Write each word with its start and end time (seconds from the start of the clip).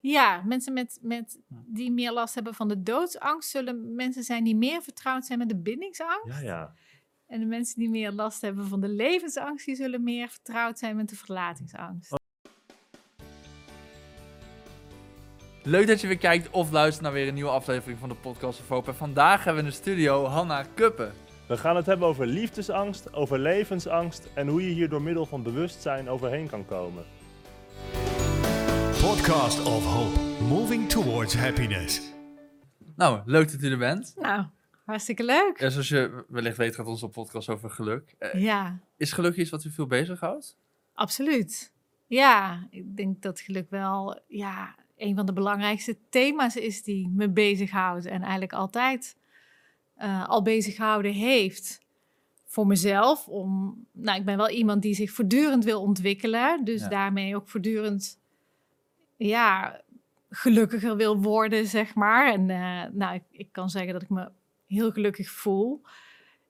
Ja, 0.00 0.42
mensen 0.44 0.72
met, 0.72 0.98
met, 1.02 1.38
die 1.48 1.92
meer 1.92 2.12
last 2.12 2.34
hebben 2.34 2.54
van 2.54 2.68
de 2.68 2.82
doodsangst 2.82 3.50
zullen 3.50 3.94
mensen 3.94 4.22
zijn 4.22 4.44
die 4.44 4.56
meer 4.56 4.82
vertrouwd 4.82 5.26
zijn 5.26 5.38
met 5.38 5.48
de 5.48 5.56
bindingsangst. 5.56 6.26
Ja, 6.26 6.40
ja. 6.40 6.74
En 7.26 7.40
de 7.40 7.46
mensen 7.46 7.78
die 7.78 7.90
meer 7.90 8.12
last 8.12 8.40
hebben 8.40 8.66
van 8.66 8.80
de 8.80 8.88
levensangst, 8.88 9.66
die 9.66 9.74
zullen 9.74 10.02
meer 10.02 10.28
vertrouwd 10.28 10.78
zijn 10.78 10.96
met 10.96 11.08
de 11.08 11.16
verlatingsangst. 11.16 12.16
Leuk 15.62 15.86
dat 15.86 16.00
je 16.00 16.06
weer 16.06 16.18
kijkt 16.18 16.50
of 16.50 16.70
luistert 16.70 17.02
naar 17.02 17.12
weer 17.12 17.28
een 17.28 17.34
nieuwe 17.34 17.50
aflevering 17.50 17.98
van 17.98 18.08
de 18.08 18.14
podcast 18.14 18.60
of 18.60 18.68
Hope. 18.68 18.90
En 18.90 18.96
vandaag 18.96 19.44
hebben 19.44 19.62
we 19.62 19.68
in 19.68 19.74
de 19.74 19.82
studio 19.82 20.24
Hanna 20.24 20.64
Kuppen. 20.74 21.12
We 21.48 21.56
gaan 21.56 21.76
het 21.76 21.86
hebben 21.86 22.08
over 22.08 22.26
liefdesangst, 22.26 23.12
over 23.12 23.38
levensangst 23.38 24.28
en 24.34 24.48
hoe 24.48 24.68
je 24.68 24.74
hier 24.74 24.88
door 24.88 25.02
middel 25.02 25.26
van 25.26 25.42
bewustzijn 25.42 26.08
overheen 26.08 26.48
kan 26.48 26.66
komen. 26.66 27.04
Podcast 29.18 29.64
of 29.66 29.84
Hope, 29.84 30.18
moving 30.48 30.88
towards 30.88 31.34
happiness. 31.34 32.00
Nou, 32.96 33.20
leuk 33.24 33.50
dat 33.52 33.62
u 33.62 33.70
er 33.70 33.78
bent. 33.78 34.14
Nou, 34.16 34.44
hartstikke 34.84 35.24
leuk. 35.24 35.60
Ja, 35.60 35.68
zoals 35.70 35.88
je 35.88 36.24
wellicht 36.28 36.56
weet 36.56 36.74
gaat 36.74 36.86
onze 36.86 37.08
podcast 37.08 37.48
over 37.48 37.70
geluk. 37.70 38.14
Eh, 38.18 38.42
Ja, 38.42 38.78
is 38.96 39.12
geluk 39.12 39.36
iets 39.36 39.50
wat 39.50 39.64
u 39.64 39.70
veel 39.70 39.86
bezighoudt? 39.86 40.56
absoluut. 40.94 41.72
Ja, 42.06 42.66
ik 42.70 42.96
denk 42.96 43.22
dat 43.22 43.40
geluk 43.40 43.70
wel 43.70 44.20
ja, 44.28 44.74
een 44.96 45.16
van 45.16 45.26
de 45.26 45.32
belangrijkste 45.32 45.96
thema's 46.10 46.56
is 46.56 46.82
die 46.82 47.08
me 47.08 47.28
bezighoudt. 47.30 48.06
En 48.06 48.20
eigenlijk 48.22 48.52
altijd 48.52 49.16
eh, 49.94 50.28
al 50.28 50.42
bezighouden 50.42 51.12
heeft. 51.12 51.80
Voor 52.44 52.66
mezelf, 52.66 53.26
om, 53.28 53.78
nou, 53.92 54.18
ik 54.18 54.24
ben 54.24 54.36
wel 54.36 54.50
iemand 54.50 54.82
die 54.82 54.94
zich 54.94 55.10
voortdurend 55.10 55.64
wil 55.64 55.80
ontwikkelen. 55.82 56.64
Dus 56.64 56.80
Ja. 56.80 56.88
daarmee 56.88 57.36
ook 57.36 57.48
voortdurend, 57.48 58.17
ja, 59.18 59.80
gelukkiger 60.30 60.96
wil 60.96 61.22
worden, 61.22 61.66
zeg 61.66 61.94
maar. 61.94 62.32
En 62.32 62.50
eh, 62.50 62.82
nou, 62.92 63.14
ik, 63.14 63.22
ik 63.30 63.48
kan 63.52 63.70
zeggen 63.70 63.92
dat 63.92 64.02
ik 64.02 64.08
me 64.08 64.28
heel 64.66 64.90
gelukkig 64.90 65.30
voel. 65.30 65.82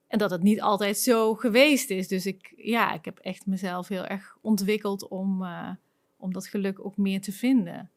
En 0.07 0.17
dat 0.17 0.31
het 0.31 0.43
niet 0.43 0.61
altijd 0.61 0.97
zo 0.97 1.35
geweest 1.35 1.89
is. 1.89 2.07
Dus 2.07 2.25
ik, 2.25 2.53
ja, 2.55 2.93
ik 2.93 3.05
heb 3.05 3.17
echt 3.17 3.45
mezelf 3.45 3.87
heel 3.87 4.05
erg 4.05 4.37
ontwikkeld 4.41 5.07
om, 5.07 5.43
eh, 5.43 5.69
om 6.17 6.33
dat 6.33 6.47
geluk 6.47 6.85
ook 6.85 6.97
meer 6.97 7.21
te 7.21 7.31
vinden. 7.31 7.89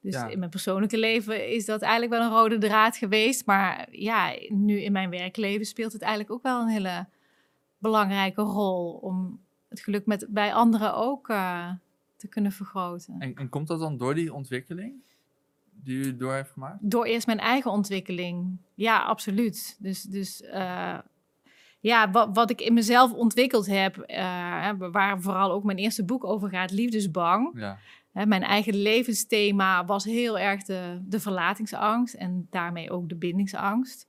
Dus 0.00 0.14
Ja. 0.14 0.28
in 0.28 0.38
mijn 0.38 0.50
persoonlijke 0.50 0.98
leven 0.98 1.48
is 1.48 1.64
dat 1.64 1.82
eigenlijk 1.82 2.12
wel 2.12 2.22
een 2.22 2.36
rode 2.36 2.58
draad 2.58 2.96
geweest. 2.96 3.46
Maar 3.46 3.88
ja, 3.90 4.34
nu 4.48 4.80
in 4.80 4.92
mijn 4.92 5.10
werkleven 5.10 5.66
speelt 5.66 5.92
het 5.92 6.02
eigenlijk 6.02 6.32
ook 6.32 6.42
wel 6.42 6.60
een 6.60 6.68
hele 6.68 7.06
belangrijke 7.78 8.42
rol. 8.42 8.92
Om 8.92 9.40
het 9.68 9.80
geluk 9.80 10.06
met, 10.06 10.26
bij 10.28 10.54
anderen 10.54 10.94
ook 10.94 11.28
eh, 11.28 11.70
te 12.20 12.28
kunnen 12.28 12.52
vergroten. 12.52 13.14
En, 13.18 13.34
en 13.34 13.48
komt 13.48 13.68
dat 13.68 13.80
dan 13.80 13.96
door 13.96 14.14
die 14.14 14.34
ontwikkeling 14.34 15.02
die 15.82 15.96
u 15.96 16.16
door 16.16 16.34
heeft 16.34 16.50
gemaakt? 16.50 16.90
Door 16.90 17.04
eerst 17.04 17.26
mijn 17.26 17.38
eigen 17.38 17.70
ontwikkeling. 17.70 18.58
Ja, 18.74 19.02
absoluut. 19.02 19.76
Dus, 19.78 20.02
dus 20.02 20.42
eh, 20.42 20.98
ja, 21.80 22.10
wat, 22.10 22.28
wat 22.32 22.50
ik 22.50 22.60
in 22.60 22.74
mezelf 22.74 23.12
ontwikkeld 23.12 23.66
heb, 23.66 23.98
eh, 23.98 24.70
waar 24.78 25.20
vooral 25.20 25.52
ook 25.52 25.64
mijn 25.64 25.78
eerste 25.78 26.04
boek 26.04 26.24
over 26.24 26.48
gaat, 26.48 26.70
Liefdesbang. 26.70 27.60
Ja. 27.60 27.78
Mijn 28.12 28.42
eigen 28.42 28.74
levensthema 28.74 29.84
was 29.84 30.04
heel 30.04 30.38
erg 30.38 30.62
de, 30.62 31.00
de 31.02 31.20
verlatingsangst 31.20 32.14
en 32.14 32.46
daarmee 32.50 32.90
ook 32.90 33.08
de 33.08 33.16
bindingsangst. 33.16 34.08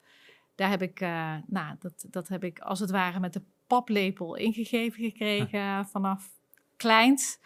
Daar 0.56 0.70
heb 0.70 0.82
ik, 0.82 1.00
eh, 1.00 1.36
nou, 1.48 1.76
dat, 1.80 2.06
dat 2.10 2.28
heb 2.28 2.44
ik 2.44 2.60
als 2.60 2.80
het 2.80 2.92
ware 2.92 3.20
met 3.20 3.34
de 3.34 3.42
paplepel 3.68 4.36
ingegeven 4.36 5.04
gekregen 5.04 5.88
vanaf 5.88 6.30
kleins. 6.76 7.40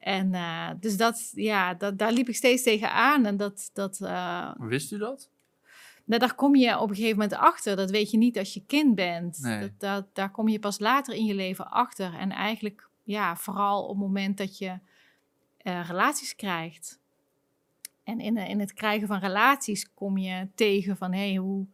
En 0.00 0.34
eh, 0.34 0.70
dus 0.80 0.96
dat, 0.96 1.30
ja, 1.34 1.74
dat, 1.74 1.98
daar 1.98 2.12
liep 2.12 2.28
ik 2.28 2.36
steeds 2.36 2.62
tegen 2.62 2.92
aan. 2.92 3.26
En 3.26 3.36
dat, 3.36 3.70
dat, 3.72 4.00
eh, 4.00 4.50
Wist 4.58 4.92
u 4.92 4.98
dat? 4.98 5.30
nou, 6.10 6.20
daar 6.20 6.34
kom 6.34 6.56
je 6.56 6.78
op 6.78 6.88
een 6.88 6.94
gegeven 6.94 7.18
moment 7.18 7.38
achter. 7.38 7.76
Dat 7.76 7.90
weet 7.90 8.10
je 8.10 8.16
niet 8.16 8.38
als 8.38 8.54
je 8.54 8.64
kind 8.66 8.94
bent. 8.94 9.38
Nee. 9.38 9.60
Dat, 9.60 9.70
dat, 9.78 10.14
daar 10.14 10.30
kom 10.30 10.48
je 10.48 10.58
pas 10.58 10.78
later 10.78 11.14
in 11.14 11.24
je 11.24 11.34
leven 11.34 11.70
achter. 11.70 12.14
En 12.14 12.30
eigenlijk, 12.30 12.88
ja, 13.02 13.36
vooral 13.36 13.82
op 13.82 13.88
het 13.88 13.98
moment 13.98 14.38
dat 14.38 14.58
je 14.58 14.78
eh, 15.56 15.86
relaties 15.86 16.36
krijgt. 16.36 17.00
En 18.04 18.20
in, 18.20 18.36
in 18.36 18.60
het 18.60 18.72
krijgen 18.72 19.08
van 19.08 19.18
relaties 19.18 19.94
kom 19.94 20.18
je 20.18 20.48
tegen 20.54 20.96
van, 20.96 21.12
hé, 21.12 21.28
hey, 21.28 21.36
hoe, 21.36 21.66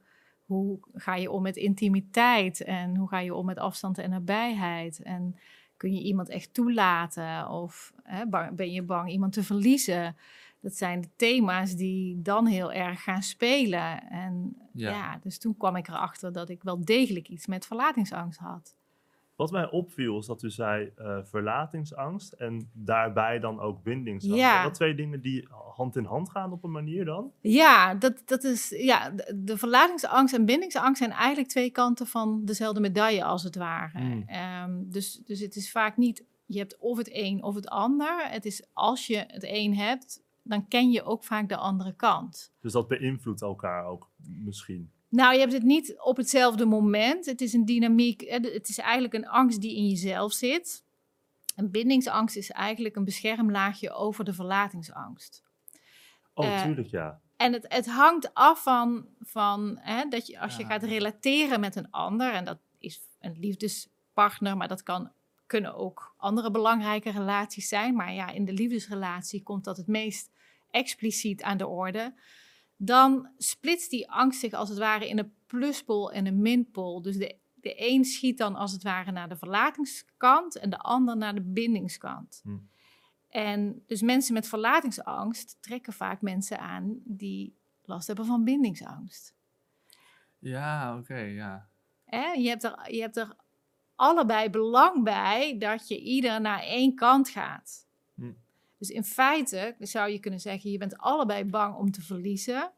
hoe 0.44 0.78
ga 0.94 1.14
je 1.14 1.30
om 1.30 1.42
met 1.42 1.56
intimiteit? 1.56 2.60
En 2.60 2.96
hoe 2.96 3.08
ga 3.08 3.18
je 3.18 3.34
om 3.34 3.46
met 3.46 3.58
afstand 3.58 3.98
en 3.98 4.10
nabijheid? 4.10 5.02
En 5.02 5.36
kun 5.76 5.92
je 5.94 6.02
iemand 6.02 6.28
echt 6.28 6.54
toelaten? 6.54 7.48
Of 7.48 7.92
hè, 8.02 8.26
bang- 8.26 8.56
ben 8.56 8.72
je 8.72 8.82
bang 8.82 9.10
iemand 9.10 9.32
te 9.32 9.42
verliezen? 9.42 10.16
Dat 10.60 10.74
zijn 10.74 11.00
de 11.00 11.08
thema's 11.16 11.74
die 11.76 12.22
dan 12.22 12.46
heel 12.46 12.72
erg 12.72 13.02
gaan 13.02 13.22
spelen. 13.22 14.08
En 14.10 14.56
Ja. 14.72 14.90
ja, 14.90 15.18
dus 15.22 15.38
toen 15.38 15.56
kwam 15.56 15.76
ik 15.76 15.88
erachter 15.88 16.32
dat 16.32 16.48
ik 16.48 16.62
wel 16.62 16.84
degelijk 16.84 17.28
iets 17.28 17.46
met 17.46 17.66
verlatingsangst 17.66 18.38
had. 18.38 18.76
Wat 19.36 19.50
mij 19.50 19.70
opviel 19.70 20.18
is 20.18 20.26
dat 20.26 20.42
u 20.42 20.50
zei 20.50 20.92
eh, 20.96 21.18
verlatingsangst 21.22 22.32
en 22.32 22.70
daarbij 22.72 23.38
dan 23.38 23.60
ook 23.60 23.82
bindingsangst. 23.82 24.38
Ja. 24.40 24.50
Zijn 24.52 24.64
dat 24.64 24.74
twee 24.74 24.94
dingen 24.94 25.20
die 25.20 25.48
hand 25.76 25.96
in 25.96 26.04
hand 26.04 26.30
gaan 26.30 26.52
op 26.52 26.64
een 26.64 26.70
manier 26.70 27.04
dan? 27.04 27.32
Ja, 27.40 27.94
dat, 27.94 28.22
dat 28.24 28.44
is, 28.44 28.68
ja, 28.68 29.10
de, 29.34 29.58
verlatingsangst 29.58 30.34
en 30.34 30.44
bindingsangst 30.44 30.98
zijn 30.98 31.10
eigenlijk 31.10 31.48
twee 31.48 31.70
kanten 31.70 32.06
van 32.06 32.44
dezelfde 32.44 32.80
medaille, 32.80 33.24
als 33.24 33.42
het 33.42 33.56
ware. 33.56 33.98
Hmm. 33.98 34.22
Ehm, 34.26 34.82
dus, 34.84 35.20
dus 35.24 35.40
het 35.40 35.56
is 35.56 35.70
vaak 35.70 35.96
niet, 35.96 36.24
je 36.46 36.58
hebt 36.58 36.78
of 36.78 36.96
het 36.96 37.08
een 37.12 37.42
of 37.42 37.54
het 37.54 37.68
ander. 37.68 38.30
Het 38.30 38.44
is 38.44 38.66
als 38.72 39.06
je 39.06 39.24
het 39.26 39.44
een 39.46 39.74
hebt, 39.74 40.22
dan 40.42 40.68
ken 40.68 40.90
je 40.90 41.02
ook 41.02 41.24
vaak 41.24 41.48
de 41.48 41.56
andere 41.56 41.94
kant. 41.94 42.52
Dus 42.60 42.72
dat 42.72 42.88
beïnvloedt 42.88 43.42
elkaar 43.42 43.86
ook 43.86 44.10
misschien. 44.44 44.90
Nou, 45.08 45.34
je 45.34 45.40
hebt 45.40 45.52
het 45.52 45.62
niet 45.62 45.94
op 46.00 46.16
hetzelfde 46.16 46.64
moment. 46.64 47.26
Het 47.26 47.40
is 47.40 47.52
een 47.52 47.64
dynamiek. 47.64 48.20
Het 48.30 48.68
is 48.68 48.78
eigenlijk 48.78 49.14
een 49.14 49.28
angst 49.28 49.60
die 49.60 49.76
in 49.76 49.88
jezelf 49.88 50.32
zit. 50.32 50.84
Een 51.56 51.70
bindingsangst 51.70 52.36
is 52.36 52.50
eigenlijk 52.50 52.96
een 52.96 53.04
beschermlaagje 53.04 53.92
over 53.92 54.24
de 54.24 54.32
verlatingsangst. 54.32 55.45
Oh, 56.38 56.46
Eh, 56.46 56.62
tuurlijk 56.62 56.88
ja. 56.88 57.20
En 57.36 57.52
het, 57.52 57.64
het 57.68 57.86
hangt 57.86 58.34
af 58.34 58.62
van, 58.62 59.06
van 59.20 59.78
hè, 59.80 60.08
dat 60.08 60.26
je 60.26 60.40
als 60.40 60.56
je 60.56 60.62
Ja. 60.62 60.68
gaat 60.68 60.82
relateren 60.82 61.60
met 61.60 61.76
een 61.76 61.90
ander, 61.90 62.32
en 62.32 62.44
dat 62.44 62.58
is 62.78 63.00
een 63.20 63.36
liefdespartner, 63.38 64.56
maar 64.56 64.68
dat 64.68 64.82
kan, 64.82 65.12
kunnen 65.46 65.74
ook 65.74 66.14
andere 66.16 66.50
belangrijke 66.50 67.10
relaties 67.10 67.68
zijn. 67.68 67.94
Maar 67.94 68.12
ja, 68.12 68.30
in 68.30 68.44
de 68.44 68.52
liefdesrelatie 68.52 69.42
komt 69.42 69.64
dat 69.64 69.76
het 69.76 69.86
meest 69.86 70.30
expliciet 70.70 71.42
aan 71.42 71.56
de 71.58 71.66
orde. 71.66 72.14
Dan 72.76 73.28
splitst 73.38 73.90
die 73.90 74.10
angst 74.10 74.40
zich 74.40 74.52
als 74.52 74.68
het 74.68 74.78
ware 74.78 75.08
in 75.08 75.18
een 75.18 75.32
pluspol 75.46 76.12
en 76.12 76.26
een 76.26 76.42
minpol. 76.42 77.02
Dus 77.02 77.16
de, 77.16 77.36
de 77.54 77.74
een 77.90 78.04
schiet 78.04 78.38
dan 78.38 78.54
als 78.56 78.72
het 78.72 78.82
ware 78.82 79.10
naar 79.10 79.28
de 79.28 79.36
verlatingskant 79.36 80.56
en 80.58 80.70
de 80.70 80.78
ander 80.78 81.16
naar 81.16 81.34
de 81.34 81.40
bindingskant. 81.42 82.40
Hm. 82.42 82.56
En 83.36 83.82
dus 83.86 84.02
mensen 84.02 84.34
met 84.34 84.48
verlatingsangst 84.48 85.56
trekken 85.60 85.92
vaak 85.92 86.20
mensen 86.20 86.58
aan 86.58 87.00
die 87.04 87.56
last 87.82 88.06
hebben 88.06 88.26
van 88.26 88.44
bindingsangst. 88.44 89.34
Ja, 90.38 90.98
oké, 90.98 91.18
ja. 91.18 91.68
Je, 92.36 92.48
hebt 92.48 92.64
er, 92.64 92.92
je 92.92 93.00
hebt 93.00 93.16
er 93.16 93.36
allebei 93.94 94.50
belang 94.50 95.04
bij 95.04 95.58
dat 95.58 95.88
je 95.88 96.00
ieder 96.00 96.40
naar 96.40 96.62
één 96.62 96.94
kant 96.94 97.28
gaat. 97.28 97.86
Hm. 98.14 98.32
Dus 98.78 98.88
in 98.88 99.04
feite 99.04 99.76
zou 99.78 100.10
je 100.10 100.18
kunnen 100.18 100.40
zeggen, 100.40 100.70
je 100.70 100.78
bent 100.78 100.98
allebei 100.98 101.44
bang 101.44 101.74
om 101.74 101.90
te 101.90 102.02
verliezen. 102.02 102.72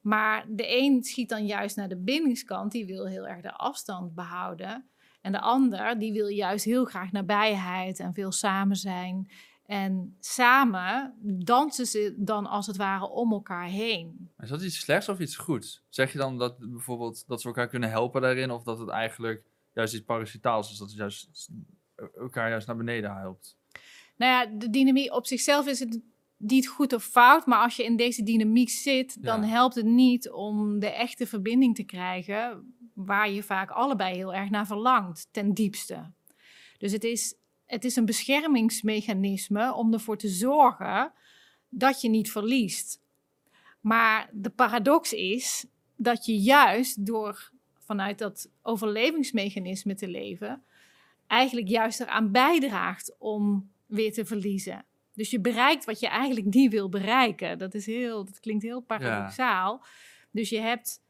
Maar 0.00 0.46
de 0.48 0.78
een 0.78 1.04
schiet 1.04 1.28
dan 1.28 1.46
juist 1.46 1.76
naar 1.76 1.88
de 1.88 2.02
bindingskant, 2.02 2.72
die 2.72 2.86
wil 2.86 3.06
heel 3.06 3.28
erg 3.28 3.40
de 3.40 3.52
afstand 3.52 4.14
behouden. 4.14 4.90
En 5.20 5.32
de 5.32 5.40
ander, 5.40 5.98
die 5.98 6.12
wil 6.12 6.28
juist 6.28 6.64
heel 6.64 6.84
graag 6.84 7.12
nabijheid 7.12 7.98
en 7.98 8.14
veel 8.14 8.32
samen 8.32 8.76
zijn. 8.76 9.30
En 9.66 10.16
samen 10.20 11.14
dansen 11.44 11.86
ze 11.86 12.14
dan 12.16 12.46
als 12.46 12.66
het 12.66 12.76
ware 12.76 13.08
om 13.08 13.32
elkaar 13.32 13.66
heen. 13.66 14.30
Is 14.38 14.48
dat 14.48 14.62
iets 14.62 14.78
slechts 14.78 15.08
of 15.08 15.18
iets 15.20 15.36
goeds? 15.36 15.82
Zeg 15.88 16.12
je 16.12 16.18
dan 16.18 16.38
dat 16.38 16.58
bijvoorbeeld 16.58 17.24
dat 17.26 17.40
ze 17.40 17.46
elkaar 17.46 17.68
kunnen 17.68 17.90
helpen 17.90 18.20
daarin, 18.22 18.50
of 18.50 18.62
dat 18.62 18.78
het 18.78 18.88
eigenlijk 18.88 19.42
juist 19.72 19.94
iets 19.94 20.04
parasitaals 20.04 20.70
is, 20.70 20.78
dat 20.78 20.88
het 20.88 20.96
juist 20.96 21.48
elkaar 22.18 22.48
juist 22.50 22.66
naar 22.66 22.76
beneden 22.76 23.16
helpt? 23.16 23.56
Nou 24.16 24.32
ja, 24.32 24.58
de 24.58 24.70
dynamiek 24.70 25.12
op 25.12 25.26
zichzelf 25.26 25.66
is 25.66 25.78
het 25.80 26.00
niet 26.36 26.68
goed 26.68 26.92
of 26.92 27.04
fout, 27.04 27.46
maar 27.46 27.62
als 27.62 27.76
je 27.76 27.84
in 27.84 27.96
deze 27.96 28.22
dynamiek 28.22 28.68
zit, 28.70 29.22
dan 29.22 29.42
Ja. 29.42 29.48
helpt 29.48 29.74
het 29.74 29.84
niet 29.84 30.30
om 30.30 30.78
de 30.78 30.90
echte 30.90 31.26
verbinding 31.26 31.74
te 31.74 31.84
krijgen, 31.84 32.74
waar 32.94 33.30
je 33.30 33.42
vaak 33.42 33.70
allebei 33.70 34.14
heel 34.16 34.34
erg 34.34 34.50
naar 34.50 34.66
verlangt, 34.66 35.28
ten 35.30 35.54
diepste. 35.54 36.12
Dus 36.78 36.92
het 36.92 37.04
is, 37.04 37.34
het 37.66 37.84
is 37.84 37.96
een 37.96 38.04
beschermingsmechanisme 38.04 39.74
om 39.74 39.92
ervoor 39.92 40.16
te 40.16 40.28
zorgen 40.28 41.12
dat 41.68 42.00
je 42.00 42.08
niet 42.08 42.30
verliest. 42.30 43.00
Maar 43.80 44.28
de 44.32 44.50
paradox 44.50 45.12
is 45.12 45.66
dat 45.96 46.26
je 46.26 46.38
juist 46.38 47.06
door 47.06 47.50
vanuit 47.78 48.18
dat 48.18 48.50
overlevingsmechanisme 48.62 49.94
te 49.94 50.08
leven, 50.08 50.62
eigenlijk 51.26 51.68
juist 51.68 52.00
eraan 52.00 52.32
bijdraagt 52.32 53.14
om 53.18 53.70
weer 53.86 54.12
te 54.12 54.24
verliezen. 54.24 54.84
Dus 55.14 55.30
je 55.30 55.40
bereikt 55.40 55.84
wat 55.84 56.00
je 56.00 56.08
eigenlijk 56.08 56.54
niet 56.54 56.70
wil 56.70 56.88
bereiken. 56.88 57.58
Dat, 57.58 57.74
is 57.74 57.86
heel, 57.86 58.24
dat 58.24 58.40
klinkt 58.40 58.62
heel 58.62 58.80
paradoxaal. 58.80 59.84
Dus 60.30 60.48
je 60.48 60.60
hebt, 60.60 61.00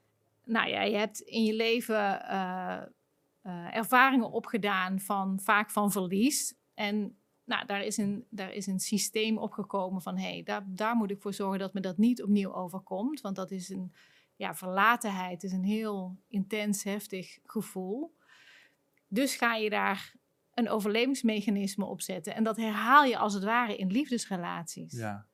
nou 0.45 0.69
ja, 0.69 0.83
je 0.83 0.97
hebt 0.97 1.21
in 1.21 1.45
je 1.45 1.55
leven 1.55 2.29
eh, 2.29 2.83
eh, 3.47 3.77
ervaringen 3.77 4.31
opgedaan 4.31 5.01
van 5.01 5.41
vaak 5.41 5.71
van 5.71 5.93
verlies. 5.93 6.55
En 6.75 7.19
nou, 7.45 7.67
daar, 7.67 7.83
is 7.85 7.97
een, 7.97 8.27
daar 8.31 8.53
is 8.53 8.67
een 8.67 8.81
systeem 8.81 9.39
opgekomen 9.39 10.03
van 10.03 10.17
hé, 10.17 10.29
hey, 10.29 10.43
daar, 10.43 10.65
daar 10.67 10.97
moet 10.97 11.11
ik 11.11 11.23
voor 11.23 11.35
zorgen 11.35 11.59
dat 11.59 11.75
me 11.75 11.81
dat 11.81 11.99
niet 11.99 12.23
opnieuw 12.23 12.55
overkomt. 12.55 13.21
Want 13.21 13.37
dat 13.37 13.51
is 13.51 13.69
een 13.69 13.93
ja, 14.37 14.55
verlatenheid, 14.55 15.43
is 15.43 15.53
een 15.53 15.65
heel 15.65 16.17
intens, 16.29 16.83
heftig 16.83 17.39
gevoel. 17.45 18.17
Dus 19.09 19.37
ga 19.37 19.55
je 19.55 19.71
daar 19.71 20.15
een 20.55 20.69
overlevingsmechanisme 20.69 21.85
op 21.85 22.01
zetten. 22.01 22.35
En 22.35 22.45
dat 22.45 22.57
herhaal 22.57 23.05
je 23.05 23.19
als 23.19 23.35
het 23.35 23.45
ware 23.45 23.77
in 23.77 23.91
liefdesrelaties. 23.91 24.93
Ja. 24.93 25.27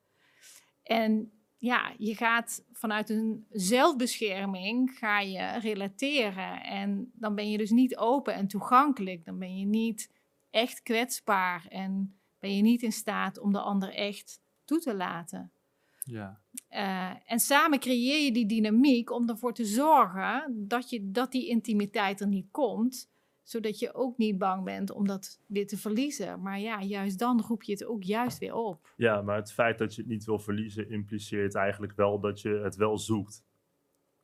En 0.83 1.31
ja, 1.63 1.93
je 1.97 2.15
gaat 2.15 2.63
vanuit 2.71 3.09
een 3.09 3.45
zelfbescherming 3.49 4.91
ga 4.97 5.19
je 5.19 5.59
relateren. 5.59 6.63
En 6.63 7.11
dan 7.13 7.35
ben 7.35 7.49
je 7.49 7.57
dus 7.57 7.69
niet 7.69 7.97
open 7.97 8.33
en 8.33 8.47
toegankelijk. 8.47 9.25
Dan 9.25 9.39
ben 9.39 9.59
je 9.59 9.65
niet 9.65 10.09
echt 10.49 10.81
kwetsbaar 10.81 11.65
en 11.69 12.19
ben 12.39 12.55
je 12.55 12.61
niet 12.61 12.81
in 12.81 12.91
staat 12.91 13.39
om 13.39 13.51
de 13.51 13.59
ander 13.59 13.93
echt 13.93 14.41
toe 14.65 14.79
te 14.79 14.95
laten. 14.95 15.51
Ja. 15.99 16.41
Uh, 16.69 17.31
en 17.31 17.39
samen 17.39 17.79
creëer 17.79 18.23
je 18.23 18.31
die 18.31 18.45
dynamiek 18.45 19.11
om 19.11 19.29
ervoor 19.29 19.53
te 19.53 19.65
zorgen 19.65 20.65
dat, 20.67 20.89
je, 20.89 21.11
dat 21.11 21.31
die 21.31 21.47
intimiteit 21.47 22.21
er 22.21 22.27
niet 22.27 22.51
komt 22.51 23.09
zodat 23.43 23.79
je 23.79 23.93
ook 23.93 24.17
niet 24.17 24.37
bang 24.37 24.63
bent 24.63 24.91
om 24.91 25.07
dat 25.07 25.41
weer 25.47 25.67
te 25.67 25.77
verliezen. 25.77 26.41
Maar 26.41 26.59
ja, 26.59 26.81
juist 26.81 27.19
dan 27.19 27.41
roep 27.41 27.63
je 27.63 27.71
het 27.71 27.85
ook 27.85 28.03
juist 28.03 28.37
weer 28.37 28.53
op. 28.53 28.93
Ja, 28.95 29.21
maar 29.21 29.35
het 29.35 29.53
feit 29.53 29.77
dat 29.77 29.95
je 29.95 30.01
het 30.01 30.09
niet 30.09 30.25
wil 30.25 30.39
verliezen 30.39 30.89
impliceert 30.89 31.55
eigenlijk 31.55 31.93
wel 31.95 32.19
dat 32.19 32.41
je 32.41 32.49
het 32.49 32.75
wel 32.75 32.97
zoekt. 32.97 33.43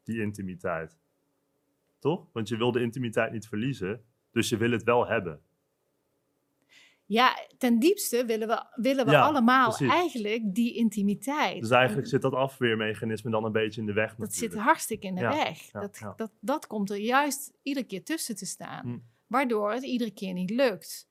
Die 0.04 0.22
intimiteit. 0.22 0.98
Toch? 2.00 2.28
Want 2.32 2.48
je 2.48 2.58
wil 2.58 2.72
de 2.72 2.82
intimiteit 2.82 3.32
niet 3.32 3.48
verliezen, 3.48 4.04
dus 4.32 4.50
je 4.50 4.58
wil 4.58 4.72
het 4.72 4.84
wel 4.84 5.08
hebben. 5.08 5.42
Ja, 7.10 7.38
ten 7.58 7.80
diepste 7.80 8.26
willen 8.26 8.48
we, 8.48 8.64
willen 8.76 9.06
we 9.06 9.12
Ja, 9.12 9.22
allemaal 9.22 9.68
precies. 9.68 9.94
eigenlijk 9.94 10.56
die 10.56 10.76
intimiteit. 10.76 11.62
Dus 11.62 11.70
eigenlijk 11.70 12.08
zit 12.08 12.22
dat 12.22 12.34
afweermechanisme 12.34 13.32
dan 13.32 13.44
een 13.46 13.52
beetje 13.52 13.82
in 13.82 13.88
de 13.88 13.94
weg 13.94 14.16
dat 14.16 14.34
zit 14.34 14.42
natuurlijk. 14.42 14.68
hartstikke 14.70 15.08
in 15.08 15.16
de 15.16 15.22
Ja, 15.22 15.30
weg. 15.30 15.72
ja, 15.72 15.80
dat. 15.80 16.14
Dat, 16.16 16.32
dat 16.40 16.68
komt 16.68 16.90
er 16.90 16.98
juist 16.98 17.54
iedere 17.64 17.86
keer 17.86 18.04
tussen 18.04 18.36
te 18.36 18.46
staan. 18.46 18.88
Hm. 18.88 18.98
Waardoor 19.28 19.72
het 19.72 19.84
iedere 19.84 20.12
keer 20.12 20.34
niet 20.34 20.50
lukt. 20.50 21.10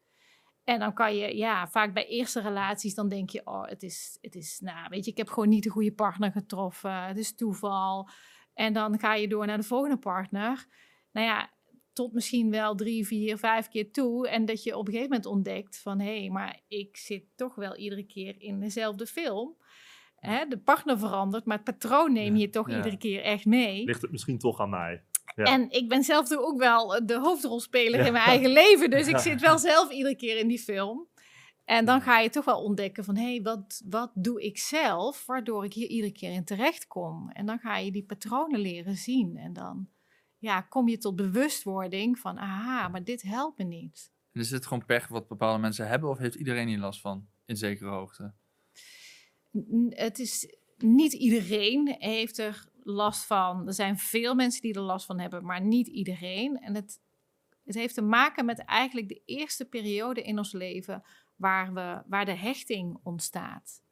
En 0.64 0.78
dan 0.78 0.94
kan 0.94 1.16
je, 1.16 1.36
ja, 1.36 1.68
vaak 1.68 1.94
bij 1.94 2.06
eerste 2.06 2.40
relaties, 2.40 2.94
dan 2.94 3.08
denk 3.08 3.30
je, 3.30 3.40
oh, 3.44 3.64
het 3.66 3.82
is, 3.82 4.18
het 4.20 4.34
is, 4.34 4.58
nou, 4.60 4.88
weet 4.88 5.04
je, 5.04 5.10
ik 5.10 5.16
heb 5.16 5.28
gewoon 5.28 5.48
niet 5.48 5.62
de 5.64 5.70
goede 5.70 5.92
partner 5.92 6.32
getroffen. 6.32 7.02
Het 7.04 7.18
is 7.18 7.34
toeval. 7.34 8.08
En 8.54 8.72
dan 8.72 8.98
ga 8.98 9.14
je 9.14 9.28
door 9.28 9.46
naar 9.46 9.56
de 9.58 9.62
volgende 9.62 9.98
partner. 9.98 10.66
Nou 11.12 11.26
ja, 11.26 11.50
tot 11.98 12.12
misschien 12.12 12.50
wel 12.50 12.74
drie, 12.74 13.06
vier, 13.06 13.38
vijf 13.38 13.68
keer 13.68 13.90
toe. 13.92 14.28
En 14.28 14.44
dat 14.44 14.62
je 14.62 14.76
op 14.76 14.86
een 14.86 14.92
gegeven 14.92 15.10
moment 15.10 15.26
ontdekt 15.26 15.78
van, 15.78 16.00
hé, 16.00 16.18
hey, 16.18 16.30
maar 16.30 16.60
ik 16.68 16.96
zit 16.96 17.24
toch 17.36 17.54
wel 17.54 17.76
iedere 17.76 18.06
keer 18.06 18.34
in 18.38 18.60
dezelfde 18.60 19.06
film. 19.06 19.56
Hè, 20.16 20.46
de 20.48 20.58
partner 20.58 20.98
verandert, 20.98 21.44
maar 21.44 21.56
het 21.56 21.64
patroon 21.64 22.12
neem 22.12 22.34
Ja, 22.34 22.40
je 22.40 22.50
toch 22.50 22.70
ja. 22.70 22.76
iedere 22.76 22.96
keer 22.96 23.22
echt 23.22 23.44
mee. 23.44 23.84
Ligt 23.84 24.02
het 24.02 24.10
misschien 24.10 24.38
toch 24.38 24.60
aan 24.60 24.70
mij? 24.70 25.02
Ja. 25.34 25.44
En 25.44 25.70
ik 25.70 25.88
ben 25.88 26.02
zelf 26.02 26.28
toch 26.28 26.40
ook 26.40 26.58
wel 26.58 27.06
de 27.06 27.18
hoofdrolspeler 27.18 28.06
in 28.06 28.12
mijn 28.12 28.24
eigen 28.24 28.50
leven. 28.50 28.90
Dus 28.90 29.06
ik 29.14 29.18
zit 29.18 29.40
wel 29.40 29.58
zelf 29.58 29.90
iedere 29.90 30.16
keer 30.16 30.38
in 30.38 30.48
die 30.48 30.58
film. 30.58 31.06
En 31.64 31.84
dan 31.84 32.00
ga 32.00 32.18
je 32.18 32.30
toch 32.30 32.44
wel 32.44 32.62
ontdekken 32.62 33.04
van... 33.04 33.16
hé, 33.16 33.30
hey, 33.30 33.42
wat, 33.42 33.82
wat 33.88 34.10
doe 34.14 34.42
ik 34.42 34.58
zelf 34.58 35.26
waardoor 35.26 35.64
ik 35.64 35.72
hier 35.72 35.88
iedere 35.88 36.12
keer 36.12 36.32
in 36.32 36.44
terecht 36.44 36.86
kom? 36.86 37.30
En 37.30 37.46
dan 37.46 37.58
ga 37.58 37.76
je 37.76 37.92
die 37.92 38.04
patronen 38.04 38.60
leren 38.60 38.96
zien. 38.96 39.36
En 39.36 39.52
dan 39.52 39.88
ja, 40.38 40.60
kom 40.60 40.88
je 40.88 40.98
tot 40.98 41.16
bewustwording 41.16 42.18
van... 42.18 42.38
aha, 42.38 42.88
maar 42.88 43.04
dit 43.04 43.22
helpt 43.22 43.58
me 43.58 43.64
niet. 43.64 44.12
En 44.32 44.40
is 44.40 44.48
dit 44.48 44.66
gewoon 44.66 44.84
pech 44.84 45.08
wat 45.08 45.28
bepaalde 45.28 45.58
mensen 45.60 45.88
hebben, 45.88 46.10
of 46.10 46.18
heeft 46.18 46.34
iedereen 46.34 46.68
hier 46.68 46.78
last 46.78 47.00
van? 47.00 47.26
In 47.44 47.56
zekere 47.56 47.90
hoogte. 47.90 48.32
N- 49.52 49.92
Het 49.94 50.18
is 50.18 50.54
niet 50.76 51.12
iedereen 51.12 51.96
heeft 51.98 52.38
er 52.38 52.66
last 52.82 53.24
van. 53.24 53.66
Er 53.66 53.72
zijn 53.74 53.98
veel 53.98 54.34
mensen 54.34 54.62
die 54.62 54.74
er 54.74 54.80
last 54.80 55.06
van 55.06 55.18
hebben, 55.18 55.44
maar 55.44 55.60
niet 55.60 55.86
iedereen. 55.86 56.58
En 56.58 56.74
het, 56.74 57.00
het 57.64 57.74
heeft 57.74 57.94
te 57.94 58.02
maken 58.02 58.44
met 58.44 58.58
eigenlijk 58.58 59.08
de 59.08 59.22
eerste 59.24 59.64
periode 59.64 60.22
in 60.22 60.38
ons 60.38 60.52
leven 60.52 61.02
waar, 61.36 61.72
we, 61.74 62.02
waar 62.06 62.24
de 62.24 62.34
hechting 62.36 62.98
ontstaat. 63.02 63.82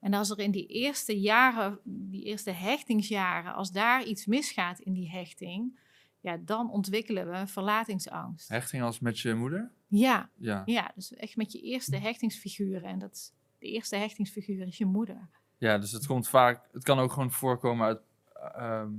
En 0.00 0.14
als 0.14 0.30
er 0.30 0.38
in 0.38 0.50
die 0.50 0.66
eerste 0.66 1.20
jaren, 1.20 1.80
die 1.84 2.24
eerste 2.24 2.50
hechtingsjaren, 2.50 3.54
als 3.54 3.70
daar 3.70 4.04
iets 4.04 4.26
misgaat 4.26 4.78
in 4.80 4.92
die 4.92 5.10
hechting, 5.10 5.78
ja, 6.26 6.36
dan 6.44 6.70
ontwikkelen 6.70 7.30
we 7.30 7.46
verlatingsangst. 7.46 8.48
Hechting 8.48 8.82
als 8.82 8.98
met 9.00 9.18
je 9.18 9.34
moeder? 9.34 9.70
Ja, 9.86 10.30
Ja. 10.36 10.62
ja, 10.64 10.92
dus 10.94 11.14
echt 11.14 11.36
met 11.36 11.52
je 11.52 11.60
eerste 11.60 11.96
hechtingsfiguren. 11.96 12.82
En 12.82 12.98
dat, 12.98 13.12
is- 13.12 13.32
de 13.58 13.66
eerste 13.66 13.96
hechtingsfiguur 13.96 14.66
is 14.66 14.78
je 14.78 14.86
moeder. 14.86 15.28
Ja, 15.58 15.78
dus 15.78 15.92
het 15.92 16.06
komt 16.06 16.28
vaak, 16.28 16.68
het 16.72 16.82
kan 16.82 16.98
ook 16.98 17.12
gewoon 17.12 17.30
voorkomen 17.30 17.86
uit, 17.86 18.00
ehm 18.54 18.92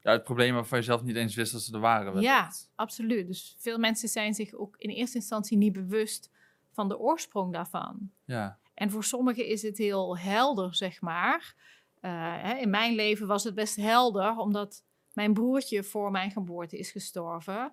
ja, 0.00 0.10
uit 0.10 0.24
problemen 0.24 0.54
waarvan 0.54 0.78
je 0.78 0.84
zelf 0.84 1.02
niet 1.02 1.16
eens 1.16 1.34
wist 1.34 1.52
dat 1.52 1.62
ze 1.62 1.72
er 1.74 1.80
waren. 1.80 2.20
Ja, 2.20 2.50
absoluut. 2.74 3.26
Dus 3.26 3.56
veel 3.58 3.78
mensen 3.78 4.08
zijn 4.08 4.34
zich 4.34 4.52
ook 4.52 4.76
in 4.76 4.90
eerste 4.90 5.16
instantie 5.16 5.56
niet 5.56 5.72
bewust 5.72 6.30
van 6.72 6.88
de 6.88 6.98
oorsprong 6.98 7.52
daarvan. 7.52 8.10
Ja, 8.24 8.58
En 8.74 8.90
voor 8.90 9.04
sommigen 9.04 9.46
is 9.46 9.62
het 9.62 9.78
heel 9.78 10.18
helder, 10.18 10.74
zeg 10.74 11.00
maar. 11.00 11.54
Eh, 12.00 12.10
hè, 12.42 12.54
in 12.54 12.70
mijn 12.70 12.94
leven 12.94 13.26
was 13.26 13.44
het 13.44 13.54
best 13.54 13.76
helder, 13.76 14.36
omdat 14.36 14.84
mijn 15.14 15.32
broertje 15.32 15.82
voor 15.84 16.10
mijn 16.10 16.30
geboorte 16.30 16.78
is 16.78 16.90
gestorven. 16.90 17.72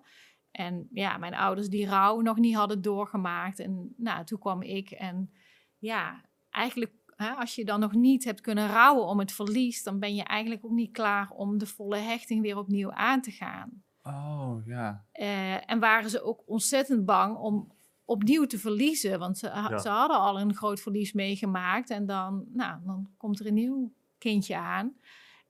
En 0.50 0.88
ja, 0.92 1.16
mijn 1.16 1.34
ouders 1.34 1.68
die 1.68 1.86
rouw 1.86 2.20
nog 2.20 2.38
niet 2.38 2.54
hadden 2.54 2.82
doorgemaakt. 2.82 3.58
En 3.58 3.94
nou, 3.96 4.24
toen 4.24 4.38
kwam 4.38 4.62
ik. 4.62 4.90
En 4.90 5.32
ja, 5.78 6.24
eigenlijk, 6.50 6.92
hè, 7.16 7.30
als 7.30 7.54
je 7.54 7.64
dan 7.64 7.80
nog 7.80 7.92
niet 7.92 8.24
hebt 8.24 8.40
kunnen 8.40 8.68
rouwen 8.68 9.06
om 9.06 9.18
het 9.18 9.32
verlies, 9.32 9.82
dan 9.82 9.98
ben 9.98 10.14
je 10.14 10.22
eigenlijk 10.22 10.64
ook 10.64 10.70
niet 10.70 10.92
klaar 10.92 11.30
om 11.30 11.58
de 11.58 11.66
volle 11.66 11.96
hechting 11.96 12.42
weer 12.42 12.56
opnieuw 12.58 12.92
aan 12.92 13.20
te 13.20 13.30
gaan. 13.30 13.82
oh 14.02 14.56
ja. 14.66 15.04
Eh, 15.12 15.70
en 15.70 15.78
waren 15.78 16.10
ze 16.10 16.22
ook 16.22 16.42
ontzettend 16.46 17.04
bang 17.04 17.36
om 17.36 17.72
opnieuw 18.04 18.46
te 18.46 18.58
verliezen. 18.58 19.18
Want 19.18 19.38
ze, 19.38 19.46
Ja. 19.46 19.78
ze 19.78 19.88
hadden 19.88 20.18
al 20.18 20.40
een 20.40 20.54
groot 20.54 20.80
verlies 20.80 21.12
meegemaakt. 21.12 21.90
En 21.90 22.06
dan, 22.06 22.44
nou, 22.52 22.80
dan 22.84 23.10
komt 23.16 23.40
er 23.40 23.46
een 23.46 23.54
nieuw 23.54 23.92
kindje 24.18 24.56
aan. 24.56 24.94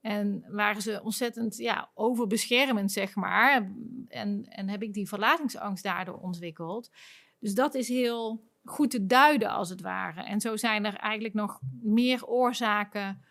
En 0.00 0.44
waren 0.48 0.82
ze 0.82 1.00
ontzettend 1.02 1.56
ja, 1.56 1.90
overbeschermend, 1.94 2.92
zeg 2.92 3.14
maar. 3.14 3.72
En, 4.08 4.46
en 4.48 4.68
heb 4.68 4.82
ik 4.82 4.94
die 4.94 5.08
verlatingsangst 5.08 5.82
daardoor 5.82 6.18
ontwikkeld. 6.18 6.90
Dus 7.38 7.54
dat 7.54 7.74
is 7.74 7.88
heel 7.88 8.48
goed 8.64 8.90
te 8.90 9.06
duiden, 9.06 9.50
als 9.50 9.68
het 9.68 9.80
ware. 9.80 10.22
En 10.22 10.40
zo 10.40 10.56
zijn 10.56 10.84
er 10.84 10.94
eigenlijk 10.94 11.34
nog 11.34 11.60
meer 11.82 12.26
oorzaken 12.26 13.24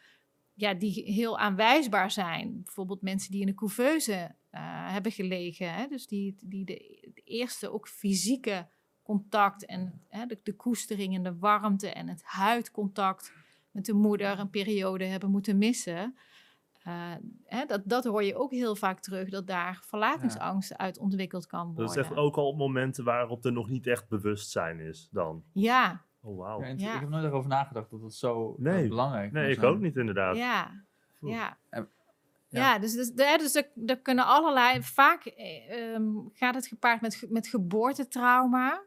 ja, 0.54 0.74
die 0.74 1.04
heel 1.04 1.40
aanwijsbaar 1.40 2.12
zijn. 2.12 2.62
Bijvoorbeeld 2.64 3.02
mensen 3.02 3.32
die 3.32 3.42
in 3.42 3.48
een 3.48 3.56
couveuse 3.56 4.36
eh, 4.50 4.62
hebben 4.92 5.12
gelegen. 5.12 5.74
Hè? 5.74 5.88
Dus 5.88 6.08
die, 6.08 6.38
die 6.42 6.66
de, 6.66 7.10
de 7.14 7.22
eerste 7.22 7.72
ook 7.72 7.88
fysieke 7.88 8.68
contact 9.04 9.66
en 9.66 10.02
hè, 10.08 10.26
de, 10.26 10.40
de 10.44 10.56
koestering 10.56 11.16
en 11.16 11.24
de 11.24 11.38
warmte 11.38 11.90
en 11.90 12.08
het 12.08 12.24
huidcontact 12.24 13.34
met 13.72 13.86
de 13.86 13.94
moeder 13.94 14.40
een 14.40 14.50
periode 14.50 15.06
hebben 15.06 15.32
moeten 15.32 15.58
missen. 15.58 16.18
Eh, 16.90 17.16
hè, 17.46 17.66
dat, 17.66 17.82
dat 17.86 18.04
hoor 18.06 18.24
je 18.24 18.36
ook 18.36 18.52
heel 18.52 18.76
vaak 18.76 19.00
terug, 19.00 19.30
dat 19.30 19.48
daar 19.48 19.84
verlatingsangst 19.86 20.78
uit 20.78 20.98
ontwikkeld 21.00 21.46
kan 21.48 21.66
worden. 21.66 21.86
Dat 21.86 21.96
is 21.96 22.02
echt 22.02 22.16
ook 22.16 22.36
al 22.38 22.54
momenten 22.54 23.04
waarop 23.04 23.46
er 23.46 23.52
nog 23.52 23.70
niet 23.70 23.88
echt 23.88 24.08
bewustzijn 24.08 24.80
is 24.80 25.08
dan. 25.12 25.44
Ja, 25.54 26.08
Oh, 26.22 26.38
wauw. 26.38 26.62
Ja. 26.62 26.68
Ik 26.94 27.00
heb 27.00 27.10
nooit 27.10 27.24
erover 27.24 27.50
nagedacht 27.50 27.90
dat 27.90 28.02
het 28.02 28.14
zo 28.14 28.54
eh, 28.58 28.60
Nee. 28.64 28.88
belangrijk 28.88 29.32
Nee, 29.32 29.44
kan 29.44 29.52
ik 29.54 29.60
zijn. 29.60 29.72
ook 29.74 29.80
niet 29.80 29.96
inderdaad. 29.96 30.36
ja, 30.38 30.84
Oeh. 31.22 31.34
ja. 31.34 31.58
Ja, 31.72 31.88
ja. 32.50 32.80
dus, 32.80 32.94
dus, 32.94 33.12
hè, 33.16 33.38
dus 33.38 33.56
er, 33.56 33.70
er 33.86 34.00
kunnen 34.00 34.26
allerlei. 34.26 34.84
Vaak 34.84 35.26
eh, 35.26 35.94
ehm, 35.94 36.08
gaat 36.34 36.56
het 36.56 36.68
gepaard 36.68 37.02
met, 37.02 37.26
met 37.30 37.48
geboortetrauma. 37.48 38.82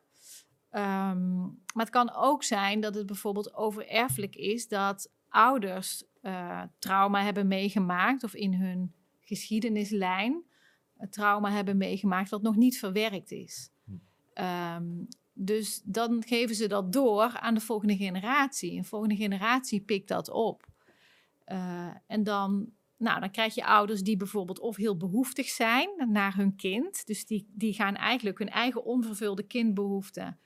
Ehm, 0.71 1.40
maar 1.40 1.85
het 1.85 1.90
kan 1.90 2.14
ook 2.14 2.42
zijn 2.42 2.80
dat 2.80 2.94
het 2.94 3.06
bijvoorbeeld 3.06 3.54
overerfelijk 3.54 4.37
is 4.37 4.68
dat 4.68 5.11
ouders 5.32 6.04
eh, 6.20 6.62
trauma 6.78 7.22
hebben 7.22 7.46
meegemaakt 7.46 8.24
of 8.24 8.34
in 8.34 8.54
hun 8.54 8.92
geschiedenislijn 9.20 10.44
eh, 10.96 11.08
trauma 11.08 11.50
hebben 11.50 11.76
meegemaakt 11.76 12.30
wat 12.30 12.42
nog 12.42 12.56
niet 12.56 12.78
verwerkt 12.78 13.30
is. 13.30 13.70
Hm. 13.84 13.92
Ehm, 14.32 15.04
dus 15.32 15.82
dan 15.84 16.22
geven 16.26 16.54
ze 16.54 16.66
dat 16.66 16.92
door 16.92 17.38
aan 17.38 17.54
de 17.54 17.60
volgende 17.60 17.96
generatie. 17.96 18.76
Een 18.76 18.84
volgende 18.84 19.16
generatie 19.16 19.80
pikt 19.80 20.08
dat 20.08 20.30
op. 20.30 20.66
Eh, 21.44 21.90
en 22.06 22.22
dan, 22.22 22.70
nou, 22.96 23.20
dan 23.20 23.30
krijg 23.30 23.54
je 23.54 23.64
ouders 23.64 24.02
die 24.02 24.16
bijvoorbeeld 24.16 24.60
of 24.60 24.76
heel 24.76 24.96
behoeftig 24.96 25.48
zijn 25.48 25.90
naar 26.08 26.36
hun 26.36 26.56
kind. 26.56 27.06
Dus 27.06 27.26
die, 27.26 27.48
die 27.52 27.72
gaan 27.72 27.96
eigenlijk 27.96 28.38
hun 28.38 28.50
eigen 28.50 28.84
onvervulde 28.84 29.42
kindbehoeften 29.42 30.38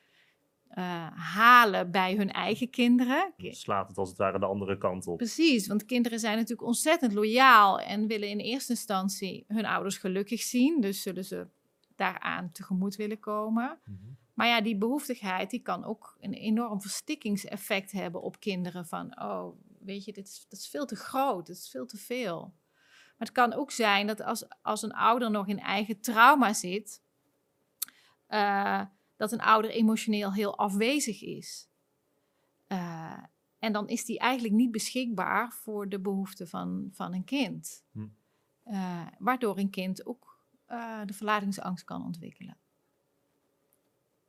eh, 0.77 1.07
halen 1.15 1.91
bij 1.91 2.15
hun 2.17 2.33
eigen 2.33 2.71
kinderen. 2.71 3.33
Ki- 3.37 3.55
Slaat 3.55 3.89
het 3.89 3.99
als 3.99 4.09
het 4.09 4.19
ware 4.19 4.39
de 4.39 4.47
andere 4.47 4.79
kant 4.79 5.07
op. 5.07 5.17
Precies, 5.17 5.67
want 5.67 5.85
kinderen 5.85 6.19
zijn 6.19 6.35
natuurlijk 6.37 6.67
ontzettend 6.67 7.13
loyaal 7.13 7.81
en 7.81 8.07
willen 8.07 8.29
in 8.29 8.39
eerste 8.39 8.73
instantie 8.73 9.45
hun 9.49 9.67
ouders 9.67 9.97
gelukkig 9.99 10.41
zien. 10.41 10.81
Dus 10.81 11.03
zullen 11.03 11.25
ze 11.25 11.47
daaraan 11.95 12.53
tegemoet 12.53 12.97
willen 12.97 13.19
komen. 13.21 13.79
Mhm. 13.85 13.97
Maar 14.35 14.47
ja, 14.47 14.61
die 14.61 14.77
behoeftigheid 14.77 15.51
die 15.51 15.61
kan 15.63 15.85
ook 15.85 16.17
een 16.21 16.33
enorm 16.35 16.81
verstikkings-effect 16.81 17.93
hebben 17.93 18.23
op 18.23 18.41
kinderen. 18.41 18.87
Van, 18.87 19.21
oh, 19.21 19.57
weet 19.81 20.05
je, 20.05 20.13
dit 20.13 20.27
is, 20.27 20.47
dat 20.49 20.59
is 20.59 20.69
veel 20.69 20.87
te 20.87 20.97
groot, 20.97 21.47
dit 21.47 21.57
is 21.57 21.69
veel 21.71 21.87
te 21.87 21.97
veel. 21.97 22.41
Maar 23.19 23.27
het 23.27 23.33
kan 23.33 23.53
ook 23.53 23.71
zijn 23.71 24.07
dat 24.07 24.21
als, 24.23 24.47
als 24.63 24.83
een 24.83 24.93
ouder 24.95 25.31
nog 25.31 25.47
in 25.49 25.61
eigen 25.61 26.01
trauma 26.01 26.53
zit, 26.53 27.03
eh, 28.27 28.81
dat 29.17 29.33
een 29.33 29.41
ouder 29.41 29.71
emotioneel 29.71 30.33
heel 30.33 30.59
afwezig 30.59 31.23
is. 31.23 31.69
Eh, 32.67 33.23
en 33.59 33.73
dan 33.73 33.89
is 33.89 34.05
die 34.05 34.19
eigenlijk 34.19 34.55
niet 34.55 34.71
beschikbaar 34.71 35.53
voor 35.53 35.89
de 35.89 36.01
behoeften 36.01 36.49
van, 36.49 36.89
van 36.93 37.15
een 37.15 37.25
kind. 37.25 37.85
Hm. 37.93 38.07
Eh, 38.63 39.07
waardoor 39.19 39.59
een 39.59 39.71
kind 39.71 40.07
ook 40.07 40.39
eh, 40.65 41.01
de 41.05 41.13
verlatingsangst 41.13 41.85
kan 41.85 42.05
ontwikkelen. 42.05 42.57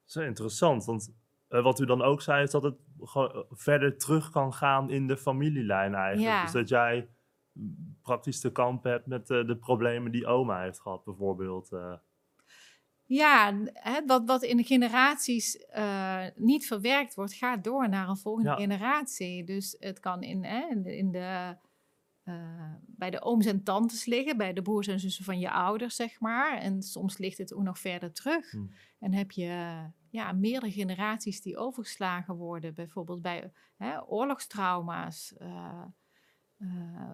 Zo 0.06 0.22
interessant, 0.22 0.86
want 0.86 1.14
wat 1.48 1.80
u 1.80 1.86
dan 1.86 2.02
ook 2.02 2.22
zei 2.22 2.44
is 2.44 2.52
dat 2.52 2.64
het 2.64 2.78
verder 3.50 3.98
terug 3.98 4.30
kan 4.30 4.54
gaan 4.54 4.90
in 4.90 5.08
de 5.08 5.18
familielijn 5.18 5.94
eigenlijk. 5.94 6.36
Ja. 6.36 6.44
Dus 6.44 6.52
dat 6.52 6.70
jij 6.70 7.10
praktisch 8.02 8.40
te 8.40 8.52
kampen 8.52 8.92
hebt 8.92 9.06
met 9.06 9.28
de 9.28 9.58
problemen 9.60 10.12
die 10.12 10.28
oma 10.28 10.62
heeft 10.62 10.80
gehad 10.80 11.04
bijvoorbeeld. 11.04 11.70
Ja, 13.08 13.58
hè, 13.74 14.06
wat, 14.06 14.22
wat 14.26 14.44
in 14.44 14.58
de 14.58 14.64
generaties 14.64 15.58
eh, 15.58 16.26
niet 16.36 16.68
verwerkt 16.68 17.14
wordt, 17.16 17.34
gaat 17.34 17.64
door 17.64 17.90
naar 17.90 18.10
een 18.10 18.18
volgende 18.18 18.50
Ja. 18.50 18.56
generatie. 18.56 19.44
Dus 19.44 19.76
het 19.80 20.00
kan 20.00 20.22
in, 20.24 20.44
hè, 20.44 20.68
in 20.70 20.82
de, 20.82 20.98
in 20.98 21.12
de, 21.12 21.58
eh, 22.24 22.74
bij 22.86 23.10
de 23.10 23.22
ooms 23.22 23.46
en 23.46 23.64
tantes 23.64 24.06
liggen, 24.06 24.38
bij 24.38 24.54
de 24.54 24.62
broers 24.62 24.88
en 24.88 25.00
zussen 25.00 25.24
van 25.26 25.40
je 25.40 25.52
ouders, 25.52 25.96
zeg 25.96 26.20
maar. 26.20 26.58
En 26.58 26.82
soms 26.82 27.18
ligt 27.18 27.38
het 27.38 27.54
ook 27.54 27.64
nog 27.64 27.80
verder 27.80 28.14
terug. 28.14 28.52
Hmm. 28.52 28.72
En 29.00 29.14
heb 29.14 29.32
je 29.32 29.76
ja, 30.10 30.32
meerdere 30.32 30.72
generaties 30.72 31.42
die 31.42 31.58
overgeslagen 31.58 32.36
worden, 32.36 32.74
bijvoorbeeld 32.74 33.22
bij 33.22 33.52
hè, 33.76 34.04
oorlogstrauma's. 34.08 35.34
eh, 35.38 35.84
eh, 36.58 37.10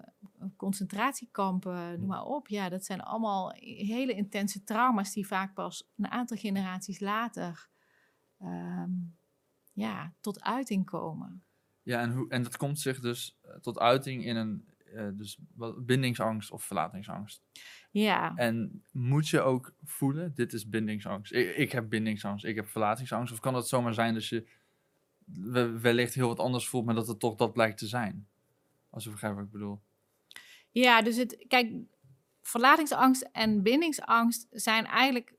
concentratiekampen, 0.55 1.99
noem 1.99 2.07
maar 2.07 2.23
op. 2.23 2.47
Ja, 2.47 2.69
dat 2.69 2.85
zijn 2.85 3.01
allemaal 3.01 3.51
hele 3.61 4.13
intense 4.13 4.63
trauma's 4.63 5.13
die 5.13 5.27
vaak 5.27 5.53
pas 5.53 5.89
een 5.97 6.07
aantal 6.11 6.37
generaties 6.37 6.99
later 6.99 7.67
ehm, 8.39 8.91
ja, 9.73 10.13
tot 10.19 10.41
uiting 10.43 10.85
komen. 10.85 11.43
Ja, 11.81 12.01
en, 12.01 12.11
hoe, 12.13 12.29
en 12.29 12.43
dat 12.43 12.57
komt 12.57 12.79
zich 12.79 12.99
dus 12.99 13.37
eh, 13.41 13.55
tot 13.55 13.79
uiting 13.79 14.25
in 14.25 14.35
een 14.35 14.69
eh, 14.93 15.07
dus 15.13 15.37
bindingsangst 15.77 16.51
of 16.51 16.63
verlatingsangst. 16.63 17.41
Ja, 17.91 18.35
En 18.35 18.83
moet 18.91 19.27
je 19.29 19.41
ook 19.41 19.73
voelen, 19.83 20.33
dit 20.35 20.53
is 20.53 20.69
bindingsangst. 20.69 21.33
Ik, 21.33 21.55
ik 21.55 21.71
heb 21.71 21.89
bindingsangst, 21.89 22.45
ik 22.45 22.55
heb 22.55 22.67
verlatingsangst. 22.67 23.33
Of 23.33 23.39
kan 23.39 23.55
het 23.55 23.67
zomaar 23.67 23.93
zijn 23.93 24.13
dat 24.13 24.25
je 24.25 24.47
we- 25.25 25.79
wellicht 25.79 26.13
heel 26.13 26.27
wat 26.27 26.39
anders 26.39 26.67
voelt, 26.67 26.85
maar 26.85 26.95
dat 26.95 27.07
het 27.07 27.19
toch 27.19 27.35
dat 27.35 27.53
blijkt 27.53 27.77
te 27.77 27.87
zijn? 27.87 28.27
Als 28.93 29.03
je 29.03 29.09
begrijpt 29.09 29.35
wat 29.35 29.45
ik 29.45 29.51
bedoel. 29.51 29.81
ja 30.71 31.01
dus 31.01 31.15
het, 31.15 31.45
kijk, 31.47 31.71
verlatingsangst 32.41 33.29
en 33.31 33.63
bindingsangst 33.63 34.47
zijn 34.51 34.85
eigenlijk 34.85 35.33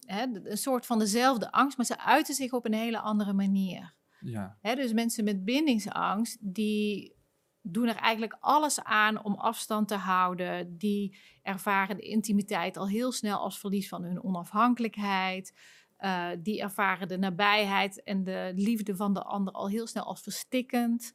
hè, 0.00 0.22
een 0.22 0.58
soort 0.58 0.86
van 0.86 0.98
dezelfde 0.98 1.52
angst, 1.52 1.76
maar 1.76 1.86
ze 1.86 1.98
uiten 1.98 2.34
zich 2.34 2.52
op 2.52 2.64
een 2.64 2.74
hele 2.74 2.98
andere 2.98 3.32
manier. 3.32 3.94
Ja, 4.20 4.58
Hè, 4.60 4.74
dus 4.74 4.92
mensen 4.92 5.24
met 5.24 5.44
bindingsangst, 5.44 6.38
die 6.40 7.16
doen 7.62 7.88
er 7.88 7.96
eigenlijk 7.96 8.36
alles 8.40 8.82
aan 8.82 9.24
om 9.24 9.34
afstand 9.34 9.88
te 9.88 9.94
houden. 9.94 10.78
Die 10.78 11.18
ervaren 11.42 11.96
de 11.96 12.02
intimiteit 12.02 12.76
al 12.76 12.88
heel 12.88 13.12
snel 13.12 13.38
als 13.38 13.58
verlies 13.58 13.88
van 13.88 14.02
hun 14.02 14.22
onafhankelijkheid. 14.22 15.52
Eh, 15.96 16.28
die 16.38 16.60
ervaren 16.60 17.08
de 17.08 17.18
nabijheid 17.18 18.02
en 18.02 18.24
de 18.24 18.52
liefde 18.54 18.96
van 18.96 19.14
de 19.14 19.22
ander 19.22 19.52
al 19.52 19.68
heel 19.68 19.86
snel 19.86 20.04
als 20.04 20.20
verstikkend. 20.20 21.12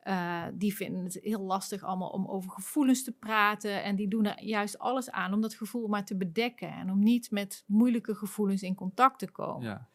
Eh, 0.00 0.46
die 0.54 0.74
vinden 0.74 1.04
het 1.04 1.18
heel 1.22 1.40
lastig 1.40 1.82
allemaal 1.82 2.08
om 2.10 2.26
over 2.26 2.50
gevoelens 2.50 3.04
te 3.04 3.12
praten. 3.12 3.82
En 3.82 3.96
die 3.96 4.08
doen 4.08 4.24
er 4.24 4.42
juist 4.44 4.78
alles 4.78 5.10
aan 5.10 5.32
om 5.32 5.40
dat 5.40 5.54
gevoel 5.54 5.88
maar 5.88 6.04
te 6.04 6.16
bedekken. 6.16 6.72
En 6.72 6.90
om 6.90 6.98
niet 6.98 7.30
met 7.30 7.64
moeilijke 7.66 8.14
gevoelens 8.14 8.62
in 8.62 8.74
contact 8.74 9.18
te 9.18 9.30
komen. 9.30 9.66
ja, 9.66 9.88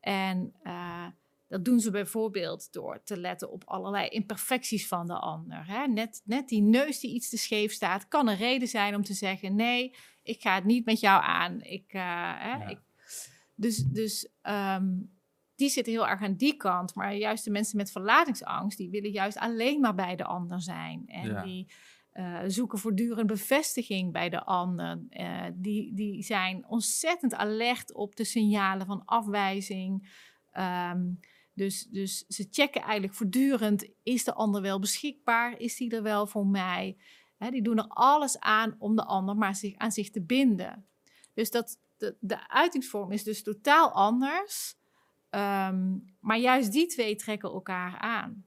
En 0.00 0.52
eh, 0.62 1.06
dat 1.48 1.64
doen 1.64 1.80
ze 1.80 1.90
bijvoorbeeld 1.90 2.72
door 2.72 3.02
te 3.04 3.16
letten 3.16 3.50
op 3.50 3.64
allerlei 3.64 4.08
imperfecties 4.08 4.88
van 4.88 5.06
de 5.06 5.18
ander. 5.18 5.66
Hè? 5.66 5.86
Net, 5.86 6.22
net 6.24 6.48
die 6.48 6.62
neus 6.62 7.00
die 7.00 7.14
iets 7.14 7.28
te 7.28 7.38
scheef 7.38 7.72
staat, 7.72 8.08
kan 8.08 8.28
een 8.28 8.36
reden 8.36 8.68
zijn 8.68 8.94
om 8.94 9.02
te 9.02 9.14
zeggen: 9.14 9.54
nee, 9.54 9.94
ik 10.22 10.40
ga 10.42 10.54
het 10.54 10.64
niet 10.64 10.84
met 10.84 11.00
jou 11.00 11.22
aan. 11.22 11.60
Ik, 11.60 11.92
eh, 11.92 12.02
hè, 12.38 12.56
Ja. 12.56 12.68
ik, 12.68 12.78
dus 13.54 13.76
dus 13.76 14.28
ehm, 14.42 14.88
die 15.60 15.68
zitten 15.68 15.92
heel 15.92 16.08
erg 16.08 16.22
aan 16.22 16.34
die 16.34 16.56
kant. 16.56 16.94
Maar 16.94 17.14
juist 17.14 17.44
de 17.44 17.50
mensen 17.50 17.76
met 17.76 17.90
verlatingsangst, 17.90 18.78
die 18.78 18.90
willen 18.90 19.10
juist 19.10 19.38
alleen 19.38 19.80
maar 19.80 19.94
bij 19.94 20.16
de 20.16 20.24
ander 20.24 20.60
zijn. 20.62 21.02
En 21.06 21.28
Ja. 21.28 21.42
die 21.42 21.66
eh, 22.10 22.38
zoeken 22.46 22.78
voortdurend 22.78 23.26
bevestiging 23.26 24.12
bij 24.12 24.28
de 24.28 24.44
ander. 24.44 25.00
Eh, 25.10 25.44
die, 25.54 25.94
die 25.94 26.22
zijn 26.22 26.66
ontzettend 26.68 27.34
alert 27.34 27.92
op 27.94 28.16
de 28.16 28.24
signalen 28.24 28.86
van 28.86 29.02
afwijzing. 29.04 30.10
Ehm, 30.52 31.12
dus, 31.54 31.86
dus 31.90 32.24
ze 32.28 32.46
checken 32.50 32.82
eigenlijk 32.82 33.14
voortdurend: 33.14 33.88
is 34.02 34.24
de 34.24 34.34
ander 34.34 34.62
wel 34.62 34.78
beschikbaar? 34.78 35.58
Is 35.58 35.76
die 35.76 35.90
er 35.90 36.02
wel 36.02 36.26
voor 36.26 36.46
mij? 36.46 36.96
Die 37.50 37.62
doen 37.62 37.78
er 37.78 37.88
alles 37.88 38.38
aan 38.38 38.76
om 38.78 38.96
de 38.96 39.04
ander 39.04 39.36
maar 39.36 39.54
zich, 39.54 39.76
aan 39.76 39.92
zich 39.92 40.10
te 40.10 40.22
binden. 40.22 40.86
Dus 41.34 41.50
dat, 41.50 41.78
de, 41.96 42.16
de 42.20 42.48
uitingsvorm 42.48 43.12
is 43.12 43.24
dus 43.24 43.42
totaal 43.42 43.92
anders. 43.92 44.78
Ehm, 45.30 45.98
maar 46.20 46.38
juist 46.38 46.72
die 46.72 46.86
twee 46.86 47.16
trekken 47.16 47.50
elkaar 47.50 47.98
aan. 47.98 48.44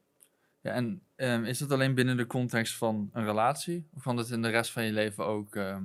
ja 0.62 0.72
en 0.72 1.02
ehm, 1.16 1.44
is 1.44 1.58
dat 1.58 1.72
alleen 1.72 1.96
binnen 1.96 2.18
de 2.18 2.28
context 2.28 2.78
van 2.78 3.10
een 3.14 3.26
relatie? 3.26 3.88
Of 3.94 4.04
kan 4.04 4.16
dat 4.16 4.30
in 4.30 4.42
de 4.42 4.50
rest 4.50 4.72
van 4.72 4.84
je 4.84 4.92
leven 4.92 5.26
ook 5.26 5.56
ehm, 5.56 5.84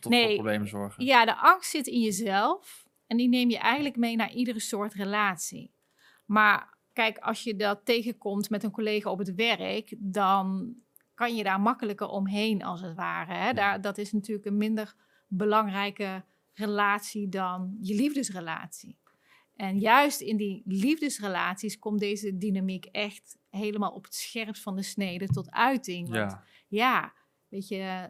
tot 0.00 0.34
problemen 0.34 0.68
zorgen? 0.68 1.04
Ja, 1.04 1.24
de 1.24 1.36
angst 1.36 1.70
zit 1.70 1.86
in 1.86 2.00
jezelf 2.00 2.88
en 3.06 3.16
die 3.16 3.28
neem 3.28 3.50
je 3.50 3.58
eigenlijk 3.58 3.96
mee 3.96 4.16
naar 4.16 4.32
iedere 4.32 4.60
soort 4.60 4.94
relatie. 4.94 5.72
Maar 6.24 6.74
kijk, 6.92 7.18
als 7.18 7.42
je 7.42 7.56
dat 7.56 7.84
tegenkomt 7.84 8.50
met 8.50 8.62
een 8.62 8.70
collega 8.70 9.10
op 9.10 9.18
het 9.18 9.34
werk, 9.34 9.94
dan 9.98 10.74
kan 11.14 11.36
je 11.36 11.42
daar 11.42 11.60
makkelijker 11.60 12.08
omheen 12.08 12.62
als 12.62 12.80
het 12.80 12.94
ware. 12.94 13.32
Hè? 13.32 13.52
Daar, 13.52 13.80
dat 13.80 13.98
is 13.98 14.12
natuurlijk 14.12 14.46
een 14.46 14.56
minder 14.56 14.94
belangrijke 15.26 16.24
relatie 16.52 17.28
dan 17.28 17.76
je 17.80 17.94
liefdesrelatie. 17.94 18.98
En 19.60 19.78
juist 19.78 20.20
in 20.20 20.36
die 20.36 20.62
liefdesrelaties 20.64 21.78
komt 21.78 21.98
deze 22.00 22.36
dynamiek 22.36 22.84
echt 22.84 23.38
helemaal 23.50 23.90
op 23.90 24.04
het 24.04 24.14
scherpst 24.14 24.62
van 24.62 24.76
de 24.76 24.82
snede 24.82 25.26
tot 25.26 25.50
uiting. 25.50 26.08
Want 26.08 26.32
Ja, 26.32 26.44
ja 26.68 27.12
weet 27.48 27.68
je, 27.68 28.08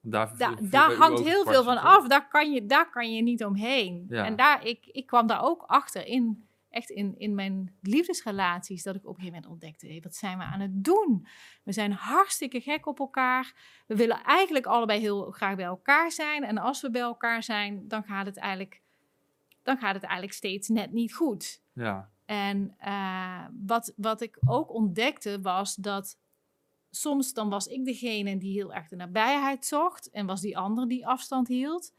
daar, 0.00 0.36
Da- 0.36 0.56
daar 0.60 0.92
hangt 0.94 1.22
heel 1.22 1.44
veel 1.44 1.64
van 1.64 1.78
af. 1.78 2.08
Daar 2.08 2.28
kan 2.28 2.52
je, 2.52 2.66
daar 2.66 2.90
kan 2.90 3.14
je 3.14 3.22
niet 3.22 3.44
omheen. 3.44 4.06
Ja. 4.08 4.24
En 4.24 4.36
daar, 4.36 4.66
ik, 4.66 4.86
ik 4.86 5.06
kwam 5.06 5.26
daar 5.26 5.42
ook 5.42 5.62
achter 5.62 6.06
in, 6.06 6.48
echt 6.68 6.90
in, 6.90 7.18
in 7.18 7.34
mijn 7.34 7.76
liefdesrelaties, 7.82 8.82
dat 8.82 8.94
ik 8.94 9.00
op 9.06 9.08
een 9.08 9.14
gegeven 9.14 9.34
moment 9.34 9.52
ontdekte, 9.52 9.86
hé, 9.86 10.00
wat 10.00 10.14
zijn 10.14 10.38
we 10.38 10.44
aan 10.44 10.60
het 10.60 10.84
doen? 10.84 11.26
We 11.62 11.72
zijn 11.72 11.92
hartstikke 11.92 12.60
gek 12.60 12.86
op 12.86 12.98
elkaar. 12.98 13.54
We 13.86 13.96
willen 13.96 14.22
eigenlijk 14.22 14.66
allebei 14.66 15.00
heel 15.00 15.30
graag 15.30 15.56
bij 15.56 15.64
elkaar 15.64 16.10
zijn. 16.12 16.44
En 16.44 16.58
als 16.58 16.80
we 16.80 16.90
bij 16.90 17.00
elkaar 17.00 17.42
zijn, 17.42 17.88
dan 17.88 18.02
gaat 18.02 18.26
het 18.26 18.36
eigenlijk, 18.36 18.80
dan 19.62 19.78
gaat 19.78 19.94
het 19.94 20.02
eigenlijk 20.02 20.32
steeds 20.32 20.68
net 20.68 20.92
niet 20.92 21.14
goed. 21.14 21.62
Ja, 21.72 22.10
En 22.24 22.74
eh, 22.78 23.44
wat, 23.66 23.92
wat 23.96 24.20
ik 24.20 24.38
ook 24.46 24.74
ontdekte 24.74 25.40
was 25.40 25.74
dat 25.74 26.18
soms 26.90 27.32
dan 27.32 27.48
was 27.50 27.66
ik 27.66 27.84
degene 27.84 28.38
die 28.38 28.52
heel 28.52 28.74
erg 28.74 28.88
de 28.88 28.96
nabijheid 28.96 29.66
zocht 29.66 30.10
en 30.10 30.26
was 30.26 30.40
die 30.40 30.58
ander 30.58 30.88
die 30.88 31.06
afstand 31.06 31.48
hield. 31.48 31.94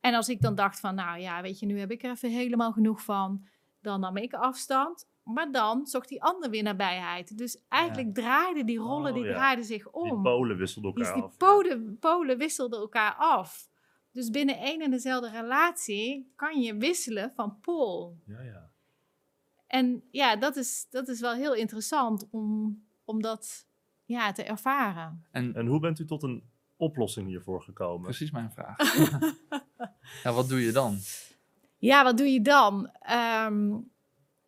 En 0.00 0.14
als 0.14 0.28
ik 0.28 0.40
dan 0.40 0.54
dacht 0.54 0.80
van, 0.80 0.94
nou 0.94 1.18
ja, 1.20 1.42
weet 1.42 1.58
je, 1.58 1.66
nu 1.66 1.78
heb 1.78 1.90
ik 1.90 2.02
er 2.02 2.10
even 2.10 2.30
helemaal 2.30 2.72
genoeg 2.72 3.02
van, 3.02 3.46
dan 3.80 4.00
nam 4.00 4.16
ik 4.16 4.34
afstand. 4.34 5.08
Maar 5.22 5.52
dan 5.52 5.86
zocht 5.86 6.08
die 6.08 6.22
ander 6.22 6.50
weer 6.50 6.62
nabijheid. 6.62 7.38
Dus 7.38 7.64
eigenlijk 7.68 8.14
draaiden 8.14 8.66
die 8.66 8.78
rollen, 8.78 9.12
Oh, 9.12 9.14
die 9.18 9.24
ja. 9.26 9.32
draaiden 9.34 9.64
zich 9.64 9.82
Die 9.82 9.92
om. 9.92 10.22
polen 10.22 10.56
wisselden 10.56 10.94
Dus 10.94 11.06
elkaar 11.06 11.20
die 11.22 11.30
af. 11.30 11.36
ja. 11.38 11.46
polen, 11.46 11.98
polen 11.98 12.38
wisselden 12.38 12.80
elkaar 12.80 13.14
af. 13.14 13.68
Dus 14.12 14.30
binnen 14.30 14.58
één 14.58 14.80
en 14.80 14.90
dezelfde 14.90 15.30
relatie 15.30 16.32
kan 16.36 16.60
je 16.60 16.76
wisselen 16.76 17.32
van 17.34 17.60
pool. 17.60 18.18
Ja, 18.26 18.40
ja. 18.40 18.70
En 19.66 20.02
ja, 20.10 20.36
dat 20.36 20.56
is, 20.56 20.86
dat 20.90 21.08
is 21.08 21.20
wel 21.20 21.34
heel 21.34 21.54
interessant 21.54 22.28
om, 22.30 22.78
om 23.04 23.22
dat 23.22 23.66
ja, 24.04 24.32
te 24.32 24.42
ervaren. 24.42 25.24
en 25.30 25.54
En 25.54 25.66
hoe 25.66 25.80
bent 25.80 25.98
u 25.98 26.04
tot 26.04 26.22
een 26.22 26.42
oplossing 26.76 27.26
hiervoor 27.26 27.62
gekomen? 27.62 28.02
precies 28.02 28.30
mijn 28.30 28.50
vraag. 28.50 28.76
ja, 30.22 30.32
wat 30.32 30.48
doe 30.48 30.60
je 30.60 30.72
dan? 30.72 30.98
Ja, 31.78 32.04
wat 32.04 32.16
doe 32.16 32.32
je 32.32 32.40
dan? 32.40 32.90
Ehm, 33.00 33.68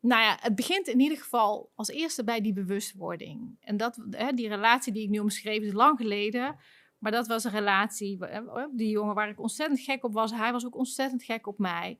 nou 0.00 0.22
ja, 0.22 0.36
het 0.40 0.54
begint 0.54 0.88
in 0.88 1.00
ieder 1.00 1.18
geval 1.18 1.72
als 1.74 1.88
eerste 1.88 2.24
bij 2.24 2.40
die 2.40 2.52
bewustwording. 2.52 3.56
En 3.60 3.76
dat, 3.76 4.04
hè, 4.10 4.32
die 4.32 4.48
relatie 4.48 4.92
die 4.92 5.02
ik 5.02 5.10
nu 5.10 5.18
omschreef 5.18 5.62
is 5.62 5.72
lang 5.72 5.98
geleden. 5.98 6.56
Maar 7.02 7.12
dat 7.12 7.26
was 7.26 7.44
een 7.44 7.50
relatie, 7.50 8.18
wa- 8.18 8.26
eh, 8.28 8.64
die 8.72 8.88
jongen 8.90 9.14
waar 9.14 9.28
ik 9.28 9.40
ontzettend 9.40 9.80
gek 9.80 10.04
op 10.04 10.12
was. 10.12 10.30
Hij 10.32 10.52
was 10.52 10.66
ook 10.66 10.76
ontzettend 10.76 11.22
gek 11.22 11.46
op 11.46 11.58
mij. 11.58 11.98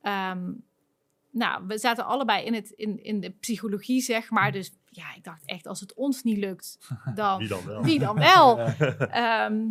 Ehm, 0.00 0.52
nou, 1.30 1.66
we 1.66 1.78
zaten 1.78 2.04
allebei 2.06 2.44
in, 2.44 2.54
het, 2.54 2.70
in, 2.70 3.04
in 3.04 3.20
de 3.20 3.30
psychologie, 3.30 4.00
zeg 4.00 4.30
maar. 4.30 4.52
Dus 4.52 4.72
ja, 4.88 5.14
ik 5.14 5.24
dacht 5.24 5.42
echt, 5.44 5.66
als 5.66 5.80
het 5.80 5.94
ons 5.94 6.22
niet 6.22 6.36
lukt, 6.38 6.78
dan 7.14 7.38
Wie 7.38 7.48
dan 7.48 7.64
wel? 7.66 7.82
wie 7.82 7.98
dan 7.98 8.16
wel? 8.16 8.58
Ehm, 9.24 9.64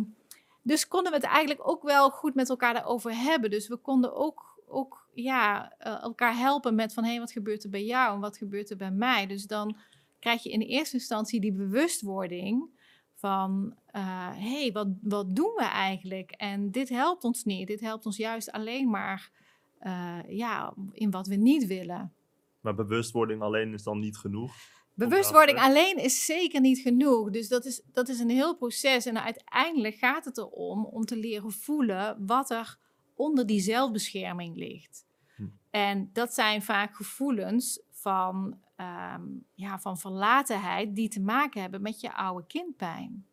dus 0.62 0.88
konden 0.88 1.12
we 1.12 1.18
het 1.18 1.26
eigenlijk 1.26 1.68
ook 1.68 1.82
wel 1.82 2.10
goed 2.10 2.34
met 2.34 2.48
elkaar 2.48 2.74
daarover 2.74 3.14
hebben. 3.16 3.50
Dus 3.50 3.68
we 3.68 3.76
konden 3.76 4.14
ook, 4.16 4.62
ook 4.68 5.08
ja, 5.14 5.72
eh, 5.78 6.02
elkaar 6.02 6.36
helpen 6.36 6.74
met 6.74 6.94
van... 6.94 7.04
hé, 7.04 7.10
hey, 7.10 7.18
wat 7.18 7.32
gebeurt 7.32 7.64
er 7.64 7.70
bij 7.70 7.84
jou 7.84 8.14
en 8.14 8.20
wat 8.20 8.36
gebeurt 8.36 8.70
er 8.70 8.76
bij 8.76 8.90
mij? 8.90 9.26
Dus 9.26 9.46
dan 9.46 9.76
krijg 10.18 10.42
je 10.42 10.50
in 10.50 10.60
eerste 10.60 10.96
instantie 10.96 11.40
die 11.40 11.52
bewustwording 11.52 12.68
van... 13.14 13.74
hé, 14.00 14.60
hey, 14.60 14.72
wat, 14.72 14.88
wat 15.02 15.36
doen 15.36 15.54
we 15.56 15.64
eigenlijk? 15.64 16.30
En 16.30 16.70
dit 16.70 16.88
helpt 16.88 17.24
ons 17.24 17.44
niet. 17.44 17.66
Dit 17.66 17.80
helpt 17.80 18.06
ons 18.06 18.16
juist 18.16 18.50
alleen 18.50 18.90
maar 18.90 19.30
eh, 19.78 20.18
ja, 20.28 20.74
in 20.92 21.10
wat 21.10 21.26
we 21.26 21.34
niet 21.34 21.66
willen. 21.66 22.12
Maar 22.60 22.74
bewustwording 22.74 23.42
alleen 23.42 23.72
is 23.72 23.82
dan 23.82 23.98
niet 23.98 24.16
genoeg. 24.16 24.54
Bewustwording 24.94 25.58
alleen 25.58 25.96
is 25.96 26.24
zeker 26.24 26.60
niet 26.60 26.78
genoeg. 26.78 27.30
Dus 27.30 27.48
dat 27.48 27.64
is, 27.64 27.82
dat 27.92 28.08
is 28.08 28.18
een 28.18 28.30
heel 28.30 28.56
proces. 28.56 29.06
En 29.06 29.22
uiteindelijk 29.22 29.94
gaat 29.94 30.24
het 30.24 30.38
erom 30.38 30.84
om 30.84 31.04
te 31.04 31.16
leren 31.16 31.52
voelen 31.52 32.26
wat 32.26 32.50
er 32.50 32.78
onder 33.14 33.46
die 33.46 33.60
zelfbescherming 33.60 34.56
ligt. 34.56 35.06
Hm. 35.36 35.44
En 35.70 36.10
dat 36.12 36.34
zijn 36.34 36.62
vaak 36.62 36.96
gevoelens 36.96 37.82
van, 37.90 38.58
ehm, 38.76 39.22
ja, 39.54 39.78
van 39.78 39.98
verlatenheid 39.98 40.94
die 40.94 41.08
te 41.08 41.20
maken 41.20 41.60
hebben 41.60 41.82
met 41.82 42.00
je 42.00 42.14
oude 42.14 42.46
kindpijn. 42.46 43.26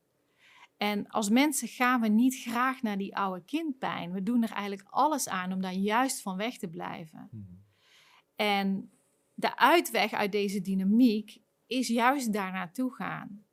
En 0.80 1.08
als 1.08 1.30
mensen 1.30 1.68
gaan 1.68 2.02
we 2.02 2.08
niet 2.08 2.36
graag 2.36 2.82
naar 2.82 2.98
die 2.98 3.16
oude 3.16 3.44
kindpijn. 3.46 4.12
We 4.12 4.24
doen 4.24 4.44
er 4.44 4.52
eigenlijk 4.52 4.88
alles 4.90 5.30
aan 5.30 5.54
om 5.54 5.62
daar 5.62 5.74
juist 5.74 6.22
van 6.22 6.38
weg 6.38 6.58
te 6.58 6.68
blijven. 6.68 7.30
En 8.36 8.92
de 9.34 9.58
uitweg 9.58 10.12
uit 10.12 10.32
deze 10.32 10.62
dynamiek 10.62 11.38
is 11.68 11.88
juist 11.88 12.34
daar 12.34 12.52
naartoe 12.52 12.94
gaan. 12.94 13.46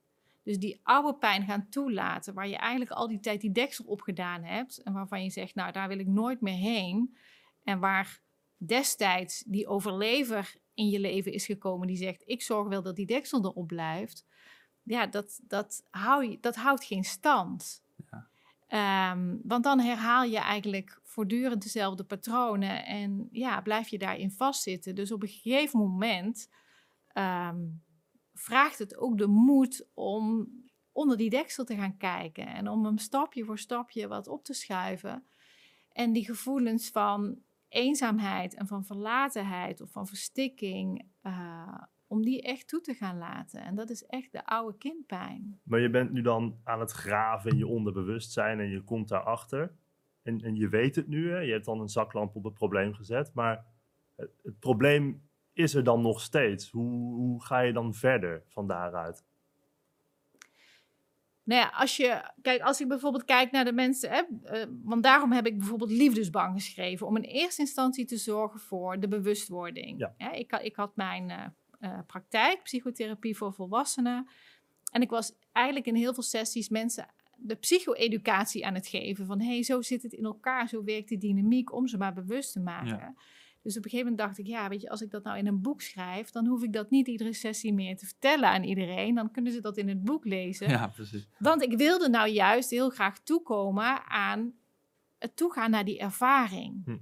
Dus 0.42 0.58
die 0.58 0.80
oude 0.82 1.14
pijn 1.14 1.44
gaan 1.44 1.68
toelaten, 1.68 2.34
waar 2.34 2.48
je 2.48 2.56
eigenlijk 2.56 2.90
al 2.90 3.08
die 3.08 3.20
tijd 3.20 3.40
die 3.40 3.52
deksel 3.52 3.84
op 3.84 4.00
gedaan 4.00 4.42
hebt. 4.42 4.82
En 4.82 4.92
waarvan 4.92 5.22
je 5.22 5.30
zegt, 5.30 5.54
nou 5.54 5.72
daar 5.72 5.88
wil 5.88 5.98
ik 5.98 6.06
nooit 6.06 6.40
meer 6.40 6.58
heen. 6.58 7.16
En 7.64 7.78
waar 7.78 8.20
destijds 8.56 9.44
die 9.46 9.66
overlever 9.66 10.54
in 10.74 10.88
je 10.88 11.00
leven 11.00 11.32
is 11.32 11.46
gekomen 11.46 11.86
die 11.86 11.96
zegt, 11.96 12.22
ik 12.26 12.42
zorg 12.42 12.68
wel 12.68 12.82
dat 12.82 12.96
die 12.96 13.06
deksel 13.06 13.44
erop 13.44 13.66
blijft. 13.66 14.26
Ja, 14.86 15.06
dat, 15.06 15.40
dat, 15.42 15.86
hou 15.90 16.30
je, 16.30 16.38
dat 16.40 16.56
houdt 16.56 16.84
geen 16.84 17.04
stand. 17.04 17.82
Ja. 18.10 18.28
Ehm, 18.66 19.36
want 19.42 19.64
dan 19.64 19.80
herhaal 19.80 20.24
je 20.24 20.38
eigenlijk 20.38 21.00
voortdurend 21.02 21.62
dezelfde 21.62 22.04
patronen 22.04 22.86
en 22.86 23.28
ja, 23.30 23.60
blijf 23.60 23.88
je 23.88 23.98
daarin 23.98 24.30
vastzitten. 24.30 24.94
Dus 24.94 25.12
op 25.12 25.22
een 25.22 25.28
gegeven 25.28 25.78
moment 25.78 26.48
ehm, 27.08 27.66
vraagt 28.34 28.78
het 28.78 28.96
ook 28.96 29.18
de 29.18 29.26
moed 29.26 29.88
om 29.94 30.48
onder 30.92 31.16
die 31.16 31.30
deksel 31.30 31.64
te 31.64 31.76
gaan 31.76 31.96
kijken 31.96 32.46
en 32.46 32.68
om 32.68 32.84
hem 32.84 32.98
stapje 32.98 33.44
voor 33.44 33.58
stapje 33.58 34.08
wat 34.08 34.28
op 34.28 34.44
te 34.44 34.54
schuiven. 34.54 35.26
En 35.92 36.12
die 36.12 36.24
gevoelens 36.24 36.90
van 36.90 37.38
eenzaamheid 37.68 38.54
en 38.54 38.66
van 38.66 38.84
verlatenheid 38.84 39.80
of 39.80 39.90
van 39.90 40.06
verstikking, 40.06 41.06
eh, 41.20 41.82
om 42.06 42.22
die 42.22 42.42
echt 42.42 42.68
toe 42.68 42.80
te 42.80 42.94
gaan 42.94 43.18
laten. 43.18 43.60
En 43.60 43.74
dat 43.74 43.90
is 43.90 44.04
echt 44.04 44.32
de 44.32 44.46
oude 44.46 44.78
kindpijn. 44.78 45.60
Maar 45.62 45.80
je 45.80 45.90
bent 45.90 46.12
nu 46.12 46.22
dan 46.22 46.60
aan 46.64 46.80
het 46.80 46.90
graven 46.90 47.50
in 47.50 47.56
je 47.56 47.66
onderbewustzijn 47.66 48.60
en 48.60 48.70
je 48.70 48.82
komt 48.82 49.08
daarachter. 49.08 49.72
En, 50.22 50.40
en 50.40 50.56
je 50.56 50.68
weet 50.68 50.96
het 50.96 51.06
nu, 51.06 51.30
hè? 51.30 51.38
je 51.38 51.52
hebt 51.52 51.64
dan 51.64 51.80
een 51.80 51.88
zaklamp 51.88 52.36
op 52.36 52.44
het 52.44 52.54
probleem 52.54 52.94
gezet. 52.94 53.34
Maar 53.34 53.64
het, 54.16 54.30
het 54.42 54.58
probleem 54.58 55.28
is 55.52 55.74
er 55.74 55.84
dan 55.84 56.00
nog 56.00 56.20
steeds. 56.20 56.70
Hoe, 56.70 57.14
hoe 57.14 57.44
ga 57.44 57.60
je 57.60 57.72
dan 57.72 57.94
verder 57.94 58.42
van 58.46 58.66
daaruit? 58.66 59.24
Nou 61.46 61.60
ja, 61.60 61.68
als 61.68 61.96
je, 61.96 62.30
kijk, 62.42 62.60
als 62.60 62.80
ik 62.80 62.88
bijvoorbeeld 62.88 63.24
kijk 63.24 63.50
naar 63.50 63.64
de 63.64 63.72
mensen, 63.72 64.10
hè, 64.10 64.22
eh, 64.42 64.66
want 64.82 65.02
daarom 65.02 65.32
heb 65.32 65.46
ik 65.46 65.58
bijvoorbeeld 65.58 65.90
liefdesbang 65.90 66.54
geschreven, 66.54 67.06
om 67.06 67.16
in 67.16 67.22
eerste 67.22 67.60
instantie 67.60 68.04
te 68.04 68.16
zorgen 68.16 68.60
voor 68.60 69.00
de 69.00 69.08
bewustwording. 69.08 69.98
Ja. 69.98 70.32
ik, 70.32 70.52
ik 70.52 70.76
had 70.76 70.96
mijn 70.96 71.30
eh, 71.30 71.46
eh, 71.78 71.98
praktijk, 72.06 72.62
psychotherapie 72.62 73.36
voor 73.36 73.52
volwassenen, 73.52 74.28
en 74.90 75.02
ik 75.02 75.10
was 75.10 75.32
eigenlijk 75.52 75.86
in 75.86 75.94
heel 75.94 76.14
veel 76.14 76.22
sessies 76.22 76.68
mensen 76.68 77.06
de 77.36 77.54
psycho-educatie 77.54 78.66
aan 78.66 78.74
het 78.74 78.86
geven 78.86 79.26
van, 79.26 79.40
hé, 79.40 79.46
hey, 79.46 79.62
zo 79.62 79.82
zit 79.82 80.02
het 80.02 80.12
in 80.12 80.24
elkaar, 80.24 80.68
zo 80.68 80.84
werkt 80.84 81.08
die 81.08 81.18
dynamiek, 81.18 81.72
om 81.72 81.86
ze 81.86 81.96
maar 81.96 82.12
bewust 82.12 82.52
te 82.52 82.60
maken. 82.60 82.98
Ja. 82.98 83.14
Dus 83.62 83.76
op 83.76 83.84
een 83.84 83.90
gegeven 83.90 84.12
moment 84.12 84.28
dacht 84.28 84.38
ik, 84.38 84.46
ja, 84.46 84.68
weet 84.68 84.80
je, 84.80 84.88
als 84.88 85.00
ik 85.00 85.10
dat 85.10 85.24
nou 85.24 85.38
in 85.38 85.46
een 85.46 85.60
boek 85.60 85.80
schrijf, 85.80 86.30
dan 86.30 86.46
hoef 86.46 86.62
ik 86.62 86.72
dat 86.72 86.90
niet 86.90 87.06
iedere 87.06 87.32
sessie 87.32 87.72
meer 87.72 87.96
te 87.96 88.06
vertellen 88.06 88.48
aan 88.48 88.62
iedereen. 88.62 89.14
Dan 89.14 89.30
kunnen 89.30 89.52
ze 89.52 89.60
dat 89.60 89.76
in 89.76 89.88
het 89.88 90.04
boek 90.04 90.24
lezen. 90.24 90.68
Ja, 90.68 90.86
precies. 90.86 91.28
Want 91.38 91.62
ik 91.62 91.76
wilde 91.76 92.08
nou 92.08 92.28
juist 92.28 92.70
heel 92.70 92.90
graag 92.90 93.18
toekomen 93.18 94.04
aan 94.06 94.52
het 95.18 95.36
toegaan 95.36 95.70
naar 95.70 95.84
die 95.84 95.98
ervaring. 95.98 96.84
Hm. 96.84 96.96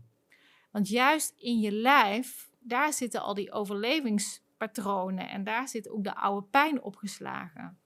Want 0.70 0.88
juist 0.88 1.34
in 1.37 1.60
je 1.60 1.72
lijf, 1.72 2.50
daar 2.60 2.92
zitten 2.92 3.22
al 3.22 3.34
die 3.34 3.52
overlevingspatronen 4.64 5.29
en 5.29 5.44
daar 5.44 5.68
zit 5.68 5.88
ook 5.88 6.05
de 6.05 6.14
oude 6.14 6.46
pijn 6.46 6.83
opgeslagen. 6.83 7.79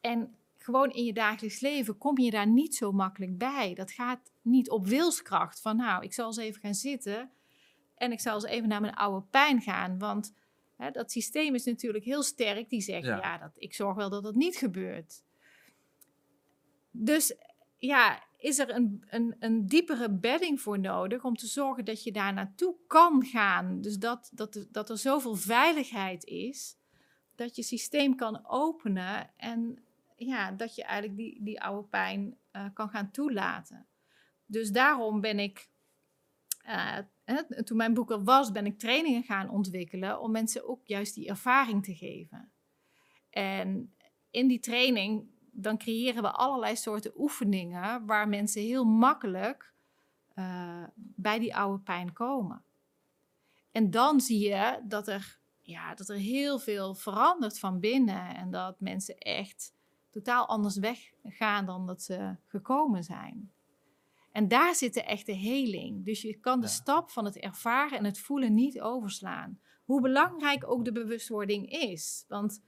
En 0.00 0.36
gewoon 0.58 0.90
in 0.90 1.04
je 1.04 1.12
dagelijks 1.12 1.60
leven 1.60 1.98
kom 1.98 2.18
je 2.18 2.30
daar 2.30 2.46
niet 2.46 2.74
zo 2.74 2.92
makkelijk 2.92 3.38
bij. 3.38 3.74
Dat 3.74 3.90
gaat 3.90 4.32
niet 4.42 4.70
op 4.70 4.86
wilskracht 4.86 5.60
van 5.60 5.76
nou, 5.76 6.04
ik 6.04 6.12
zal 6.12 6.26
eens 6.26 6.36
even 6.36 6.60
gaan 6.60 6.74
zitten 6.74 7.30
en 7.94 8.12
ik 8.12 8.20
zal 8.20 8.34
eens 8.34 8.44
even 8.44 8.68
naar 8.68 8.80
mijn 8.80 8.94
oude 8.94 9.26
pijn 9.30 9.60
gaan. 9.60 9.98
Want 9.98 10.34
hè, 10.76 10.90
dat 10.90 11.10
systeem 11.10 11.54
is 11.54 11.64
natuurlijk 11.64 12.04
heel 12.04 12.22
sterk. 12.22 12.68
Die 12.68 12.80
zegt, 12.80 13.04
Ja. 13.04 13.16
ja, 13.16 13.38
dat, 13.38 13.50
ik 13.54 13.74
zorg 13.74 13.96
wel 13.96 14.10
dat 14.10 14.22
dat 14.22 14.34
niet 14.34 14.56
gebeurt. 14.56 15.24
Dus 16.90 17.36
ja, 17.78 18.25
is 18.38 18.58
er 18.58 18.74
een, 18.74 19.04
een, 19.08 19.36
een 19.38 19.66
diepere 19.66 20.10
bedding 20.10 20.60
voor 20.60 20.78
nodig 20.78 21.24
om 21.24 21.36
te 21.36 21.46
zorgen 21.46 21.84
dat 21.84 22.02
je 22.02 22.12
daar 22.12 22.32
naartoe 22.32 22.76
kan 22.86 23.24
gaan. 23.24 23.80
Dus 23.80 23.98
dat, 23.98 24.30
dat, 24.32 24.66
dat 24.70 24.90
er 24.90 24.98
zoveel 24.98 25.34
veiligheid 25.34 26.24
is 26.24 26.76
dat 27.34 27.56
je 27.56 27.62
systeem 27.62 28.16
kan 28.16 28.46
openen 28.46 29.30
en 29.36 29.78
ja, 30.16 30.52
dat 30.52 30.74
je 30.74 30.84
eigenlijk 30.84 31.18
die, 31.18 31.42
die 31.42 31.62
oude 31.62 31.88
pijn 31.88 32.36
eh, 32.50 32.66
kan 32.74 32.88
gaan 32.88 33.10
toelaten. 33.10 33.86
Dus 34.46 34.70
daarom 34.70 35.20
ben 35.20 35.38
ik, 35.38 35.68
eh, 36.62 36.98
toen 37.64 37.76
mijn 37.76 37.94
boek 37.94 38.10
er 38.10 38.24
was, 38.24 38.52
ben 38.52 38.66
ik 38.66 38.78
trainingen 38.78 39.22
gaan 39.22 39.50
ontwikkelen 39.50 40.20
om 40.20 40.30
mensen 40.30 40.68
ook 40.68 40.86
juist 40.86 41.14
die 41.14 41.28
ervaring 41.28 41.84
te 41.84 41.94
geven. 41.94 42.52
En 43.30 43.94
in 44.30 44.48
die 44.48 44.60
training, 44.60 45.28
dan 45.58 45.78
creëren 45.78 46.22
we 46.22 46.30
allerlei 46.30 46.76
soorten 46.76 47.12
oefeningen 47.16 48.06
waar 48.06 48.28
mensen 48.28 48.62
heel 48.62 48.84
makkelijk 48.84 49.72
eh, 50.34 50.84
bij 50.96 51.38
die 51.38 51.56
oude 51.56 51.82
pijn 51.82 52.12
komen. 52.12 52.62
En 53.72 53.90
dan 53.90 54.20
zie 54.20 54.48
je 54.48 54.80
dat 54.84 55.08
er, 55.08 55.38
ja, 55.62 55.94
dat 55.94 56.08
er 56.08 56.16
heel 56.16 56.58
veel 56.58 56.94
verandert 56.94 57.58
van 57.58 57.80
binnen 57.80 58.34
en 58.34 58.50
dat 58.50 58.80
mensen 58.80 59.18
echt 59.18 59.74
totaal 60.10 60.46
anders 60.46 60.76
weggaan 60.76 61.66
dan 61.66 61.86
dat 61.86 62.02
ze 62.02 62.36
gekomen 62.46 63.04
zijn. 63.04 63.50
En 64.32 64.48
daar 64.48 64.74
zit 64.74 64.94
de 64.94 65.02
echte 65.02 65.32
heling. 65.32 66.04
Dus 66.04 66.22
je 66.22 66.34
kan 66.38 66.60
de 66.60 66.66
Ja. 66.66 66.72
stap 66.72 67.10
van 67.10 67.24
het 67.24 67.36
ervaren 67.36 67.98
en 67.98 68.04
het 68.04 68.18
voelen 68.18 68.54
niet 68.54 68.80
overslaan. 68.80 69.60
Hoe 69.84 70.00
belangrijk 70.00 70.70
ook 70.70 70.84
de 70.84 70.92
bewustwording 70.92 71.70
is. 71.70 72.24
Want 72.28 72.62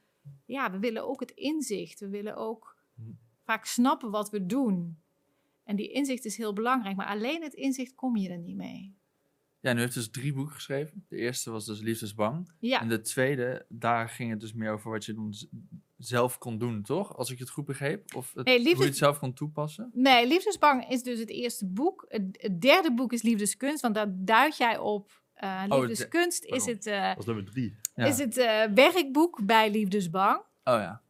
ja, 0.44 0.70
we 0.70 0.78
willen 0.78 1.08
ook 1.08 1.20
het 1.20 1.30
inzicht. 1.30 2.00
We 2.00 2.08
willen 2.08 2.36
ook. 2.36 2.76
Vaak 3.44 3.64
snappen 3.64 4.10
wat 4.10 4.30
we 4.30 4.46
doen. 4.46 4.98
En 5.64 5.76
die 5.76 5.92
inzicht 5.92 6.24
is 6.24 6.36
heel 6.36 6.52
belangrijk, 6.52 6.96
maar 6.96 7.06
alleen 7.06 7.42
het 7.42 7.54
inzicht 7.54 7.94
kom 7.94 8.16
je 8.16 8.28
er 8.30 8.38
niet 8.38 8.56
mee. 8.56 8.96
Ja, 9.60 9.72
nu 9.72 9.80
heeft 9.80 9.94
dus 9.94 10.10
drie 10.10 10.32
boeken 10.32 10.54
geschreven. 10.54 11.04
De 11.08 11.16
eerste 11.16 11.50
was 11.50 11.64
dus 11.66 11.80
Liefdesbang. 11.80 12.50
Ja, 12.58 12.80
En 12.80 12.88
de 12.88 13.00
tweede, 13.00 13.66
daar 13.68 14.08
ging 14.08 14.30
het 14.30 14.40
dus 14.40 14.52
meer 14.52 14.72
over 14.72 14.90
wat 14.90 15.04
je 15.04 15.14
dan 15.14 15.34
zelf 15.96 16.38
kon 16.38 16.58
doen, 16.58 16.82
toch? 16.82 17.16
Als 17.16 17.30
ik 17.30 17.38
het 17.38 17.50
goed 17.50 17.64
begreep. 17.64 18.14
Of 18.14 18.32
het, 18.34 18.46
Nee, 18.46 18.58
hoe 18.74 18.82
je 18.82 18.88
het 18.88 18.96
zelf 18.96 19.18
kon 19.18 19.32
toepassen. 19.32 19.90
nee, 19.94 20.26
Liefdesbang 20.26 20.88
is 20.88 21.02
dus 21.02 21.18
het 21.18 21.30
eerste 21.30 21.66
boek. 21.66 22.04
Het, 22.08 22.50
derde 22.60 22.94
boek 22.94 23.12
is 23.12 23.22
Liefdeskunst, 23.22 23.82
want 23.82 23.94
daar 23.94 24.12
duid 24.16 24.56
jij 24.56 24.78
op. 24.78 25.22
Oh, 25.40 25.68
de- 25.68 25.78
Liefdeskunst 25.78 26.44
is 26.44 26.64
het, 26.66 26.86
eh, 26.86 27.08
Dat 27.08 27.18
is 27.18 27.24
nummer 27.24 27.44
drie. 27.44 27.76
Ja. 27.94 28.04
is 28.06 28.18
het 28.18 28.36
eh, 28.36 28.64
werkboek 28.74 29.46
bij 29.46 29.70
Liefdesbang. 29.70 30.36
Oh 30.38 30.44
ja. 30.64 31.02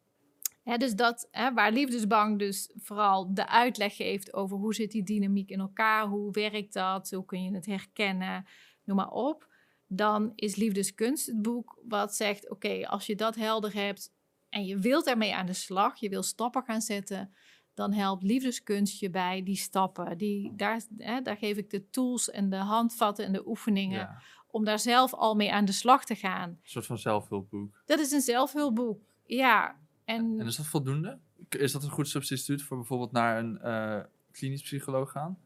Dus 0.76 0.94
dat, 0.94 1.28
hè, 1.31 1.52
waar 1.54 1.72
liefdesbang 1.72 2.38
dus 2.38 2.72
vooral 2.76 3.35
de 3.35 3.48
uitleg 3.48 3.96
geeft 3.96 4.33
over 4.33 4.57
hoe 4.57 4.74
zit 4.74 4.90
die 4.90 5.02
dynamiek 5.02 5.50
in 5.50 5.61
elkaar, 5.61 6.07
hoe 6.07 6.33
werkt 6.33 6.72
dat, 6.72 7.11
hoe 7.11 7.24
kun 7.24 7.42
je 7.42 7.54
het 7.54 7.66
herkennen, 7.66 8.46
noem 8.85 8.96
maar 8.96 9.11
op. 9.11 9.46
dan 9.87 10.33
is 10.35 10.57
Liefdeskunst 10.57 11.26
het 11.26 11.42
boek 11.42 11.78
wat 11.88 12.14
zegt: 12.14 12.50
oké, 12.50 12.87
als 12.87 13.07
je 13.07 13.14
dat 13.16 13.35
helder 13.35 13.74
hebt 13.74 14.12
en 14.48 14.64
je 14.64 14.78
wilt 14.78 15.04
daarmee 15.04 15.35
aan 15.35 15.46
de 15.46 15.52
slag, 15.52 16.00
je 16.00 16.09
wil 16.09 16.22
stappen 16.22 16.62
gaan 16.62 16.81
zetten, 16.81 17.35
dan 17.74 17.92
helpt 17.92 18.22
Liefdeskunst 18.22 19.00
je 19.00 19.11
bij 19.11 19.42
die 19.42 19.57
stappen. 19.57 20.18
Die, 20.18 20.52
daar, 20.57 20.83
hè, 20.96 21.20
daar 21.20 21.37
geef 21.37 21.57
ik 21.57 21.70
de 21.70 21.88
tools 21.90 22.31
en 22.31 22.50
de 22.50 22.57
handvatten 22.57 23.24
en 23.24 23.33
de 23.33 23.48
oefeningen 23.48 23.98
Ja, 23.98 24.22
om 24.50 24.64
daar 24.64 24.78
zelf 24.78 25.14
al 25.14 25.35
mee 25.35 25.52
aan 25.52 25.64
de 25.64 25.72
slag 25.72 26.04
te 26.04 26.14
gaan. 26.14 26.48
een 26.48 26.59
soort 26.62 26.87
van 26.87 26.98
zelfhulpboek. 26.98 27.83
Dat 27.87 27.98
is 27.98 28.12
een 28.12 28.20
zelfhulpboek. 28.20 29.00
Ja. 29.26 29.76
En, 30.09 30.40
En 30.40 30.47
is 30.47 30.57
dat 30.57 30.66
voldoende? 30.66 31.18
Is 31.49 31.73
dat 31.73 31.83
een 31.83 31.90
goed 31.90 32.09
substituut 32.09 32.62
voor 32.62 32.77
bijvoorbeeld 32.77 33.12
naar 33.12 33.38
een 33.38 33.59
eh, 33.59 34.01
klinisch 34.31 34.62
psycholoog 34.62 35.11
gaan? 35.11 35.38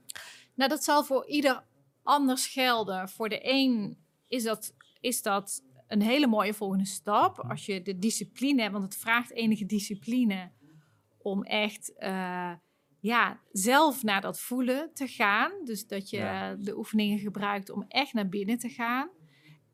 nou, 0.55 0.71
dat 0.71 0.85
zal 0.85 1.05
voor 1.05 1.27
ieder 1.27 1.65
anders 2.03 2.47
gelden. 2.47 3.09
Voor 3.09 3.29
de 3.29 3.41
een 3.43 3.99
is 4.29 4.43
dat, 4.43 4.75
is 5.01 5.23
dat 5.23 5.63
een 5.87 6.03
hele 6.03 6.27
mooie 6.27 6.55
volgende 6.55 6.85
stap. 6.87 7.39
Als 7.39 7.67
je 7.67 7.83
de 7.83 7.99
discipline 7.99 8.61
hebt, 8.61 8.73
want 8.73 8.85
het 8.85 8.97
vraagt 8.97 9.33
enige 9.33 9.67
discipline 9.67 10.51
om 11.19 11.43
echt 11.43 11.97
eh, 11.99 12.53
ja, 13.01 13.41
zelf 13.53 14.03
naar 14.03 14.21
dat 14.21 14.41
voelen 14.41 14.91
te 14.95 15.07
gaan. 15.07 15.53
Dus 15.65 15.87
dat 15.87 16.11
je 16.11 16.17
Ja. 16.17 16.55
de 16.55 16.77
oefeningen 16.77 17.19
gebruikt 17.19 17.71
om 17.71 17.85
echt 17.89 18.13
naar 18.13 18.29
binnen 18.29 18.59
te 18.59 18.69
gaan. 18.69 19.11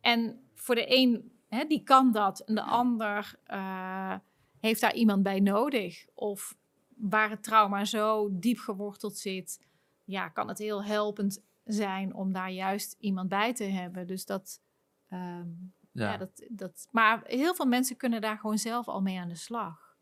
En 0.00 0.40
voor 0.54 0.74
de 0.74 0.96
een, 0.96 1.32
hè, 1.48 1.64
die 1.64 1.82
kan 1.82 2.12
dat. 2.12 2.40
En 2.40 2.54
de 2.54 2.62
ander 2.62 3.34
eh, 3.44 4.14
heeft 4.60 4.80
daar 4.80 4.94
iemand 4.94 5.22
bij 5.22 5.40
nodig. 5.40 6.06
Of 6.14 6.56
waar 6.96 7.30
het 7.30 7.42
trauma 7.42 7.84
zo 7.84 8.28
diep 8.32 8.58
geworteld 8.58 9.16
zit, 9.16 9.66
ja, 10.04 10.28
kan 10.28 10.48
het 10.48 10.58
heel 10.58 10.84
helpend 10.84 11.42
zijn 11.64 12.14
om 12.14 12.32
daar 12.32 12.50
juist 12.50 12.96
iemand 12.98 13.28
bij 13.28 13.54
te 13.54 13.64
hebben. 13.64 14.06
Dus 14.06 14.24
dat, 14.24 14.62
ehm, 15.08 15.48
ja. 15.92 16.12
Ja, 16.12 16.16
dat, 16.16 16.46
dat, 16.48 16.88
maar 16.90 17.20
heel 17.24 17.54
veel 17.54 17.66
mensen 17.66 17.96
kunnen 17.96 18.20
daar 18.20 18.38
gewoon 18.38 18.58
zelf 18.58 18.88
al 18.88 19.02
mee 19.02 19.18
aan 19.18 19.28
de 19.28 19.34
slag. 19.34 19.96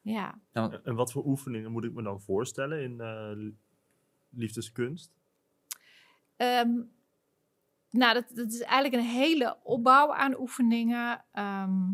Ja. 0.00 0.38
En 0.52 0.94
wat 0.94 1.12
voor 1.12 1.24
oefeningen 1.24 1.72
moet 1.72 1.84
ik 1.84 1.92
me 1.92 2.02
dan 2.02 2.20
voorstellen 2.20 2.82
in 2.82 3.00
eh, 3.00 3.52
liefdeskunst? 4.28 5.12
Ehm, 6.36 6.72
nou, 7.90 8.14
dat, 8.14 8.24
dat 8.34 8.52
is 8.52 8.60
eigenlijk 8.60 9.02
een 9.02 9.10
hele 9.10 9.58
opbouw 9.62 10.12
aan 10.12 10.38
oefeningen. 10.40 11.24
ehm, 11.32 11.92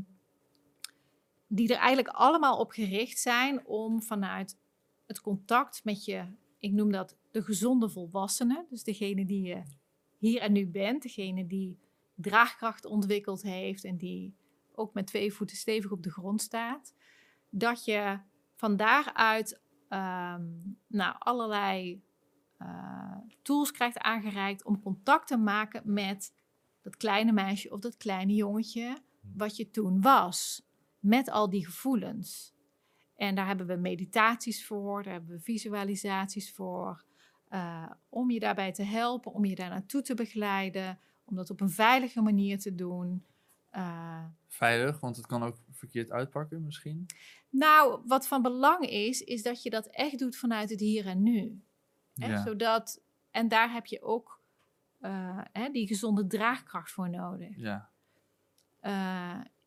die 1.52 1.68
er 1.68 1.76
eigenlijk 1.76 2.08
allemaal 2.08 2.58
op 2.58 2.70
gericht 2.70 3.18
zijn 3.18 3.66
om 3.66 4.02
vanuit 4.02 4.58
het 5.06 5.20
contact 5.20 5.84
met 5.84 6.04
je, 6.04 6.24
ik 6.58 6.72
noem 6.72 6.92
dat 6.92 7.16
de 7.30 7.42
gezonde 7.42 7.88
volwassene, 7.88 8.66
dus 8.68 8.82
degene 8.84 9.24
die 9.24 9.42
je 9.42 9.62
hier 10.18 10.40
en 10.40 10.52
nu 10.52 10.66
bent, 10.66 11.02
degene 11.02 11.46
die 11.46 11.78
draagkracht 12.14 12.84
ontwikkeld 12.84 13.42
heeft 13.42 13.84
en 13.84 13.96
die 13.96 14.34
ook 14.74 14.94
met 14.94 15.06
twee 15.06 15.32
voeten 15.32 15.56
stevig 15.56 15.90
op 15.90 16.02
de 16.02 16.10
grond 16.10 16.42
staat, 16.42 16.94
dat 17.48 17.84
je 17.84 18.18
van 18.54 18.76
daaruit 18.76 19.60
ehm, 19.88 20.46
nou, 20.86 21.14
allerlei 21.18 22.02
eh, 22.56 23.16
tools 23.42 23.70
krijgt 23.70 23.98
aangereikt 23.98 24.64
om 24.64 24.82
contact 24.82 25.26
te 25.26 25.36
maken 25.36 25.92
met 25.92 26.34
dat 26.80 26.96
kleine 26.96 27.32
meisje 27.32 27.72
of 27.72 27.80
dat 27.80 27.96
kleine 27.96 28.34
jongetje 28.34 28.96
wat 29.36 29.56
je 29.56 29.70
toen 29.70 30.00
was. 30.00 30.68
Met 31.00 31.30
al 31.30 31.50
die 31.50 31.64
gevoelens. 31.66 32.54
En 33.16 33.34
daar 33.34 33.46
hebben 33.46 33.66
we 33.66 33.76
meditaties 33.76 34.66
voor, 34.66 35.02
daar 35.02 35.12
hebben 35.12 35.30
we 35.36 35.40
visualisaties 35.40 36.52
voor. 36.52 37.04
eh, 37.48 37.90
om 38.08 38.30
je 38.30 38.40
daarbij 38.40 38.72
te 38.72 38.82
helpen, 38.82 39.32
om 39.32 39.44
je 39.44 39.54
daar 39.54 39.68
naartoe 39.68 40.02
te 40.02 40.14
begeleiden, 40.14 40.98
om 41.24 41.36
dat 41.36 41.50
op 41.50 41.60
een 41.60 41.70
veilige 41.70 42.20
manier 42.20 42.58
te 42.58 42.74
doen. 42.74 43.24
Eh, 43.70 44.24
veilig, 44.46 45.00
want 45.00 45.16
het 45.16 45.26
kan 45.26 45.42
ook 45.42 45.56
verkeerd 45.70 46.10
uitpakken 46.10 46.64
misschien. 46.64 47.06
nou, 47.48 48.02
wat 48.06 48.26
van 48.28 48.42
belang 48.42 48.86
is, 48.88 49.20
is 49.20 49.42
dat 49.42 49.62
je 49.62 49.70
dat 49.70 49.86
echt 49.86 50.18
doet 50.18 50.36
vanuit 50.36 50.70
het 50.70 50.80
hier 50.80 51.06
en 51.06 51.22
nu. 51.22 51.62
Hè? 52.14 52.26
Ja. 52.26 52.42
Zodat, 52.42 53.02
en 53.30 53.48
daar 53.48 53.72
heb 53.72 53.86
je 53.86 54.02
ook 54.02 54.42
eh, 55.00 55.40
hè, 55.52 55.70
die 55.70 55.86
gezonde 55.86 56.26
draagkracht 56.26 56.90
voor 56.90 57.10
nodig. 57.10 57.56
Ja, 57.56 57.90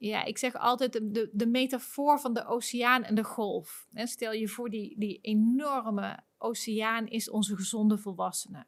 ja, 0.07 0.23
ik 0.23 0.37
zeg 0.37 0.55
altijd 0.55 0.93
de, 0.93 1.29
de, 1.33 1.47
metafoor 1.47 2.19
van 2.19 2.33
de 2.33 2.45
oceaan 2.45 3.03
en 3.03 3.15
de 3.15 3.23
golf. 3.23 3.87
Stel 3.93 4.31
je 4.31 4.47
voor, 4.47 4.69
die, 4.69 4.99
die 4.99 5.19
enorme 5.21 6.19
oceaan 6.37 7.07
is 7.07 7.29
onze 7.29 7.55
gezonde 7.55 7.97
volwassene. 7.97 8.65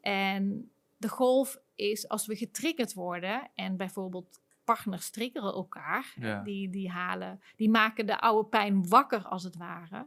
En 0.00 0.70
de 0.96 1.08
golf 1.08 1.58
is 1.74 2.08
als 2.08 2.26
we 2.26 2.36
getriggerd 2.36 2.94
worden 2.94 3.50
en 3.54 3.76
bijvoorbeeld 3.76 4.40
partners 4.64 5.10
triggeren 5.10 5.52
elkaar, 5.52 6.14
Ja. 6.16 6.42
die, 6.42 6.70
die, 6.70 6.90
halen, 6.90 7.40
die 7.56 7.70
maken 7.70 8.06
de 8.06 8.20
oude 8.20 8.48
pijn 8.48 8.88
wakker 8.88 9.24
als 9.24 9.42
het 9.42 9.56
ware. 9.56 10.06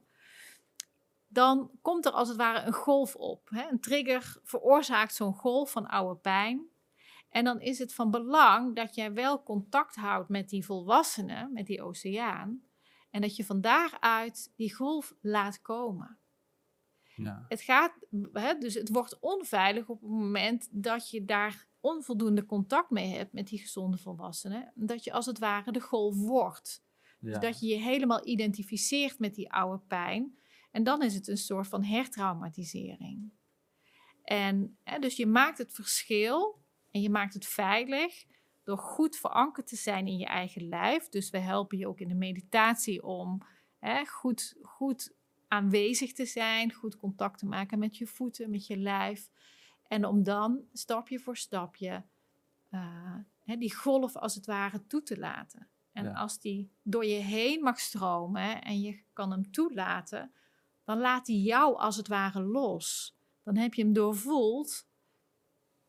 Dan 1.28 1.72
komt 1.82 2.06
er 2.06 2.12
als 2.12 2.28
het 2.28 2.38
ware 2.38 2.66
een 2.66 2.74
golf 2.74 3.16
op. 3.16 3.50
Hè. 3.50 3.70
Een 3.70 3.80
trigger 3.80 4.38
veroorzaakt 4.44 5.14
zo'n 5.14 5.34
golf 5.34 5.72
van 5.72 5.88
oude 5.88 6.20
pijn. 6.20 6.68
En 7.30 7.44
dan 7.44 7.62
is 7.62 7.80
het 7.80 7.94
van 7.94 8.12
belang 8.12 8.76
dat 8.76 8.96
jij 8.96 9.14
wel 9.14 9.44
contact 9.44 9.96
houdt 9.96 10.30
met 10.30 10.50
die 10.50 10.66
volwassene, 10.66 11.50
met 11.54 11.66
die 11.66 11.82
oceaan. 11.82 12.64
En 13.10 13.22
dat 13.22 13.36
je 13.36 13.46
van 13.46 13.62
daaruit 13.62 14.54
die 14.56 14.76
golf 14.76 15.16
laat 15.22 15.62
komen. 15.62 16.18
ja, 17.16 17.46
Het 17.48 17.62
gaat, 17.62 17.94
hè, 18.34 18.58
dus 18.58 18.74
het 18.74 18.90
wordt 18.90 19.20
onveilig 19.20 19.88
op 19.88 20.02
het 20.02 20.10
moment 20.10 20.68
dat 20.72 21.10
je 21.10 21.26
daar 21.26 21.68
onvoldoende 21.80 22.46
contact 22.46 22.90
mee 22.90 23.14
hebt 23.14 23.34
met 23.34 23.48
die 23.48 23.60
gezonde 23.60 23.98
volwassene. 23.98 24.72
Dat 24.76 25.04
je 25.04 25.12
als 25.12 25.26
het 25.26 25.40
ware 25.40 25.72
de 25.72 25.82
golf 25.82 26.16
wordt. 26.16 26.84
ja. 27.20 27.32
Dus 27.32 27.40
dat 27.40 27.60
je 27.60 27.68
je 27.68 27.82
helemaal 27.82 28.28
identificeert 28.28 29.20
met 29.20 29.36
die 29.36 29.52
oude 29.52 29.84
pijn. 29.88 30.38
En 30.72 30.84
dan 30.84 31.04
is 31.04 31.14
het 31.14 31.28
een 31.28 31.38
soort 31.38 31.68
van 31.68 31.84
hertraumatisering. 31.84 33.32
En 34.24 34.78
hè, 34.84 35.00
dus 35.00 35.16
je 35.16 35.26
maakt 35.26 35.58
het 35.58 35.74
verschil 35.74 36.59
en 36.92 37.02
je 37.02 37.10
maakt 37.10 37.34
het 37.34 37.46
veilig 37.46 38.26
door 38.64 38.78
goed 38.78 39.16
verankerd 39.18 39.68
te 39.68 39.76
zijn 39.76 40.08
in 40.08 40.18
je 40.18 40.26
eigen 40.26 40.68
lijf. 40.68 41.10
Dus 41.10 41.30
we 41.30 41.38
helpen 41.38 41.78
je 41.78 41.88
ook 41.88 42.00
in 42.00 42.08
de 42.08 42.16
meditatie 42.16 43.04
om 43.04 43.42
hè, 43.80 44.06
goed, 44.06 44.56
goed 44.62 45.14
aanwezig 45.48 46.14
te 46.14 46.26
zijn, 46.26 46.74
goed 46.74 46.98
contact 46.98 47.40
te 47.40 47.46
maken 47.46 47.80
met 47.80 47.98
je 47.98 48.08
voeten, 48.08 48.50
met 48.50 48.68
je 48.68 48.78
lijf. 48.78 49.30
En 49.88 50.06
om 50.06 50.24
dan 50.24 50.64
stapje 50.74 51.20
voor 51.20 51.38
stapje 51.38 52.04
eh, 52.70 53.16
hè, 53.40 53.58
die 53.58 53.76
golf 53.76 54.16
als 54.16 54.36
het 54.36 54.46
ware 54.46 54.88
toe 54.88 55.04
te 55.04 55.20
laten. 55.20 55.68
En 55.92 56.06
Ja. 56.06 56.12
als 56.12 56.40
die 56.40 56.72
door 56.84 57.06
je 57.06 57.20
heen 57.20 57.62
mag 57.62 57.80
stromen 57.80 58.62
en 58.62 58.82
je 58.82 59.04
kan 59.14 59.32
hem 59.32 59.52
toelaten, 59.52 60.34
dan 60.84 61.00
laat 61.00 61.28
hij 61.28 61.36
jou 61.36 61.78
als 61.78 61.96
het 61.96 62.08
ware 62.08 62.42
los. 62.42 63.18
Dan 63.44 63.56
heb 63.56 63.74
je 63.74 63.84
hem 63.84 63.94
doorvoeld 63.94 64.88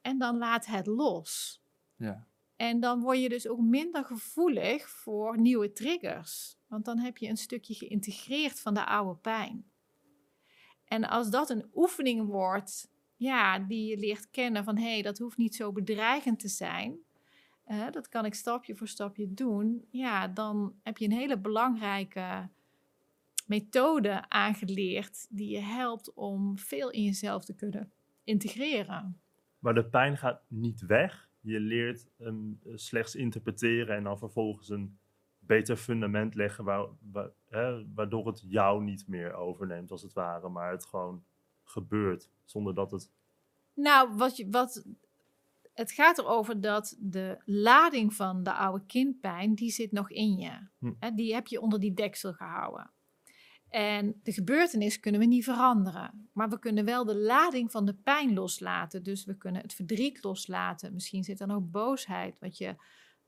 en 0.01 0.19
dan 0.19 0.39
laat 0.39 0.67
het 0.67 0.87
los. 0.87 1.63
ja. 1.97 2.29
En 2.57 2.81
dan 2.81 3.01
word 3.01 3.19
je 3.19 3.29
dus 3.29 3.49
ook 3.49 3.61
minder 3.61 4.05
gevoelig 4.05 4.89
voor 4.89 5.41
nieuwe 5.41 5.73
triggers. 5.73 6.59
Want 6.67 6.85
dan 6.85 6.99
heb 6.99 7.19
je 7.19 7.29
een 7.29 7.37
stukje 7.37 7.75
geïntegreerd 7.75 8.61
van 8.61 8.75
de 8.75 8.87
oude 8.87 9.21
pijn. 9.21 9.71
En 10.85 11.09
als 11.09 11.31
dat 11.31 11.51
een 11.51 11.71
oefening 11.75 12.27
wordt, 12.27 12.91
ja, 13.17 13.59
die 13.59 13.87
je 13.87 13.97
leert 13.97 14.31
kennen 14.31 14.65
van 14.65 14.77
hé, 14.77 14.91
hey, 14.91 15.03
dat 15.03 15.19
hoeft 15.19 15.37
niet 15.37 15.55
zo 15.55 15.73
bedreigend 15.73 16.41
te 16.41 16.49
zijn. 16.49 16.99
dat 17.91 18.09
kan 18.09 18.25
ik 18.25 18.35
stapje 18.35 18.77
voor 18.77 18.89
stapje 18.89 19.35
doen. 19.35 19.87
Ja, 19.91 20.29
dan 20.29 20.75
heb 20.83 20.99
je 20.99 21.05
een 21.05 21.13
hele 21.13 21.39
belangrijke 21.39 22.49
methode 23.47 24.29
aangeleerd 24.29 25.27
die 25.29 25.51
je 25.51 25.61
helpt 25.61 26.15
om 26.15 26.59
veel 26.59 26.91
in 26.91 27.03
jezelf 27.03 27.45
te 27.45 27.55
kunnen 27.55 27.93
integreren. 28.25 29.20
Maar 29.61 29.75
de 29.75 29.85
pijn 29.85 30.17
gaat 30.17 30.43
niet 30.49 30.81
weg. 30.87 31.29
Je 31.41 31.61
leert 31.61 32.07
hem 32.19 32.61
eh, 32.65 32.73
slechts 32.75 33.15
interpreteren 33.15 33.97
en 33.97 34.05
dan 34.05 34.19
vervolgens 34.19 34.69
een 34.69 34.99
beter 35.39 35.77
fundament 35.77 36.35
leggen, 36.35 36.65
waar, 36.65 36.87
wa- 37.13 37.31
hè, 37.49 37.93
waardoor 37.95 38.27
het 38.27 38.43
jou 38.47 38.83
niet 38.85 39.09
meer 39.09 39.33
overneemt 39.35 39.91
als 39.91 40.03
het 40.03 40.13
ware, 40.13 40.49
maar 40.49 40.71
het 40.71 40.87
gewoon 40.87 41.25
gebeurt 41.65 42.31
zonder 42.45 42.75
dat 42.75 42.91
het. 42.91 43.11
Nou, 43.75 44.17
wat 44.17 44.37
je, 44.37 44.49
wat, 44.51 44.87
het 45.75 45.93
gaat 45.93 46.19
erover 46.19 46.61
dat 46.61 46.97
de 47.01 47.39
lading 47.45 48.15
van 48.15 48.43
de 48.43 48.53
oude 48.53 48.85
kindpijn, 48.87 49.55
die 49.55 49.71
zit 49.71 49.93
nog 49.93 50.11
in 50.11 50.37
je. 50.37 50.67
Hm. 50.79 51.15
Die 51.15 51.35
heb 51.35 51.47
je 51.47 51.61
onder 51.61 51.81
die 51.81 51.95
deksel 51.95 52.33
gehouden. 52.33 52.91
En 53.71 54.21
de 54.23 54.33
gebeurtenis 54.33 55.01
kunnen 55.01 55.21
we 55.21 55.27
niet 55.27 55.45
veranderen. 55.45 56.29
Maar 56.33 56.49
we 56.49 56.59
kunnen 56.59 56.85
wel 56.85 57.05
de 57.05 57.17
lading 57.17 57.71
van 57.71 57.85
de 57.85 57.95
pijn 57.95 58.35
loslaten. 58.35 59.03
Dus 59.03 59.25
we 59.25 59.37
kunnen 59.37 59.63
het 59.63 59.75
verdriet 59.75 60.25
loslaten. 60.25 60.95
Misschien 60.95 61.25
zit 61.25 61.41
er 61.41 61.47
nog 61.47 61.71
boosheid 61.71 62.39
wat 62.39 62.59
je 62.59 62.77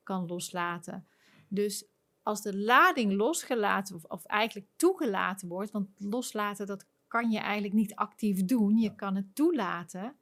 kan 0.03 0.27
loslaten. 0.27 1.07
Dus 1.49 1.85
als 2.23 2.43
de 2.43 2.57
lading 2.59 3.13
losgelaten 3.13 3.95
of, 3.95 4.05
of 4.05 4.25
eigenlijk 4.25 4.69
toegelaten 4.77 5.49
wordt, 5.49 5.71
want 5.71 5.89
loslaten 5.99 6.67
dat 6.67 6.87
kan 7.09 7.31
je 7.31 7.39
eigenlijk 7.39 7.75
niet 7.75 7.95
actief 7.95 8.45
doen, 8.45 8.77
je 8.77 8.95
kan 8.95 9.17
het 9.17 9.35
toelaten, 9.35 10.17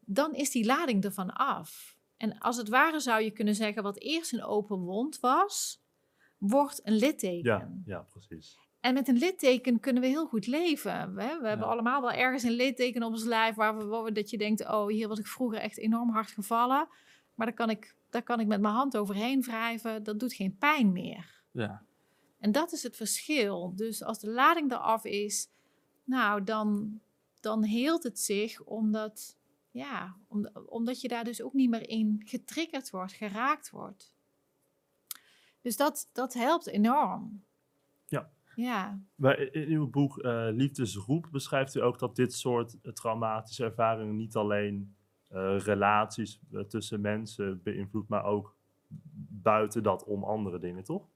dan 0.00 0.34
is 0.34 0.50
die 0.50 0.64
lading 0.64 1.04
ervan 1.04 1.30
af. 1.30 1.98
En 2.16 2.38
als 2.38 2.56
het 2.56 2.68
ware 2.68 3.00
zou 3.00 3.22
je 3.22 3.30
kunnen 3.30 3.54
zeggen, 3.54 3.82
wat 3.82 3.98
eerst 3.98 4.32
een 4.32 4.44
open 4.44 4.78
wond 4.78 5.20
was, 5.20 5.82
wordt 6.38 6.80
een 6.86 6.96
litteken. 6.96 7.42
Ja, 7.42 7.68
ja, 7.84 8.00
precies. 8.00 8.58
En 8.80 8.94
met 8.94 9.08
een 9.08 9.16
litteken 9.18 9.80
kunnen 9.80 10.02
we 10.02 10.08
heel 10.08 10.26
goed 10.26 10.46
leven. 10.46 10.92
Hè? 10.92 11.40
We 11.40 11.48
hebben 11.48 11.66
allemaal 11.66 12.00
wel 12.00 12.12
ergens 12.12 12.42
een 12.42 12.50
litteken 12.50 13.02
op 13.02 13.12
ons 13.12 13.24
lijf 13.24 13.54
waar 13.54 13.76
we, 13.78 13.84
waar 13.84 14.02
we- 14.02 14.12
dat 14.12 14.30
je 14.30 14.38
denkt, 14.38 14.68
oh, 14.68 14.86
hier 14.86 15.08
was 15.08 15.18
ik 15.18 15.26
vroeger 15.26 15.58
echt 15.58 15.78
enorm 15.78 16.10
hard 16.10 16.30
gevallen. 16.30 16.88
Maar 17.34 17.46
daar 17.46 17.56
kan 17.56 17.70
ik, 17.70 17.94
daar 18.10 18.22
kan 18.22 18.40
ik 18.40 18.46
met 18.46 18.60
mijn 18.60 18.74
hand 18.74 18.96
overheen 18.96 19.42
wrijven. 19.42 20.02
Dat 20.02 20.20
doet 20.20 20.32
geen 20.34 20.56
pijn 20.56 20.92
meer. 20.92 21.42
Ja, 21.50 21.82
En 22.38 22.52
dat 22.52 22.72
is 22.72 22.82
het 22.82 22.96
verschil. 22.96 23.72
Dus 23.76 24.02
als 24.02 24.18
de 24.18 24.30
lading 24.30 24.72
eraf 24.72 25.04
is, 25.04 25.48
nou, 26.04 26.44
dan, 26.44 27.00
dan 27.40 27.64
heelt 27.64 28.02
het 28.02 28.18
zich 28.20 28.62
omdat, 28.62 29.36
ja, 29.70 30.16
om, 30.28 30.48
omdat 30.66 31.00
je 31.00 31.08
daar 31.08 31.24
dus 31.24 31.42
ook 31.42 31.52
niet 31.52 31.70
meer 31.70 31.88
in 31.88 32.22
getriggerd 32.24 32.90
wordt, 32.90 33.12
geraakt 33.12 33.70
wordt. 33.70 34.12
Dus 35.60 35.76
dat, 35.76 36.08
dat 36.12 36.34
helpt 36.34 36.66
enorm. 36.66 37.44
Ja. 38.54 39.00
Maar 39.14 39.38
in 39.38 39.68
uw 39.68 39.90
boek 39.90 40.18
eh, 40.18 40.48
Liefdesroep 40.50 41.28
beschrijft 41.30 41.74
u 41.74 41.80
ook 41.80 41.98
dat 41.98 42.16
dit 42.16 42.34
soort 42.34 42.76
eh, 42.82 42.92
traumatische 42.92 43.64
ervaringen 43.64 44.16
niet 44.16 44.36
alleen 44.36 44.94
eh, 45.28 45.58
relaties 45.58 46.40
tussen 46.68 47.00
mensen 47.00 47.62
beïnvloedt, 47.62 48.08
maar 48.08 48.24
ook 48.24 48.56
buiten 49.28 49.82
dat 49.82 50.04
om 50.04 50.24
andere 50.24 50.58
dingen, 50.58 50.84
toch? 50.84 51.08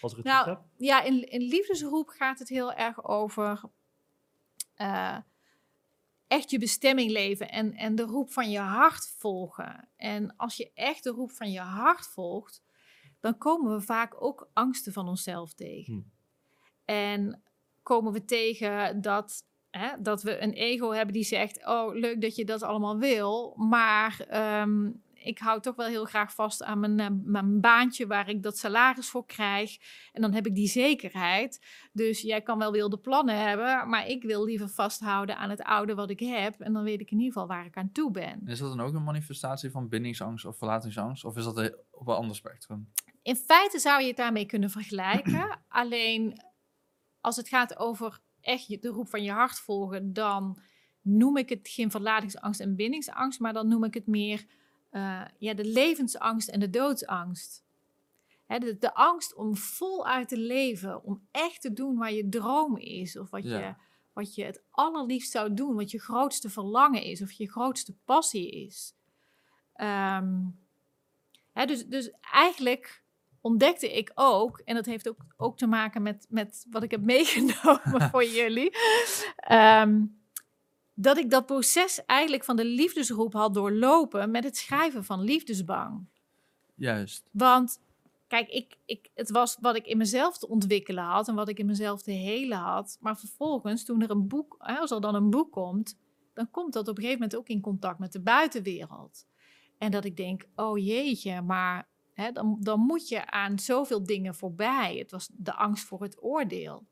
Als 0.00 0.12
ik 0.12 0.18
het 0.18 0.26
Nou, 0.26 0.38
goed 0.38 0.54
heb. 0.54 0.62
Ja, 0.76 1.02
in, 1.02 1.30
in 1.30 1.42
liefdesroep 1.42 2.08
gaat 2.08 2.38
het 2.38 2.48
heel 2.48 2.72
erg 2.72 3.04
over 3.04 3.60
echt 6.26 6.50
je 6.50 6.58
bestemming 6.58 7.10
leven 7.10 7.50
en, 7.50 7.74
en 7.74 7.94
de 7.94 8.02
roep 8.02 8.30
van 8.30 8.50
je 8.50 8.58
hart 8.58 9.14
volgen. 9.18 9.88
En 9.96 10.36
als 10.36 10.56
je 10.56 10.70
echt 10.74 11.04
de 11.04 11.10
roep 11.10 11.30
van 11.30 11.50
je 11.50 11.60
hart 11.60 12.06
volgt, 12.06 12.62
dan 13.20 13.38
komen 13.38 13.72
we 13.72 13.80
vaak 13.80 14.22
ook 14.22 14.50
angsten 14.52 14.92
van 14.92 15.08
onszelf 15.08 15.54
tegen. 15.54 15.94
Hm. 15.94 16.00
En 16.86 17.42
komen 17.82 18.12
we 18.12 18.24
tegen 18.24 19.00
dat, 19.00 19.42
hè, 19.70 19.88
dat 20.00 20.22
we 20.22 20.42
een 20.42 20.52
ego 20.52 20.90
hebben 20.90 21.14
die 21.14 21.24
zegt: 21.24 21.66
Oh, 21.66 21.94
leuk 21.94 22.20
dat 22.20 22.36
je 22.36 22.44
dat 22.44 22.62
allemaal 22.62 22.98
wil, 22.98 23.54
maar 23.56 24.20
ehm, 24.28 24.90
ik 25.14 25.38
hou 25.38 25.60
toch 25.60 25.76
wel 25.76 25.86
heel 25.86 26.04
graag 26.04 26.34
vast 26.34 26.62
aan 26.62 26.80
mijn, 26.80 27.00
eh, 27.00 27.06
mijn 27.24 27.60
baantje 27.60 28.06
waar 28.06 28.28
ik 28.28 28.42
dat 28.42 28.58
salaris 28.58 29.08
voor 29.08 29.26
krijg. 29.26 29.76
En 30.12 30.22
dan 30.22 30.32
heb 30.32 30.46
ik 30.46 30.54
die 30.54 30.68
zekerheid. 30.68 31.64
Dus 31.92 32.20
jij 32.20 32.40
kan 32.42 32.58
wel 32.58 32.72
wilde 32.72 32.98
plannen 32.98 33.38
hebben, 33.48 33.88
maar 33.88 34.06
ik 34.08 34.22
wil 34.22 34.44
liever 34.44 34.68
vasthouden 34.68 35.36
aan 35.36 35.50
het 35.50 35.62
oude 35.62 35.94
wat 35.94 36.10
ik 36.10 36.20
heb. 36.20 36.60
En 36.60 36.72
dan 36.72 36.82
weet 36.84 37.00
ik 37.00 37.10
in 37.10 37.18
ieder 37.18 37.32
geval 37.32 37.48
waar 37.48 37.66
ik 37.66 37.76
aan 37.76 37.92
toe 37.92 38.10
ben. 38.10 38.24
En 38.40 38.46
is 38.46 38.58
dat 38.58 38.76
dan 38.76 38.86
ook 38.86 38.94
een 38.94 39.04
manifestatie 39.04 39.70
van 39.70 39.88
bindingsangst 39.88 40.44
of 40.44 40.58
verlatingsangst? 40.58 41.24
Of 41.24 41.36
is 41.36 41.44
dat 41.44 41.56
een- 41.56 41.76
op 41.90 42.08
een 42.08 42.14
ander 42.14 42.36
spectrum? 42.36 42.88
In 43.22 43.36
feite 43.36 43.78
zou 43.78 44.00
je 44.00 44.06
het 44.08 44.16
daarmee 44.16 44.46
kunnen 44.46 44.70
vergelijken. 44.70 45.58
Alleen 45.68 46.40
als 47.26 47.36
het 47.36 47.48
gaat 47.48 47.78
over 47.78 48.20
echt 48.40 48.82
de 48.82 48.88
roep 48.88 49.08
van 49.08 49.22
je 49.22 49.30
hart 49.30 49.58
volgen, 49.58 50.12
dan 50.12 50.58
noem 51.00 51.36
ik 51.36 51.48
het 51.48 51.68
geen 51.68 51.90
verlatingsangst 51.90 52.60
en 52.60 52.76
bindingsangst, 52.76 53.40
maar 53.40 53.52
dan 53.52 53.68
noem 53.68 53.84
ik 53.84 53.94
het 53.94 54.06
meer 54.06 54.46
eh, 54.90 55.24
ja, 55.38 55.54
de 55.54 55.64
levensangst 55.64 56.48
en 56.48 56.60
de 56.60 56.70
doodsangst. 56.70 57.64
Hè, 58.46 58.58
de, 58.58 58.78
de 58.78 58.94
angst 58.94 59.34
om 59.34 59.56
voluit 59.56 60.28
te 60.28 60.38
leven, 60.38 61.04
om 61.04 61.26
echt 61.30 61.60
te 61.60 61.72
doen 61.72 61.96
waar 61.96 62.12
je 62.12 62.28
droom 62.28 62.76
is, 62.76 63.18
of 63.18 63.30
wat, 63.30 63.44
Ja. 63.44 63.58
je, 63.58 63.74
wat 64.12 64.34
je 64.34 64.44
het 64.44 64.62
allerliefst 64.70 65.30
zou 65.30 65.54
doen, 65.54 65.74
wat 65.74 65.90
je 65.90 66.00
grootste 66.00 66.50
verlangen 66.50 67.02
is, 67.02 67.22
of 67.22 67.32
je 67.32 67.50
grootste 67.50 67.96
passie 68.04 68.50
is. 68.50 68.94
Ehm, 69.72 70.44
hè, 71.52 71.66
dus, 71.66 71.86
dus 71.86 72.10
eigenlijk 72.20 73.04
ontdekte 73.46 73.92
ik 73.92 74.12
ook, 74.14 74.58
en 74.58 74.74
dat 74.74 74.86
heeft 74.86 75.08
ook, 75.08 75.24
ook 75.36 75.56
te 75.56 75.66
maken 75.66 76.02
met, 76.02 76.26
met 76.28 76.66
wat 76.70 76.82
ik 76.82 76.90
heb 76.90 77.02
meegenomen 77.14 78.10
voor 78.10 78.24
jullie, 78.40 78.76
ehm, 79.36 80.04
dat 80.94 81.16
ik 81.16 81.30
dat 81.30 81.46
proces 81.46 82.04
eigenlijk 82.04 82.44
van 82.44 82.56
de 82.56 82.64
liefdesroep 82.64 83.32
had 83.32 83.54
doorlopen 83.54 84.30
met 84.30 84.44
het 84.44 84.56
schrijven 84.56 85.04
van 85.04 85.20
Liefdesbang. 85.20 86.06
Juist. 86.74 87.28
Want 87.32 87.80
kijk, 88.26 88.48
ik, 88.48 88.76
ik, 88.84 89.10
het 89.14 89.30
was 89.30 89.56
wat 89.60 89.76
ik 89.76 89.86
in 89.86 89.96
mezelf 89.96 90.38
te 90.38 90.48
ontwikkelen 90.48 91.04
had 91.04 91.28
en 91.28 91.34
wat 91.34 91.48
ik 91.48 91.58
in 91.58 91.66
mezelf 91.66 92.02
te 92.02 92.10
helen 92.10 92.58
had. 92.58 92.96
Maar 93.00 93.18
vervolgens, 93.18 93.84
toen 93.84 94.02
er 94.02 94.10
een 94.10 94.28
boek, 94.28 94.56
als 94.58 94.90
er 94.90 95.00
dan 95.00 95.14
een 95.14 95.30
boek 95.30 95.52
komt, 95.52 95.98
dan 96.34 96.50
komt 96.50 96.72
dat 96.72 96.88
op 96.88 96.96
een 96.96 97.02
gegeven 97.02 97.20
moment 97.20 97.38
ook 97.38 97.48
in 97.48 97.60
contact 97.60 97.98
met 97.98 98.12
de 98.12 98.20
buitenwereld. 98.20 99.26
En 99.78 99.90
dat 99.90 100.04
ik 100.04 100.16
denk, 100.16 100.46
oh 100.54 100.78
jeetje, 100.78 101.42
maar 101.42 101.88
hè, 102.16 102.32
dan, 102.32 102.56
dan 102.60 102.80
moet 102.80 103.08
je 103.08 103.30
aan 103.30 103.58
zoveel 103.58 104.04
dingen 104.04 104.34
voorbij. 104.34 104.96
Het 104.98 105.10
was 105.10 105.28
de 105.32 105.54
angst 105.54 105.84
voor 105.84 106.02
het 106.02 106.22
oordeel. 106.22 106.86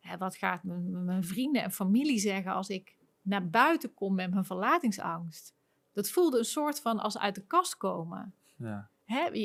Hè, 0.00 0.16
wat 0.16 0.36
gaat 0.36 0.62
mijn, 0.64 1.24
vrienden 1.24 1.62
en 1.62 1.72
familie 1.72 2.18
zeggen 2.18 2.52
als 2.52 2.68
ik 2.68 2.96
naar 3.22 3.50
buiten 3.50 3.94
kom 3.94 4.14
met 4.14 4.30
mijn 4.30 4.44
verlatingsangst? 4.44 5.54
Dat 5.92 6.10
voelde 6.10 6.38
een 6.38 6.44
soort 6.44 6.80
van 6.80 6.98
als 6.98 7.18
uit 7.18 7.34
de 7.34 7.46
kast 7.46 7.76
komen 7.76 8.34
Ja. 8.56 8.90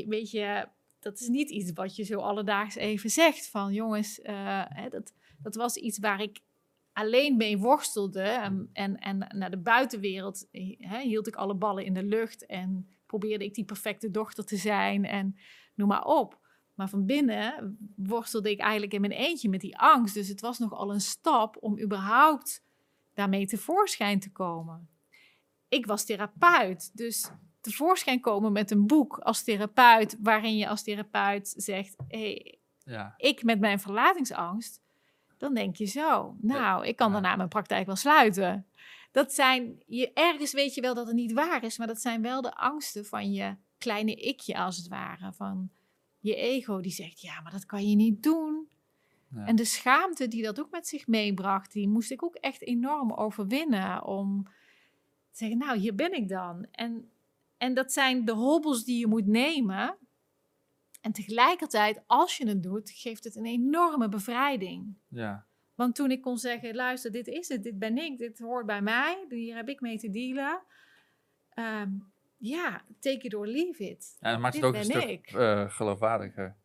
weet 0.08 0.32
je, 0.32 0.68
dat 1.00 1.20
is 1.20 1.28
niet 1.28 1.50
iets 1.50 1.72
wat 1.74 1.96
je 1.96 2.04
zo 2.04 2.20
alledaags 2.20 2.76
even 2.76 3.10
zegt. 3.10 3.50
Van 3.50 3.74
jongens, 3.74 4.22
eh, 4.22 4.64
hè, 4.68 4.90
dat, 4.90 5.14
dat 5.42 5.56
was 5.56 5.76
iets 5.76 6.00
waar 6.00 6.22
ik 6.22 6.42
alleen 6.94 7.38
mee 7.38 7.58
worstelde. 7.58 8.22
En, 8.22 8.70
en, 8.74 8.98
en 9.00 9.18
naar 9.18 9.52
de 9.52 9.58
buitenwereld 9.58 10.48
hè, 10.78 11.00
hield 11.00 11.28
ik 11.28 11.36
alle 11.36 11.56
ballen 11.56 11.86
in 11.86 11.94
de 11.94 12.04
lucht. 12.04 12.46
En 12.46 12.90
probeerde 13.12 13.46
ik 13.46 13.54
die 13.54 13.66
perfecte 13.66 14.12
dochter 14.12 14.46
te 14.46 14.58
zijn. 14.58 15.06
En 15.06 15.36
noem 15.76 15.88
maar 15.88 16.04
op. 16.04 16.40
Maar 16.76 16.90
van 16.90 17.06
binnen 17.06 17.78
worstelde 17.96 18.52
ik 18.52 18.60
eigenlijk 18.60 18.94
in 18.94 19.02
mijn 19.02 19.14
eentje 19.14 19.50
met 19.50 19.62
die 19.62 19.78
angst. 19.78 20.14
Dus 20.14 20.28
het 20.28 20.42
was 20.42 20.60
nogal 20.60 20.94
een 20.94 21.02
stap 21.02 21.58
om 21.60 21.80
überhaupt 21.80 22.64
daarmee 23.14 23.48
tevoorschijn 23.48 24.20
te 24.20 24.32
komen. 24.32 24.90
Ik 25.68 25.86
was 25.86 26.06
therapeut, 26.06 26.98
dus 26.98 27.32
tevoorschijn 27.62 28.20
komen 28.20 28.52
met 28.52 28.72
een 28.72 28.88
boek 28.88 29.18
als 29.18 29.44
therapeut, 29.44 30.18
waarin 30.22 30.58
je 30.58 30.68
als 30.68 30.84
therapeut 30.84 31.54
zegt: 31.58 31.96
hey, 32.08 32.60
Ja. 32.84 33.14
ik 33.18 33.44
met 33.44 33.60
mijn 33.60 33.80
verlatingsangst, 33.80 34.82
dan 35.38 35.54
denk 35.54 35.76
je 35.76 35.86
zo. 35.86 36.36
Nou, 36.42 36.86
ik 36.86 36.96
kan 36.96 37.12
daarna 37.12 37.36
mijn 37.36 37.50
praktijk 37.50 37.86
wel 37.86 37.96
sluiten. 37.96 38.66
Dat 39.12 39.34
zijn, 39.34 39.84
je, 39.86 40.14
ergens 40.14 40.54
weet 40.54 40.74
je 40.74 40.82
wel 40.82 40.94
dat 40.94 41.08
het 41.08 41.16
niet 41.16 41.34
waar 41.34 41.64
is, 41.64 41.78
maar 41.78 41.88
dat 41.88 42.02
zijn 42.02 42.22
wel 42.22 42.42
de 42.42 42.56
angsten 42.56 43.06
van 43.06 43.32
je 43.32 43.56
kleine 43.78 44.16
ikje 44.16 44.58
als 44.58 44.78
het 44.78 44.88
ware. 44.88 45.34
Van 45.34 45.72
je 46.20 46.36
ego 46.36 46.80
die 46.80 46.92
zegt, 46.92 47.22
ja, 47.22 47.42
maar 47.42 47.52
dat 47.52 47.66
kan 47.66 47.90
je 47.90 47.96
niet 47.96 48.24
doen. 48.24 48.70
Ja. 49.36 49.46
En 49.46 49.56
de 49.56 49.66
schaamte 49.66 50.28
die 50.28 50.44
dat 50.44 50.60
ook 50.60 50.72
met 50.72 50.88
zich 50.88 51.08
meebracht, 51.08 51.72
die 51.72 51.88
moest 51.88 52.12
ik 52.12 52.24
ook 52.24 52.36
echt 52.36 52.62
enorm 52.62 53.12
overwinnen 53.12 54.06
om 54.06 54.44
te 55.32 55.38
zeggen, 55.38 55.58
nou, 55.58 55.78
hier 55.78 55.96
ben 55.96 56.14
ik 56.14 56.30
dan. 56.30 56.68
En, 56.72 57.12
en 57.58 57.74
dat 57.74 57.92
zijn 57.92 58.26
de 58.26 58.32
hobbels 58.32 58.84
die 58.84 59.00
je 59.00 59.08
moet 59.08 59.28
nemen. 59.28 59.98
En 61.02 61.12
tegelijkertijd, 61.12 62.02
als 62.08 62.38
je 62.38 62.48
het 62.48 62.64
doet, 62.64 62.90
geeft 62.90 63.24
het 63.24 63.36
een 63.36 63.46
enorme 63.46 64.10
bevrijding. 64.10 64.96
ja. 65.08 65.50
Want 65.82 65.96
toen 65.96 66.12
ik 66.12 66.22
kon 66.22 66.38
zeggen, 66.38 66.76
luister, 66.76 67.12
dit 67.12 67.28
is 67.28 67.48
het, 67.48 67.64
dit 67.64 67.80
ben 67.80 67.98
ik, 67.98 68.18
dit 68.18 68.40
hoort 68.40 68.66
bij 68.66 68.82
mij, 68.82 69.26
hier 69.30 69.56
heb 69.56 69.70
ik 69.70 69.82
mee 69.82 69.98
te 69.98 70.10
dealen. 70.10 70.62
Ehm, 71.50 71.90
ja, 72.38 72.82
take 73.00 73.26
it 73.26 73.34
or 73.34 73.48
leave 73.48 73.90
it. 73.90 74.18
Ja, 74.20 74.32
dat 74.32 74.40
maakt 74.40 74.54
Dit 74.54 74.64
het 74.64 74.76
ook 74.76 74.82
een 74.82 75.02
stuk 75.02 75.28
eh, 75.28 75.70
geloofwaardiger. 75.70 76.56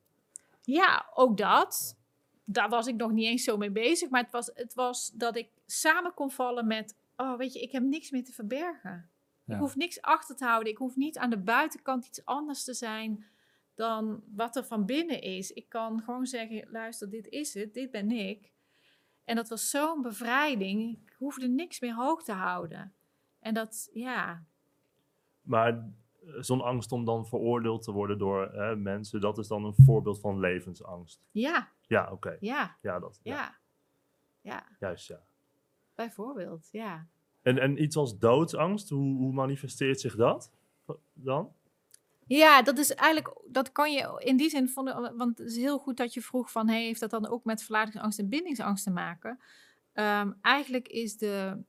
Ja, 0.62 1.11
ook 1.14 1.37
dat. 1.37 1.98
Daar 2.44 2.68
was 2.68 2.87
ik 2.87 2.96
nog 2.96 3.12
niet 3.12 3.26
eens 3.26 3.44
zo 3.44 3.57
mee 3.57 3.70
bezig. 3.70 4.11
Maar 4.11 4.22
het 4.22 4.33
was, 4.33 4.50
het 4.55 4.74
was 4.74 5.11
dat 5.14 5.37
ik 5.37 5.48
samen 5.66 6.14
kon 6.14 6.31
vallen 6.31 6.66
met... 6.66 6.96
Oh, 7.16 7.37
weet 7.37 7.52
je, 7.52 7.61
ik 7.61 7.72
heb 7.72 7.83
niks 7.83 8.11
meer 8.11 8.24
te 8.24 8.33
verbergen. 8.33 9.11
Ja. 9.44 9.55
Ik 9.55 9.61
hoef 9.61 9.76
niks 9.76 10.00
achter 10.00 10.37
te 10.37 10.44
houden. 10.44 10.72
Ik 10.72 10.79
hoef 10.79 10.96
niet 10.96 11.18
aan 11.18 11.31
de 11.31 11.38
buitenkant 11.38 12.07
iets 12.07 12.24
anders 12.24 12.64
te 12.64 12.74
zijn 12.74 13.26
dan 13.74 14.22
wat 14.35 14.57
er 14.57 14.64
van 14.64 14.87
binnen 14.87 15.20
is. 15.22 15.52
Ik 15.52 15.68
kan 15.68 16.02
gewoon 16.02 16.26
zeggen, 16.26 16.68
luister, 16.70 17.11
dit 17.11 17.29
is 17.29 17.55
het. 17.55 17.74
Dit 17.74 17.90
ben 17.90 18.11
ik. 18.11 18.55
En 19.27 19.37
dat 19.37 19.49
was 19.49 19.71
zo'n 19.71 20.03
bevrijding. 20.03 20.99
Ik 21.07 21.15
hoefde 21.19 21.49
niks 21.49 21.81
meer 21.81 21.95
hoog 21.95 22.23
te 22.23 22.33
houden. 22.33 22.95
En 23.39 23.55
dat, 23.55 23.91
ja... 23.93 24.45
Maar 25.43 25.73
eh, 25.73 26.33
zo'n 26.41 26.61
angst 26.61 26.93
om 26.93 27.05
dan 27.05 27.27
veroordeeld 27.27 27.83
te 27.83 27.93
worden 27.93 28.19
door 28.19 28.53
hè, 28.53 28.77
mensen, 28.77 29.21
dat 29.21 29.39
is 29.39 29.49
dan 29.49 29.65
een 29.65 29.75
voorbeeld 29.85 30.21
van 30.21 30.41
levensangst. 30.41 31.21
Ja, 31.31 31.73
Ja, 31.87 32.11
oké. 32.12 32.37
ja, 32.41 32.77
Ja, 32.83 32.99
dat. 32.99 33.21
Ja. 33.23 33.35
ja. 33.35 33.59
Ja, 34.41 34.67
Juist, 34.79 35.09
ja. 35.09 35.21
bijvoorbeeld, 35.95 36.69
ja. 36.73 37.07
En, 37.43 37.59
en 37.59 37.83
iets 37.83 37.97
als 37.97 38.19
doodsangst, 38.19 38.89
hoe, 38.89 39.17
hoe 39.17 39.33
manifesteert 39.33 40.01
zich 40.01 40.17
dat 40.17 40.53
dan? 41.12 41.53
Ja, 42.27 42.62
dat 42.62 42.79
is 42.79 42.95
eigenlijk, 42.95 43.41
dat 43.49 43.73
kan 43.73 43.93
je 43.93 44.23
in 44.25 44.37
die 44.37 44.51
zin, 44.51 44.69
van, 44.69 45.15
want 45.17 45.39
het 45.39 45.49
is 45.49 45.57
heel 45.57 45.79
goed 45.79 45.97
dat 45.97 46.15
je 46.15 46.21
vroeg 46.21 46.51
van, 46.51 46.69
hey, 46.69 46.83
heeft 46.83 47.01
dat 47.01 47.11
dan 47.11 47.29
ook 47.29 47.45
met 47.45 47.62
verlatingsangst 47.62 48.19
en 48.19 48.29
bindingsangst 48.29 48.85
te 48.85 48.91
maken? 48.91 49.39
Ehm, 49.93 50.33
eigenlijk 50.41 50.89
is 50.89 51.17
de, 51.17 51.62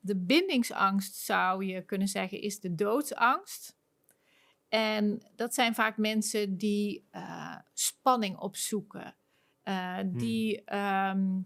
de 0.00 0.16
bindingsangst 0.16 1.14
zou 1.14 1.64
je 1.64 1.84
kunnen 1.84 2.08
zeggen 2.08 2.40
is 2.40 2.60
de 2.60 2.74
doodsangst. 2.74 3.76
En 4.68 5.22
dat 5.36 5.54
zijn 5.54 5.74
vaak 5.74 5.96
mensen 5.96 6.56
die 6.56 7.04
eh, 7.10 7.56
spanning 7.72 8.38
opzoeken. 8.38 9.14
eh, 9.62 9.98
die 10.06 10.64
ehm, 10.64 11.40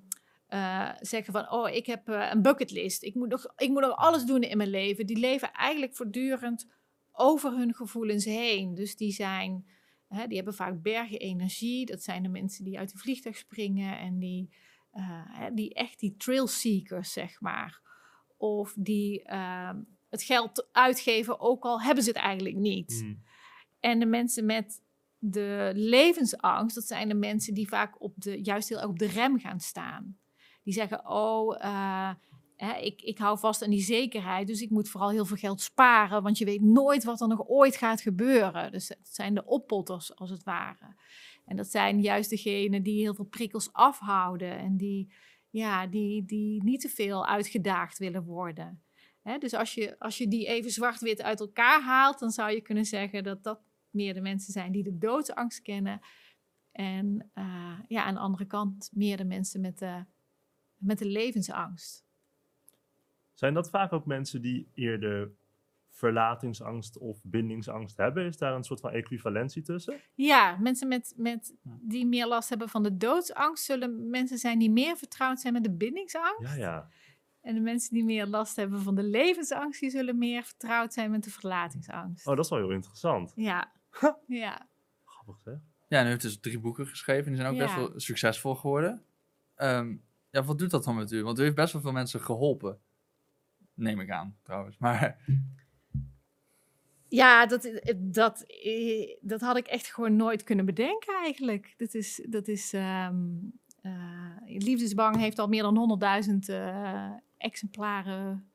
eh, 0.47 0.91
zeggen 1.01 1.33
van, 1.33 1.51
oh, 1.51 1.71
ik 1.71 1.87
heb 1.87 2.09
een 2.09 2.43
bucketlist. 2.43 3.03
Ik 3.03 3.15
moet, 3.15 3.29
nog, 3.29 3.47
ik 3.57 3.69
moet 3.69 3.81
nog 3.81 3.97
alles 3.97 4.25
doen 4.25 4.43
in 4.43 4.57
mijn 4.57 4.71
leven. 4.71 5.07
Die 5.07 5.19
leven 5.19 5.53
eigenlijk 5.53 5.97
voortdurend 5.97 6.67
over 7.17 7.53
hun 7.53 7.75
gevoelens 7.75 8.25
heen. 8.25 8.75
Dus 8.75 8.97
die 8.97 9.13
zijn, 9.13 9.67
hè, 10.09 10.27
die 10.27 10.37
hebben 10.37 10.55
vaak 10.55 10.83
bergen 10.83 11.19
energie. 11.19 11.87
Dat 11.87 12.03
zijn 12.03 12.23
de 12.23 12.29
mensen 12.29 12.65
die 12.65 12.79
uit 12.79 12.93
een 12.93 12.99
vliegtuig 12.99 13.37
springen 13.37 13.99
en 13.99 14.19
die, 14.19 14.55
eh, 14.91 15.47
die 15.53 15.75
echt 15.75 16.01
die 16.01 16.17
trail 16.17 16.47
seekers, 16.47 17.13
zeg 17.13 17.41
maar. 17.41 17.81
Of 18.37 18.75
die 18.79 19.23
ehm, 19.23 19.81
het 20.11 20.23
geld 20.23 20.69
uitgeven, 20.73 21.41
ook 21.41 21.65
al 21.65 21.83
hebben 21.83 22.05
ze 22.05 22.11
het 22.11 22.19
eigenlijk 22.19 22.57
niet. 22.57 23.01
Mm. 23.05 23.23
En 23.81 23.99
de 23.99 24.07
mensen 24.07 24.47
met 24.47 24.83
de 25.19 25.73
levensangst, 25.75 26.75
dat 26.75 26.87
zijn 26.87 27.09
de 27.09 27.15
mensen 27.15 27.55
die 27.55 27.69
vaak 27.69 28.03
op 28.03 28.15
de, 28.17 28.43
juist 28.43 28.69
heel 28.69 28.79
erg 28.79 28.89
op 28.89 28.99
de 28.99 29.07
rem 29.07 29.39
gaan 29.39 29.61
staan. 29.61 30.19
Die 30.63 30.75
zeggen, 30.75 31.09
oh, 31.11 31.65
eh, 31.65 32.11
hè, 32.57 32.77
ik, 32.77 33.03
ik 33.03 33.19
hou 33.19 33.39
vast 33.39 33.63
aan 33.63 33.71
die 33.71 33.83
zekerheid, 33.83 34.47
dus 34.47 34.61
ik 34.61 34.71
moet 34.71 34.89
vooral 34.89 35.11
heel 35.11 35.25
veel 35.25 35.37
geld 35.37 35.61
sparen, 35.61 36.23
want 36.23 36.39
je 36.39 36.45
weet 36.45 36.63
nooit 36.63 37.05
wat 37.05 37.21
er 37.21 37.29
nog 37.29 37.49
ooit 37.49 37.77
gaat 37.77 38.01
gebeuren. 38.01 38.73
Dus 38.73 38.89
het 38.89 38.99
zijn 39.15 39.35
de 39.35 39.45
oppotters, 39.45 40.17
als 40.17 40.31
het 40.31 40.43
ware. 40.43 40.95
En 41.45 41.57
dat 41.57 41.67
zijn 41.67 42.01
juist 42.01 42.31
degenen 42.31 42.83
die 42.83 43.01
heel 43.01 43.15
veel 43.15 43.25
prikkels 43.25 43.73
afhouden 43.73 44.59
en 44.59 44.77
die, 44.77 45.13
ja, 45.51 45.87
die, 45.87 46.25
die 46.25 46.63
niet 46.63 46.81
te 46.81 46.89
veel 46.89 47.27
uitgedaagd 47.27 47.99
willen 47.99 48.25
worden. 48.25 48.83
Hè, 49.23 49.39
dus 49.39 49.55
als 49.55 49.75
je, 49.75 49.99
als 49.99 50.19
je 50.19 50.29
die 50.29 50.47
even 50.47 50.71
zwart-wit 50.71 51.23
uit 51.23 51.41
elkaar 51.41 51.83
haalt, 51.83 52.19
dan 52.19 52.31
zou 52.31 52.51
je 52.51 52.61
kunnen 52.61 52.85
zeggen 52.85 53.25
dat 53.25 53.43
dat 53.43 53.61
meer 53.91 54.15
de 54.15 54.21
mensen 54.21 54.53
zijn 54.53 54.73
die 54.73 54.83
de 54.83 54.99
doodsangst 54.99 55.63
kennen. 55.63 56.01
En 56.73 57.31
eh, 57.35 57.79
ja, 57.89 58.05
aan 58.05 58.15
de 58.15 58.21
andere 58.21 58.47
kant 58.47 58.91
meer 58.93 59.17
de 59.17 59.25
mensen 59.25 59.61
met 59.61 59.79
de, 59.79 60.05
met 60.77 60.99
de 60.99 61.07
levensangst. 61.07 62.06
Zijn 63.37 63.55
dat 63.55 63.71
vaak 63.71 63.93
ook 63.93 64.07
mensen 64.07 64.43
die 64.43 64.71
eerder 64.75 65.31
verlatingsangst 65.91 66.99
of 66.99 67.21
bindingsangst 67.23 67.97
hebben? 67.97 68.27
Is 68.27 68.39
daar 68.39 68.55
een 68.55 68.65
soort 68.65 68.81
van 68.81 68.91
equivalentie 68.91 69.63
tussen? 69.63 70.01
Ja, 70.15 70.57
mensen 70.61 70.89
met, 70.89 71.15
met, 71.17 71.55
die 71.63 72.07
meer 72.07 72.27
last 72.27 72.49
hebben 72.49 72.69
van 72.69 72.83
de 72.83 72.97
doodsangst 72.97 73.65
zullen 73.65 74.11
mensen 74.11 74.39
zijn 74.39 74.59
die 74.59 74.71
meer 74.71 74.97
vertrouwd 74.97 75.41
zijn 75.41 75.53
met 75.53 75.65
de 75.65 75.71
bindingsangst. 75.71 76.41
Ja, 76.41 76.55
ja. 76.55 76.89
En 77.41 77.55
de 77.55 77.61
mensen 77.61 77.95
die 77.95 78.05
meer 78.05 78.27
last 78.27 78.57
hebben 78.57 78.81
van 78.81 78.95
de 78.95 79.03
levensangst, 79.03 79.81
die 79.81 79.91
zullen 79.91 80.19
meer 80.19 80.43
vertrouwd 80.43 80.93
zijn 80.93 81.11
met 81.11 81.25
de 81.25 81.31
verlatingsangst. 81.31 82.27
Oh, 82.27 82.37
dat 82.37 82.45
is 82.45 82.51
wel 82.51 82.59
heel 82.59 82.71
interessant. 82.71 83.33
Ja, 83.35 83.73
ja. 84.27 84.69
Grappig 85.05 85.39
zeg. 85.45 85.59
Ja, 85.89 85.99
en 86.01 86.07
u 86.07 86.09
heeft 86.09 86.23
dus 86.23 86.41
drie 86.41 86.59
boeken 86.59 86.87
geschreven. 86.87 87.25
En 87.25 87.33
die 87.33 87.41
zijn 87.41 87.53
ook 87.53 87.59
best 87.59 87.75
wel 87.75 88.01
succesvol 88.01 88.55
geworden. 88.55 89.03
Ehm, 89.55 89.97
ja, 90.31 90.43
wat 90.43 90.59
doet 90.59 90.71
dat 90.71 90.85
dan 90.85 90.97
met 90.97 91.13
u? 91.13 91.23
Want 91.23 91.39
u 91.39 91.43
heeft 91.43 91.55
best 91.55 91.73
wel 91.73 91.83
veel 91.83 91.93
mensen 91.93 92.21
geholpen. 92.21 92.81
Neem 93.77 94.01
ik 94.01 94.11
aan, 94.11 94.37
trouwens. 94.43 94.79
Maar 94.79 95.17
Ja, 97.09 97.47
dat, 97.47 97.71
dat, 97.97 98.47
dat 99.21 99.41
had 99.41 99.57
ik 99.57 99.67
echt 99.67 99.87
gewoon 99.95 100.17
nooit 100.17 100.45
kunnen 100.45 100.65
bedenken 100.65 101.15
eigenlijk. 101.15 101.75
Dat 101.77 101.95
is, 101.95 102.27
dat 102.29 102.49
is 102.49 102.73
ehm, 102.73 103.17
eh, 103.83 103.93
Liefdesbang 104.45 105.17
heeft 105.17 105.39
al 105.39 105.49
meer 105.49 105.63
dan 105.63 105.99
100.000 106.29 106.55
eh, 106.55 107.11
exemplaren 107.39 108.51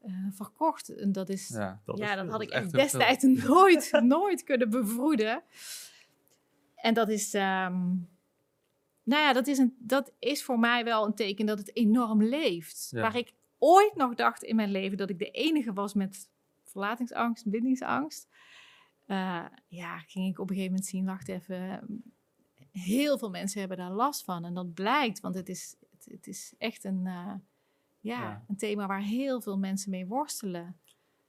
eh, 0.00 0.12
verkocht. 0.30 0.88
En 0.88 1.12
dat 1.12 1.28
is, 1.28 1.48
ja, 1.48 1.58
ja, 1.60 1.80
Dat 1.84 1.98
is 2.00 2.06
dat 2.06 2.18
veel. 2.18 2.30
had 2.30 2.42
ik 2.42 2.50
echt 2.50 2.70
veel. 2.70 2.80
destijds 2.80 3.24
nooit, 3.24 3.90
nooit 4.02 4.44
kunnen 4.44 4.70
bevroeden. 4.70 5.42
En 6.74 6.94
dat 6.94 7.08
is, 7.08 7.34
ehm, 7.34 7.78
nou 9.02 9.22
ja, 9.22 9.32
dat 9.32 9.46
is, 9.46 9.58
een, 9.58 9.76
dat 9.78 10.12
is 10.18 10.44
voor 10.44 10.58
mij 10.58 10.84
wel 10.84 11.06
een 11.06 11.14
teken 11.14 11.46
dat 11.46 11.58
het 11.58 11.76
enorm 11.76 12.22
leeft. 12.22 12.88
Ja. 12.90 13.00
Waar 13.00 13.16
ik 13.16 13.32
ooit 13.60 13.94
nog 13.96 14.14
dacht 14.14 14.42
in 14.42 14.56
mijn 14.56 14.70
leven 14.70 14.96
dat 14.96 15.10
ik 15.10 15.18
de 15.18 15.30
enige 15.30 15.72
was 15.72 15.94
met 15.94 16.28
verlatingsangst, 16.64 17.50
bindingsangst. 17.50 18.28
eh, 19.06 19.44
ja, 19.66 19.98
ging 19.98 20.28
ik 20.28 20.38
op 20.38 20.48
een 20.50 20.54
gegeven 20.56 20.72
moment 20.74 20.86
zien, 20.90 21.04
wacht 21.04 21.28
even, 21.28 21.80
heel 22.72 23.18
veel 23.18 23.30
mensen 23.30 23.60
hebben 23.60 23.78
daar 23.78 23.90
last 23.92 24.24
van. 24.24 24.44
En 24.44 24.54
dat 24.54 24.74
blijkt, 24.74 25.20
want 25.20 25.34
het 25.34 25.48
is, 25.48 25.76
het, 25.90 26.06
het 26.10 26.26
is 26.26 26.54
echt 26.58 26.84
een, 26.84 27.06
eh, 27.06 27.34
ja, 28.00 28.20
Ja. 28.22 28.44
een 28.48 28.56
thema 28.56 28.86
waar 28.86 29.02
heel 29.02 29.40
veel 29.40 29.58
mensen 29.58 29.90
mee 29.90 30.06
worstelen. 30.06 30.80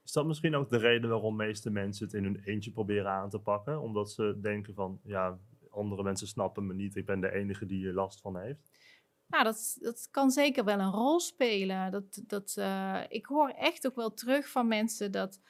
Is 0.04 0.12
dat 0.12 0.26
misschien 0.26 0.54
ook 0.54 0.68
de 0.70 0.76
reden 0.78 1.10
waarom 1.10 1.36
meeste 1.36 1.70
mensen 1.70 2.04
het 2.06 2.14
in 2.14 2.24
hun 2.24 2.40
eentje 2.44 2.70
proberen 2.70 3.10
aan 3.10 3.30
te 3.30 3.38
pakken? 3.38 3.80
Omdat 3.80 4.10
ze 4.12 4.38
denken 4.40 4.74
van, 4.74 5.00
ja, 5.04 5.38
andere 5.70 6.02
mensen 6.02 6.26
snappen 6.26 6.66
me 6.66 6.74
niet. 6.74 6.96
Ik 6.96 7.06
ben 7.06 7.20
de 7.20 7.32
enige 7.32 7.66
die 7.66 7.78
hier 7.78 7.92
last 7.92 8.20
van 8.20 8.36
heeft. 8.38 8.70
Nou, 9.32 9.44
dat, 9.44 9.76
dat 9.80 10.08
kan 10.10 10.30
zeker 10.30 10.64
wel 10.64 10.78
een 10.78 10.90
rol 10.90 11.20
spelen. 11.20 11.90
Dat, 11.90 12.22
dat, 12.26 12.54
eh, 12.56 13.00
ik 13.08 13.26
hoor 13.26 13.48
echt 13.48 13.86
ook 13.86 13.94
wel 13.94 14.14
terug 14.14 14.48
van 14.48 14.68
mensen 14.68 15.12
dat. 15.12 15.40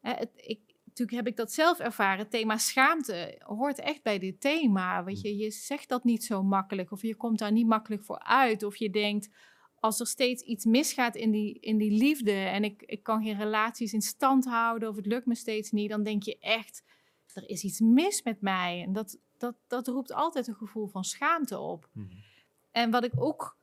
Hè, 0.00 0.12
het, 0.12 0.30
ik, 0.34 0.60
natuurlijk 0.84 1.16
heb 1.16 1.26
ik 1.26 1.36
dat 1.36 1.52
zelf 1.52 1.78
ervaren. 1.78 2.18
Het 2.18 2.30
thema 2.30 2.56
schaamte 2.56 3.40
hoort 3.44 3.78
echt 3.78 4.02
bij 4.02 4.18
dit 4.18 4.40
thema. 4.40 5.04
Weet 5.04 5.20
je, 5.20 5.36
je 5.36 5.50
zegt 5.50 5.88
dat 5.88 6.04
niet 6.04 6.24
zo 6.24 6.42
makkelijk. 6.42 6.90
Of 6.90 7.02
je 7.02 7.16
komt 7.16 7.38
daar 7.38 7.52
niet 7.52 7.66
makkelijk 7.66 8.04
voor 8.04 8.18
uit. 8.18 8.62
Of 8.62 8.76
je 8.76 8.90
denkt, 8.90 9.28
als 9.74 10.00
er 10.00 10.06
steeds 10.06 10.42
iets 10.42 10.64
misgaat 10.64 11.16
in 11.16 11.30
die, 11.30 11.60
in 11.60 11.78
die 11.78 11.90
liefde. 11.90 12.32
en 12.32 12.64
ik, 12.64 12.82
ik 12.82 13.02
kan 13.02 13.22
geen 13.22 13.38
relaties 13.38 13.92
in 13.92 14.02
stand 14.02 14.44
houden. 14.44 14.88
of 14.88 14.96
het 14.96 15.06
lukt 15.06 15.26
me 15.26 15.34
steeds 15.34 15.70
niet. 15.70 15.90
dan 15.90 16.02
denk 16.02 16.22
je 16.22 16.38
echt, 16.38 16.82
er 17.32 17.48
is 17.48 17.64
iets 17.64 17.80
mis 17.80 18.22
met 18.22 18.40
mij. 18.40 18.82
En 18.82 18.92
dat, 18.92 19.18
dat, 19.38 19.56
dat 19.66 19.86
roept 19.86 20.12
altijd 20.12 20.46
een 20.46 20.54
gevoel 20.54 20.86
van 20.86 21.04
schaamte 21.04 21.58
op. 21.58 21.88
Mhm. 21.92 22.06
En 22.74 22.90
wat 22.90 23.04
ik 23.04 23.12
ook 23.16 23.56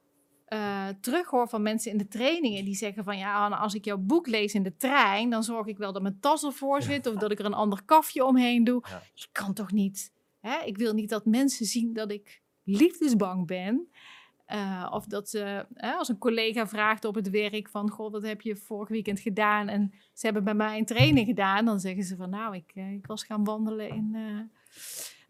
eh 0.45 0.87
terughoor 1.01 1.49
van 1.49 1.61
mensen 1.61 1.91
in 1.91 1.97
de 1.97 2.07
trainingen, 2.07 2.65
die 2.65 2.75
zeggen 2.75 3.03
van 3.03 3.17
ja, 3.17 3.43
Anne, 3.43 3.55
als 3.55 3.73
ik 3.73 3.85
jouw 3.85 3.97
boek 3.97 4.27
lees 4.27 4.53
in 4.53 4.63
de 4.63 4.75
trein, 4.75 5.29
dan 5.29 5.43
zorg 5.43 5.67
ik 5.67 5.77
wel 5.77 5.93
dat 5.93 6.01
mijn 6.01 6.19
tas 6.19 6.43
ervoor 6.43 6.81
zit 6.81 7.07
of 7.07 7.15
dat 7.15 7.31
ik 7.31 7.39
er 7.39 7.45
een 7.45 7.53
ander 7.53 7.83
kafje 7.85 8.25
omheen 8.25 8.63
doe. 8.63 8.83
Ja. 8.89 9.01
Ik 9.15 9.27
kan 9.31 9.53
toch 9.53 9.71
niet, 9.71 10.13
hè? 10.39 10.59
ik 10.65 10.77
wil 10.77 10.93
niet 10.93 11.09
dat 11.09 11.25
mensen 11.25 11.65
zien 11.65 11.93
dat 11.93 12.11
ik 12.11 12.41
liefdesbang 12.63 13.47
ben. 13.47 13.87
Eh, 14.45 14.89
of 14.91 15.05
dat 15.05 15.29
ze, 15.29 15.65
als 15.97 16.09
een 16.09 16.17
collega 16.17 16.67
vraagt 16.67 17.05
op 17.05 17.15
het 17.15 17.29
werk 17.29 17.69
van, 17.69 17.89
goh, 17.89 18.11
wat 18.11 18.23
heb 18.23 18.41
je 18.41 18.55
vorig 18.55 18.89
weekend 18.89 19.19
gedaan? 19.19 19.67
En 19.67 19.93
ze 20.13 20.25
hebben 20.25 20.43
bij 20.43 20.53
mij 20.53 20.77
een 20.77 20.85
training 20.85 21.27
gedaan, 21.27 21.65
dan 21.65 21.79
zeggen 21.79 22.03
ze 22.03 22.15
van, 22.15 22.29
nou, 22.29 22.55
ik, 22.55 22.71
eh, 22.73 22.91
ik 22.91 23.07
was 23.07 23.23
gaan 23.23 23.43
wandelen 23.43 23.89
in... 23.89 24.15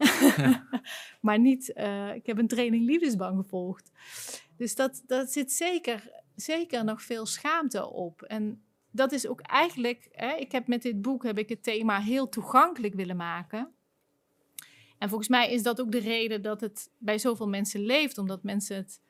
maar 1.21 1.39
niet, 1.39 1.73
eh, 1.73 2.15
ik 2.15 2.25
heb 2.25 2.37
een 2.37 2.47
training 2.47 2.85
liefdesbang 2.85 3.37
gevolgd. 3.37 3.91
Dus 4.57 4.75
dat, 4.75 5.03
dat 5.07 5.31
zit 5.31 5.51
zeker, 5.51 6.11
zeker 6.35 6.83
nog 6.83 7.01
veel 7.01 7.25
schaamte 7.25 7.89
op. 7.89 8.21
En 8.21 8.63
dat 8.91 9.11
is 9.11 9.27
ook 9.27 9.41
eigenlijk, 9.41 10.07
hè, 10.11 10.35
ik 10.35 10.51
heb 10.51 10.67
met 10.67 10.81
dit 10.81 11.01
boek 11.01 11.23
heb 11.23 11.37
ik 11.37 11.49
het 11.49 11.63
thema 11.63 11.99
heel 11.99 12.29
toegankelijk 12.29 12.93
willen 12.93 13.15
maken. 13.15 13.73
En 14.97 15.09
volgens 15.09 15.29
mij 15.29 15.51
is 15.51 15.63
dat 15.63 15.81
ook 15.81 15.91
de 15.91 15.99
reden 15.99 16.41
dat 16.41 16.61
het 16.61 16.89
bij 16.97 17.17
zoveel 17.17 17.47
mensen 17.47 17.81
leeft, 17.81 18.17
omdat 18.17 18.43
mensen 18.43 18.75
het 18.75 19.01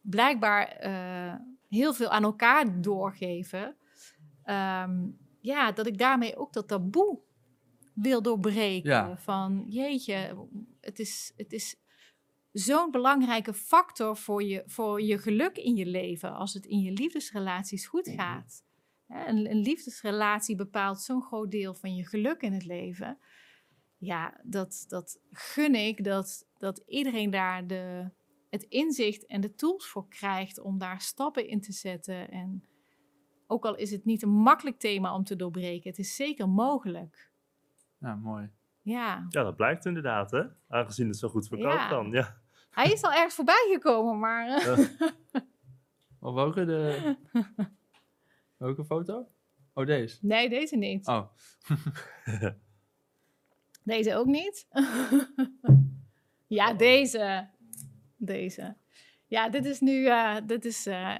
blijkbaar 0.00 0.68
eh, 0.68 1.34
heel 1.68 1.94
veel 1.94 2.08
aan 2.08 2.22
elkaar 2.22 2.80
doorgeven. 2.80 3.76
Ehm, 4.42 5.06
ja, 5.40 5.72
dat 5.72 5.86
ik 5.86 5.98
daarmee 5.98 6.36
ook 6.36 6.52
dat 6.52 6.68
taboe 6.68 7.20
wil 8.00 8.22
doorbreken. 8.22 8.90
Ja. 8.90 9.16
Van 9.16 9.64
jeetje, 9.68 10.48
het 10.80 10.98
is, 10.98 11.32
het 11.36 11.52
is 11.52 11.76
zo'n 12.52 12.90
belangrijke 12.90 13.54
factor 13.54 14.16
voor 14.16 14.42
je, 14.42 14.62
voor 14.66 15.02
je 15.02 15.18
geluk 15.18 15.56
in 15.56 15.76
je 15.76 15.86
leven 15.86 16.34
als 16.34 16.54
het 16.54 16.66
in 16.66 16.80
je 16.80 16.92
liefdesrelaties 16.92 17.86
goed 17.86 18.08
gaat. 18.08 18.62
Hè, 19.06 19.26
Een, 19.26 19.50
een 19.50 19.60
liefdesrelatie 19.60 20.56
bepaalt 20.56 21.00
zo'n 21.00 21.22
groot 21.22 21.50
deel 21.50 21.74
van 21.74 21.94
je 21.94 22.06
geluk 22.06 22.40
in 22.40 22.52
het 22.52 22.64
leven. 22.64 23.18
Ja, 23.98 24.40
dat, 24.44 24.84
dat 24.88 25.20
gun 25.30 25.74
ik 25.74 26.04
dat, 26.04 26.46
dat 26.56 26.82
iedereen 26.86 27.30
daar 27.30 27.66
de, 27.66 28.10
het 28.50 28.62
inzicht 28.62 29.26
en 29.26 29.40
de 29.40 29.54
tools 29.54 29.86
voor 29.86 30.08
krijgt 30.08 30.60
om 30.60 30.78
daar 30.78 31.00
stappen 31.00 31.48
in 31.48 31.60
te 31.60 31.72
zetten. 31.72 32.30
En 32.30 32.64
ook 33.46 33.64
al 33.64 33.76
is 33.76 33.90
het 33.90 34.04
niet 34.04 34.22
een 34.22 34.28
makkelijk 34.28 34.78
thema 34.78 35.14
om 35.14 35.24
te 35.24 35.36
doorbreken, 35.36 35.90
het 35.90 35.98
is 35.98 36.16
zeker 36.16 36.48
mogelijk. 36.48 37.27
Ja, 37.98 38.14
mooi. 38.14 38.50
Ja, 38.82 39.26
Ja, 39.28 39.42
dat 39.42 39.56
blijkt 39.56 39.84
inderdaad, 39.84 40.30
hè? 40.30 40.42
Aangezien 40.68 41.08
het 41.08 41.16
zo 41.16 41.28
goed 41.28 41.48
verkoopt 41.48 41.72
Ja. 41.74 41.88
dan. 41.88 42.10
Ja. 42.10 42.36
hij 42.70 42.92
is 42.92 43.02
al 43.02 43.12
ergens 43.12 43.34
voorbij 43.34 43.68
gekomen, 43.72 44.18
maar 44.18 44.48
eh, 44.48 44.78
Of 46.20 46.34
welke 46.34 46.64
de... 46.64 47.16
welke 48.56 48.84
foto? 48.84 49.28
Oh, 49.72 49.86
deze. 49.86 50.18
nee, 50.20 50.48
deze 50.48 50.76
niet. 50.76 51.06
Oh, 51.06 51.26
Deze 53.82 54.14
ook 54.16 54.26
niet. 54.26 54.66
ja, 56.46 56.72
deze. 56.74 57.48
Deze. 58.16 58.76
Ja, 59.26 59.48
dit 59.48 59.64
is 59.64 59.80
nu, 59.80 60.06
eh, 60.06 60.36
dit 60.46 60.64
is 60.64 60.86
eh, 60.86 61.14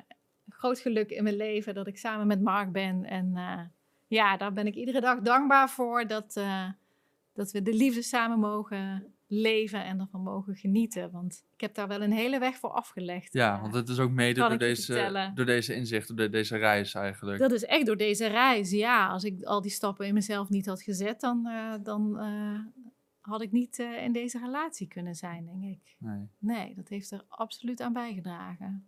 groot 0.49 0.79
geluk 0.79 1.11
in 1.11 1.23
mijn 1.23 1.37
leven 1.37 1.75
dat 1.75 1.87
ik 1.87 1.99
samen 1.99 2.27
met 2.27 2.41
Mark 2.43 2.73
ben. 2.73 3.05
En 3.05 3.37
eh, 3.37 3.61
ja, 4.09 4.37
daar 4.37 4.53
ben 4.53 4.67
ik 4.67 4.75
iedere 4.75 5.01
dag 5.01 5.21
dankbaar 5.21 5.71
voor 5.71 6.07
dat, 6.07 6.37
eh, 6.37 6.69
dat 7.33 7.51
we 7.51 7.63
de 7.63 7.75
liefde 7.75 8.03
samen 8.03 8.39
mogen 8.39 9.13
leven 9.27 9.85
en 9.85 10.01
ervan 10.01 10.23
mogen 10.23 10.57
genieten. 10.57 11.11
Want 11.11 11.45
ik 11.55 11.61
heb 11.61 11.75
daar 11.75 11.89
wel 11.89 12.03
een 12.03 12.13
hele 12.13 12.39
weg 12.39 12.57
voor 12.57 12.71
afgelegd. 12.71 13.33
Ja, 13.33 13.55
Eh, 13.55 13.61
want 13.61 13.75
het 13.75 13.89
is 13.89 13.99
ook 13.99 14.11
mede 14.11 14.41
door 14.41 14.59
deze, 14.59 14.93
vertellen. 14.93 15.35
door 15.35 15.47
deze 15.47 15.75
inzichten, 15.75 16.17
door 16.17 16.31
deze 16.31 16.57
reis 16.57 16.95
eigenlijk. 16.95 17.39
Dat 17.39 17.53
is 17.53 17.65
echt 17.65 17.87
door 17.87 17.97
deze 17.97 18.27
reis, 18.27 18.71
ja. 18.71 19.09
Als 19.09 19.25
ik 19.25 19.43
al 19.43 19.61
die 19.63 19.71
stappen 19.71 20.07
in 20.07 20.15
mezelf 20.15 20.49
niet 20.49 20.67
had 20.67 20.83
gezet, 20.83 21.21
dan, 21.21 21.47
eh, 21.47 21.75
dan 21.83 22.17
had 23.21 23.43
ik 23.43 23.53
niet 23.53 23.79
in 23.79 24.13
deze 24.13 24.39
relatie 24.39 24.89
kunnen 24.89 25.15
zijn, 25.15 25.45
denk 25.47 25.63
ik. 25.65 25.97
Nee. 25.99 26.29
Nee, 26.39 26.75
dat 26.75 26.89
heeft 26.89 27.11
er 27.11 27.25
absoluut 27.29 27.81
aan 27.81 27.93
bijgedragen. 27.93 28.88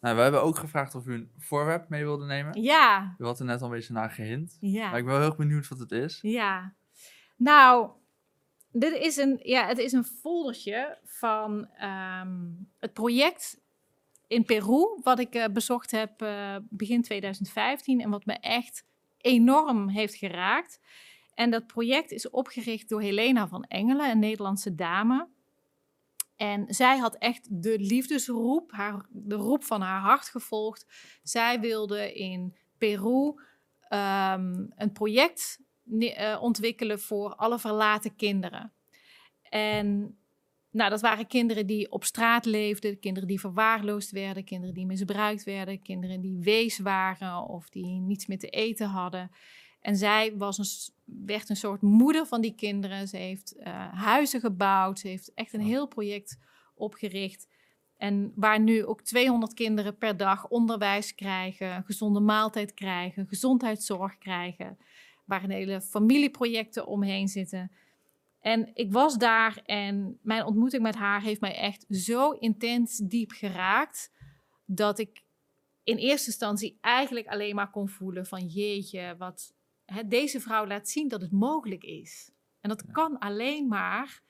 Nou, 0.00 0.16
we 0.16 0.22
hebben 0.22 0.42
ook 0.42 0.58
gevraagd 0.58 0.94
of 0.94 1.06
u 1.06 1.14
een 1.14 1.30
voorwerp 1.38 1.88
mee 1.88 2.04
wilde 2.04 2.24
nemen. 2.26 2.62
Ja, 2.62 3.14
U 3.18 3.24
had 3.24 3.38
er 3.38 3.44
net 3.44 3.60
al 3.60 3.66
een 3.66 3.72
beetje 3.72 3.92
naar 3.92 4.10
gehint. 4.10 4.56
ja. 4.60 4.90
Maar 4.90 4.98
ik 4.98 5.04
ben 5.04 5.14
wel 5.14 5.22
heel 5.28 5.36
benieuwd 5.36 5.68
wat 5.68 5.78
het 5.78 5.92
is. 5.92 6.18
Ja, 6.22 6.74
nou, 7.36 7.90
dit 8.72 8.92
is 8.92 9.16
een, 9.16 9.38
ja, 9.42 9.66
het 9.66 9.78
is 9.78 9.92
een 9.92 10.04
foldertje 10.04 10.98
van 11.04 11.68
ehm, 11.74 12.50
het 12.78 12.92
project 12.92 13.60
in 14.26 14.44
Peru, 14.44 15.00
wat 15.02 15.18
ik 15.18 15.34
eh, 15.34 15.44
bezocht 15.52 15.90
heb 15.90 16.22
eh, 16.22 16.56
begin 16.68 17.02
2015 17.02 18.00
en 18.00 18.10
wat 18.10 18.24
me 18.26 18.32
echt 18.32 18.84
enorm 19.16 19.88
heeft 19.88 20.14
geraakt. 20.14 20.80
En 21.34 21.50
dat 21.50 21.66
project 21.66 22.10
is 22.10 22.30
opgericht 22.30 22.88
door 22.88 23.00
Helena 23.00 23.48
van 23.48 23.64
Engelen, 23.64 24.10
een 24.10 24.18
Nederlandse 24.18 24.74
dame. 24.74 25.28
En 26.38 26.74
zij 26.74 26.98
had 26.98 27.16
echt 27.16 27.62
de 27.62 27.78
liefdesroep, 27.78 28.72
haar, 28.72 29.06
de 29.10 29.34
roep 29.34 29.64
van 29.64 29.80
haar 29.80 30.00
hart 30.00 30.28
gevolgd. 30.28 30.86
Zij 31.22 31.60
wilde 31.60 32.14
in 32.14 32.56
Peru 32.78 33.34
ehm, 33.80 34.66
een 34.76 34.92
project 34.92 35.60
eh, 35.98 36.38
ontwikkelen 36.40 37.00
voor 37.00 37.34
alle 37.34 37.58
verlaten 37.58 38.16
kinderen. 38.16 38.72
En 39.42 40.18
nou, 40.70 40.90
dat 40.90 41.00
waren 41.00 41.26
kinderen 41.26 41.66
die 41.66 41.90
op 41.90 42.04
straat 42.04 42.44
leefden, 42.44 42.98
kinderen 42.98 43.28
die 43.28 43.40
verwaarloosd 43.40 44.10
werden, 44.10 44.44
kinderen 44.44 44.74
die 44.74 44.86
misbruikt 44.86 45.44
werden, 45.44 45.82
kinderen 45.82 46.20
die 46.20 46.38
wees 46.40 46.78
waren 46.78 47.42
of 47.42 47.68
die 47.68 48.00
niets 48.00 48.26
meer 48.26 48.38
te 48.38 48.48
eten 48.48 48.88
hadden. 48.88 49.30
En 49.88 49.96
zij 49.96 50.36
was 50.36 50.58
een, 50.58 50.94
werd 51.26 51.48
een 51.48 51.56
soort 51.56 51.82
moeder 51.82 52.26
van 52.26 52.40
die 52.40 52.54
kinderen. 52.54 53.08
Ze 53.08 53.16
heeft 53.16 53.56
eh, 53.56 53.92
huizen 53.92 54.40
gebouwd, 54.40 54.98
ze 54.98 55.08
heeft 55.08 55.34
echt 55.34 55.52
een 55.52 55.60
heel 55.60 55.86
project 55.86 56.38
opgericht. 56.74 57.48
En 57.96 58.32
waar 58.34 58.60
nu 58.60 58.84
ook 58.84 59.02
200 59.02 59.54
kinderen 59.54 59.96
per 59.96 60.16
dag 60.16 60.48
onderwijs 60.48 61.14
krijgen, 61.14 61.74
een 61.74 61.84
gezonde 61.84 62.20
maaltijd 62.20 62.74
krijgen, 62.74 63.26
gezondheidszorg 63.26 64.18
krijgen 64.18 64.78
waar 65.24 65.44
een 65.44 65.50
hele 65.50 65.80
familieprojecten 65.80 66.86
omheen 66.86 67.28
zitten. 67.28 67.72
En 68.40 68.70
ik 68.74 68.92
was 68.92 69.18
daar 69.18 69.60
en 69.64 70.18
mijn 70.22 70.44
ontmoeting 70.44 70.82
met 70.82 70.94
haar 70.94 71.22
heeft 71.22 71.40
mij 71.40 71.54
echt 71.54 71.84
zo 71.88 72.30
intens 72.30 72.96
diep 72.96 73.30
geraakt 73.30 74.12
dat 74.64 74.98
ik 74.98 75.22
in 75.82 75.96
eerste 75.96 76.26
instantie 76.26 76.78
eigenlijk 76.80 77.26
alleen 77.26 77.54
maar 77.54 77.70
kon 77.70 77.88
voelen 77.88 78.26
van 78.26 78.46
jeetje, 78.46 79.14
wat 79.18 79.56
hè, 79.92 80.08
deze 80.08 80.40
vrouw 80.40 80.66
laat 80.66 80.88
zien 80.88 81.08
dat 81.08 81.20
het 81.20 81.32
mogelijk 81.32 81.82
is. 81.82 82.30
En 82.60 82.68
dat 82.68 82.90
kan 82.92 83.18
alleen 83.18 83.68
maar 83.68 84.22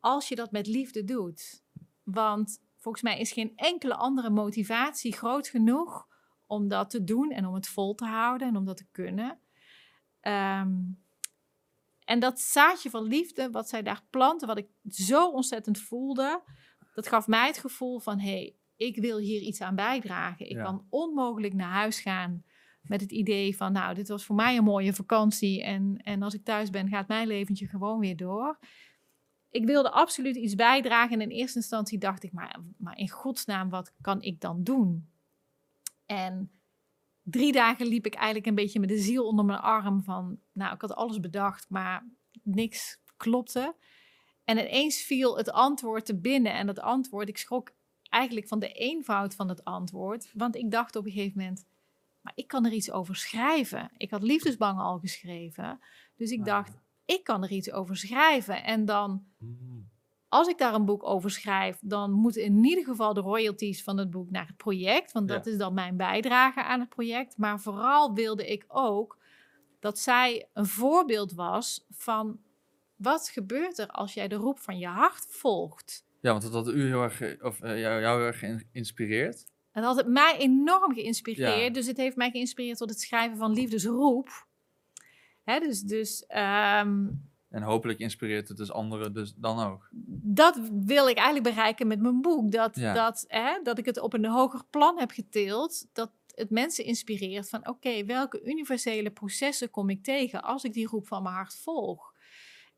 als 0.00 0.28
je 0.28 0.34
dat 0.34 0.50
met 0.52 0.66
liefde 0.66 1.04
doet. 1.04 1.62
Want 2.02 2.62
volgens 2.76 3.02
mij 3.02 3.18
is 3.20 3.32
geen 3.32 3.52
enkele 3.56 3.94
andere 3.94 4.30
motivatie 4.30 5.12
groot 5.12 5.48
genoeg 5.48 6.08
om 6.46 6.68
dat 6.68 6.90
te 6.90 7.04
doen 7.04 7.30
en 7.30 7.46
om 7.46 7.54
het 7.54 7.68
vol 7.68 7.94
te 7.94 8.04
houden 8.04 8.48
en 8.48 8.56
om 8.56 8.64
dat 8.64 8.76
te 8.76 8.86
kunnen. 8.90 9.38
Ehm, 10.20 10.74
en 12.04 12.20
dat 12.20 12.40
zaadje 12.40 12.90
van 12.90 13.02
liefde, 13.02 13.50
wat 13.50 13.68
zij 13.68 13.82
daar 13.82 14.02
planten, 14.10 14.48
wat 14.48 14.58
ik 14.58 14.68
zo 14.88 15.30
ontzettend 15.30 15.80
voelde, 15.80 16.42
dat 16.94 17.08
gaf 17.08 17.26
mij 17.26 17.46
het 17.46 17.58
gevoel 17.58 17.98
van: 17.98 18.18
hé, 18.18 18.30
hey, 18.30 18.56
ik 18.76 18.96
wil 18.96 19.18
hier 19.18 19.40
iets 19.40 19.60
aan 19.60 19.74
bijdragen. 19.74 20.48
Ik 20.50 20.56
Ja. 20.56 20.62
kan 20.62 20.86
onmogelijk 20.88 21.54
naar 21.54 21.72
huis 21.72 22.00
gaan 22.00 22.44
met 22.82 23.00
het 23.00 23.12
idee 23.12 23.56
van: 23.56 23.72
nou, 23.72 23.94
dit 23.94 24.08
was 24.08 24.24
voor 24.24 24.36
mij 24.36 24.56
een 24.56 24.64
mooie 24.64 24.92
vakantie 24.92 25.62
en, 25.62 25.96
en 25.96 26.22
als 26.22 26.34
ik 26.34 26.44
thuis 26.44 26.70
ben, 26.70 26.88
gaat 26.88 27.08
mijn 27.08 27.26
leventje 27.26 27.66
gewoon 27.66 27.98
weer 27.98 28.16
door. 28.16 28.58
Ik 29.50 29.66
wilde 29.66 29.90
absoluut 29.90 30.36
iets 30.36 30.54
bijdragen 30.54 31.20
en 31.20 31.30
in 31.30 31.36
eerste 31.36 31.58
instantie 31.58 31.98
dacht 31.98 32.22
ik: 32.22 32.32
maar, 32.32 32.60
maar 32.76 32.98
in 32.98 33.10
godsnaam, 33.10 33.68
wat 33.68 33.94
kan 34.00 34.22
ik 34.22 34.40
dan 34.40 34.62
doen? 34.62 35.08
En 36.06 36.50
drie 37.22 37.52
dagen 37.52 37.86
liep 37.86 38.06
ik 38.06 38.14
eigenlijk 38.14 38.46
een 38.46 38.54
beetje 38.54 38.80
met 38.80 38.88
de 38.88 38.98
ziel 38.98 39.26
onder 39.26 39.44
mijn 39.44 39.60
arm 39.60 40.02
van, 40.02 40.38
nou, 40.52 40.74
ik 40.74 40.80
had 40.80 40.94
alles 40.94 41.20
bedacht, 41.20 41.66
maar 41.68 42.06
niks 42.42 43.00
klopte. 43.16 43.76
En 44.44 44.58
ineens 44.58 45.02
viel 45.02 45.36
het 45.36 45.50
antwoord 45.50 46.06
te 46.06 46.20
binnen 46.20 46.54
en 46.54 46.66
dat 46.66 46.80
antwoord, 46.80 47.28
ik 47.28 47.38
schrok 47.38 47.72
eigenlijk 48.02 48.48
van 48.48 48.58
de 48.58 48.72
eenvoud 48.72 49.34
van 49.34 49.48
het 49.48 49.64
antwoord, 49.64 50.30
want 50.34 50.56
ik 50.56 50.70
dacht 50.70 50.96
op 50.96 51.04
een 51.04 51.12
gegeven 51.12 51.38
moment, 51.38 51.66
maar 52.22 52.32
ik 52.34 52.46
kan 52.48 52.64
er 52.64 52.72
iets 52.72 52.90
over 52.90 53.16
schrijven. 53.16 53.90
Ik 53.96 54.10
had 54.10 54.22
Liefdesbang 54.22 54.78
al 54.80 54.98
geschreven, 54.98 55.80
dus 56.16 56.30
ik 56.30 56.38
Ah. 56.38 56.44
dacht, 56.44 56.78
ik 57.04 57.24
kan 57.24 57.42
er 57.42 57.50
iets 57.50 57.70
over 57.72 57.96
schrijven. 57.96 58.64
En 58.64 58.84
dan 58.84 59.24
Mm. 59.38 59.88
als 60.28 60.48
ik 60.48 60.58
daar 60.58 60.74
een 60.74 60.84
boek 60.84 61.04
over 61.06 61.30
schrijf, 61.30 61.78
dan 61.80 62.10
moeten 62.12 62.42
in 62.42 62.64
ieder 62.64 62.84
geval 62.84 63.14
de 63.14 63.20
royalties 63.20 63.82
van 63.82 63.98
het 63.98 64.10
boek 64.10 64.30
naar 64.30 64.46
het 64.46 64.56
project. 64.56 65.12
Want 65.12 65.28
dat 65.28 65.44
Ja. 65.44 65.50
is 65.50 65.58
dan 65.58 65.74
mijn 65.74 65.96
bijdrage 65.96 66.62
aan 66.64 66.80
het 66.80 66.88
project. 66.88 67.36
Maar 67.38 67.60
vooral 67.60 68.14
wilde 68.14 68.46
ik 68.46 68.64
ook 68.68 69.18
dat 69.80 69.98
zij 69.98 70.48
een 70.52 70.66
voorbeeld 70.66 71.32
was 71.32 71.86
van 71.90 72.40
wat 72.96 73.28
gebeurt 73.28 73.78
er 73.78 73.86
als 73.88 74.14
jij 74.14 74.28
de 74.28 74.34
roep 74.34 74.58
van 74.58 74.78
je 74.78 74.86
hart 74.86 75.26
volgt. 75.30 76.04
Ja, 76.20 76.30
want 76.30 76.42
dat 76.42 76.52
had 76.52 76.68
u 76.74 76.86
heel 76.86 77.02
erg, 77.02 77.16
ge- 77.16 77.38
of, 77.42 77.60
eh, 77.60 77.80
jou, 77.80 78.00
jou 78.00 78.16
heel 78.18 78.26
erg 78.26 78.38
geïnspireerd. 78.38 79.46
Dat 79.72 79.84
had 79.84 79.96
het 79.96 80.06
mij 80.06 80.36
enorm 80.38 80.94
geïnspireerd. 80.94 81.60
Ja. 81.60 81.70
Dus 81.70 81.86
het 81.86 81.96
heeft 81.96 82.16
mij 82.16 82.30
geïnspireerd 82.30 82.78
tot 82.78 82.90
het 82.90 83.00
schrijven 83.00 83.36
van 83.36 83.52
Liefdesroep. 83.52 84.46
Hè, 85.44 85.58
dus 85.58 85.80
dus 85.80 86.26
ehm, 86.26 87.06
En 87.48 87.62
hopelijk 87.62 87.98
inspireert 87.98 88.48
het 88.48 88.56
dus 88.56 88.72
anderen 88.72 89.12
dus 89.12 89.34
dan 89.36 89.58
ook. 89.58 89.88
dat 90.22 90.58
wil 90.84 91.08
ik 91.08 91.16
eigenlijk 91.16 91.54
bereiken 91.54 91.86
met 91.86 92.00
mijn 92.00 92.20
boek. 92.20 92.52
Dat, 92.52 92.76
Ja. 92.76 92.94
dat, 92.94 93.24
hè, 93.28 93.60
dat 93.62 93.78
ik 93.78 93.84
het 93.84 94.00
op 94.00 94.12
een 94.12 94.26
hoger 94.26 94.62
plan 94.70 94.98
heb 94.98 95.10
getild. 95.10 95.86
Dat 95.92 96.10
het 96.34 96.50
mensen 96.50 96.84
inspireert 96.84 97.48
van... 97.48 97.68
oké, 97.68 98.04
welke 98.04 98.42
universele 98.44 99.10
processen 99.10 99.70
kom 99.70 99.90
ik 99.90 100.04
tegen... 100.04 100.42
als 100.42 100.64
ik 100.64 100.72
die 100.72 100.86
roep 100.86 101.06
van 101.06 101.22
mijn 101.22 101.34
hart 101.34 101.56
volg? 101.56 102.12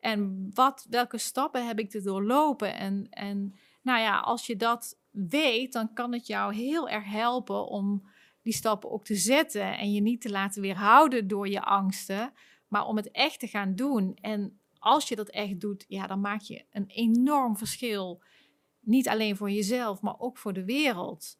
En 0.00 0.50
wat, 0.54 0.86
welke 0.90 1.18
stappen 1.18 1.66
heb 1.66 1.78
ik 1.78 1.90
te 1.90 2.00
doorlopen? 2.00 2.74
En, 2.74 3.06
en 3.10 3.54
nou 3.82 4.00
ja, 4.00 4.18
als 4.18 4.46
je 4.46 4.56
dat 4.56 4.96
weet... 5.14 5.72
dan 5.72 5.92
kan 5.92 6.12
het 6.12 6.26
jou 6.26 6.54
heel 6.54 6.88
erg 6.88 7.04
helpen 7.04 7.66
om 7.66 8.08
die 8.42 8.52
stappen 8.52 8.90
ook 8.90 9.04
te 9.04 9.14
zetten... 9.14 9.78
en 9.78 9.92
je 9.92 10.00
niet 10.00 10.20
te 10.20 10.30
laten 10.30 10.62
weerhouden 10.62 11.28
door 11.28 11.48
je 11.48 11.62
angsten... 11.62 12.32
maar 12.68 12.86
om 12.86 12.96
het 12.96 13.10
echt 13.10 13.40
te 13.40 13.46
gaan 13.46 13.74
doen. 13.74 14.14
En 14.20 14.58
als 14.78 15.08
je 15.08 15.16
dat 15.16 15.28
echt 15.28 15.60
doet, 15.60 15.84
ja, 15.88 16.06
dan 16.06 16.20
maak 16.20 16.40
je 16.40 16.64
een 16.70 16.86
enorm 16.86 17.56
verschil. 17.56 18.22
Niet 18.80 19.08
alleen 19.08 19.36
voor 19.36 19.50
jezelf, 19.50 20.00
maar 20.00 20.18
ook 20.18 20.38
voor 20.38 20.52
de 20.52 20.64
wereld. 20.64 21.38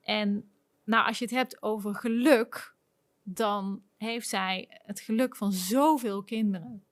En 0.00 0.50
nou, 0.84 1.06
als 1.06 1.18
je 1.18 1.24
het 1.24 1.34
hebt 1.34 1.62
over 1.62 1.94
geluk, 1.94 2.76
dan 3.22 3.82
heeft 3.96 4.28
zij 4.28 4.66
het 4.70 5.00
geluk 5.00 5.36
van 5.36 5.52
zoveel 5.52 6.22
kinderen 6.22 6.84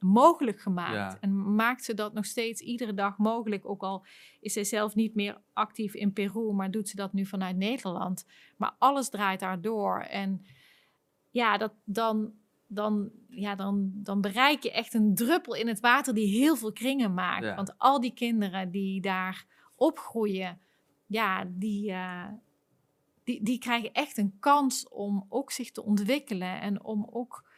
mogelijk 0.00 0.60
gemaakt. 0.60 1.12
Ja. 1.12 1.18
En 1.20 1.54
maakt 1.54 1.84
ze 1.84 1.94
dat 1.94 2.12
nog 2.12 2.24
steeds 2.24 2.60
iedere 2.60 2.94
dag 2.94 3.18
mogelijk. 3.18 3.68
Ook 3.68 3.82
al 3.82 4.04
is 4.40 4.52
zij 4.52 4.64
zelf 4.64 4.94
niet 4.94 5.14
meer 5.14 5.40
actief 5.52 5.94
in 5.94 6.12
Peru, 6.12 6.52
maar 6.52 6.70
doet 6.70 6.88
ze 6.88 6.96
dat 6.96 7.12
nu 7.12 7.26
vanuit 7.26 7.56
Nederland. 7.56 8.26
Maar 8.56 8.74
alles 8.78 9.08
draait 9.08 9.40
daar 9.40 9.60
door. 9.60 10.00
En 10.00 10.46
ja, 11.30 11.56
dat, 11.56 11.72
dan, 11.84 12.32
dan, 12.66 13.10
ja 13.28 13.54
dan, 13.54 13.90
dan 13.94 14.20
bereik 14.20 14.62
je 14.62 14.72
echt 14.72 14.94
een 14.94 15.14
druppel 15.14 15.54
in 15.54 15.68
het 15.68 15.80
water 15.80 16.14
die 16.14 16.38
heel 16.38 16.56
veel 16.56 16.72
kringen 16.72 17.14
maakt. 17.14 17.44
Ja. 17.44 17.54
Want 17.54 17.78
al 17.78 18.00
die 18.00 18.14
kinderen 18.14 18.70
die 18.70 19.00
daar 19.00 19.46
opgroeien, 19.74 20.60
ja, 21.06 21.44
die, 21.48 21.92
eh, 21.92 22.28
die, 23.24 23.42
die 23.42 23.58
krijgen 23.58 23.92
echt 23.92 24.16
een 24.16 24.36
kans 24.40 24.88
om 24.88 25.26
ook 25.28 25.50
zich 25.50 25.70
te 25.70 25.84
ontwikkelen 25.84 26.60
en 26.60 26.82
om 26.84 27.08
ook 27.10 27.48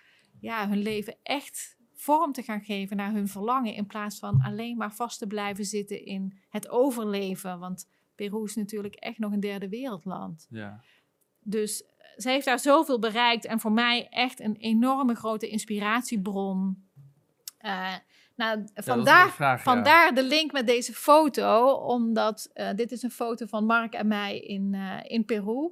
ja, 0.40 0.68
hun 0.68 0.82
leven 0.82 1.16
echt 1.22 1.80
vorm 2.02 2.32
te 2.32 2.42
gaan 2.42 2.60
geven 2.60 2.96
naar 2.96 3.12
hun 3.12 3.28
verlangen. 3.28 3.74
In 3.74 3.86
plaats 3.86 4.18
van 4.18 4.40
alleen 4.40 4.76
maar 4.76 4.94
vast 4.94 5.18
te 5.18 5.26
blijven 5.26 5.64
zitten 5.64 6.04
in 6.04 6.38
het 6.48 6.68
overleven. 6.68 7.58
Want 7.58 7.88
Peru 8.14 8.44
is 8.44 8.54
natuurlijk 8.54 8.94
echt 8.94 9.18
nog 9.18 9.32
een 9.32 9.40
derde 9.40 9.68
wereldland. 9.68 10.46
Ja. 10.50 10.80
Dus 11.40 11.84
ze 12.16 12.28
heeft 12.28 12.44
daar 12.44 12.58
zoveel 12.58 12.98
bereikt 12.98 13.44
en 13.44 13.60
voor 13.60 13.72
mij 13.72 14.08
echt 14.10 14.40
een 14.40 14.56
enorme 14.56 15.14
grote 15.14 15.48
inspiratiebron. 15.48 16.88
Eh, 17.58 17.94
nou, 18.36 18.68
vandaar, 18.74 19.34
ja. 19.38 19.58
vandaar 19.58 20.14
de 20.14 20.24
link 20.24 20.52
met 20.52 20.66
deze 20.66 20.92
foto, 20.92 21.72
omdat 21.72 22.50
eh, 22.52 22.74
dit 22.74 22.92
is 22.92 23.02
een 23.02 23.10
foto 23.10 23.46
van 23.46 23.64
Mark 23.64 23.92
en 23.92 24.06
mij 24.06 24.40
in, 24.40 24.74
eh, 24.74 24.98
in 25.02 25.24
Peru. 25.24 25.70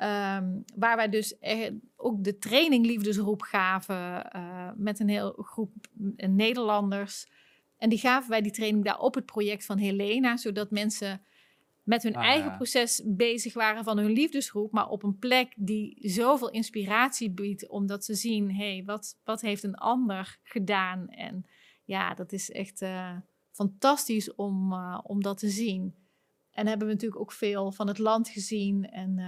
Ehm, 0.00 0.60
waar 0.76 0.96
wij 0.96 1.08
dus 1.08 1.38
eh, 1.38 1.70
ook 1.96 2.24
de 2.24 2.38
training 2.38 2.86
Liefdesroep 2.86 3.42
gaven 3.42 4.30
eh, 4.30 4.70
met 4.76 5.00
een 5.00 5.08
heel 5.08 5.32
groep 5.32 5.72
Nederlanders. 6.16 7.28
En 7.78 7.88
die 7.88 7.98
gaven 7.98 8.30
wij 8.30 8.40
die 8.40 8.52
training 8.52 8.84
daar 8.84 8.98
op 8.98 9.14
het 9.14 9.26
project 9.26 9.64
van 9.66 9.78
Helena, 9.78 10.36
zodat 10.36 10.70
mensen 10.70 11.22
met 11.82 12.02
hun 12.02 12.14
Ah, 12.16 12.24
eigen 12.24 12.50
ja. 12.50 12.56
proces 12.56 13.02
bezig 13.04 13.54
waren 13.54 13.84
van 13.84 13.98
hun 13.98 14.10
liefdesgroep, 14.10 14.72
maar 14.72 14.88
op 14.88 15.02
een 15.02 15.18
plek 15.18 15.52
die 15.56 15.96
zoveel 16.00 16.50
inspiratie 16.50 17.30
biedt, 17.30 17.68
omdat 17.68 18.04
ze 18.04 18.14
zien, 18.14 18.54
hé, 18.54 18.74
hey, 18.74 18.84
wat, 18.84 19.18
wat 19.24 19.40
heeft 19.40 19.62
een 19.62 19.76
ander 19.76 20.38
gedaan? 20.42 21.08
En 21.08 21.46
ja, 21.84 22.14
dat 22.14 22.32
is 22.32 22.50
echt 22.50 22.82
eh, 22.82 23.16
fantastisch 23.50 24.34
om, 24.34 24.74
om 25.02 25.22
dat 25.22 25.38
te 25.38 25.48
zien. 25.48 25.94
En 26.50 26.66
hebben 26.66 26.86
we 26.86 26.92
natuurlijk 26.92 27.20
ook 27.20 27.32
veel 27.32 27.72
van 27.72 27.86
het 27.88 27.98
land 27.98 28.28
gezien. 28.28 28.90
En 28.90 29.18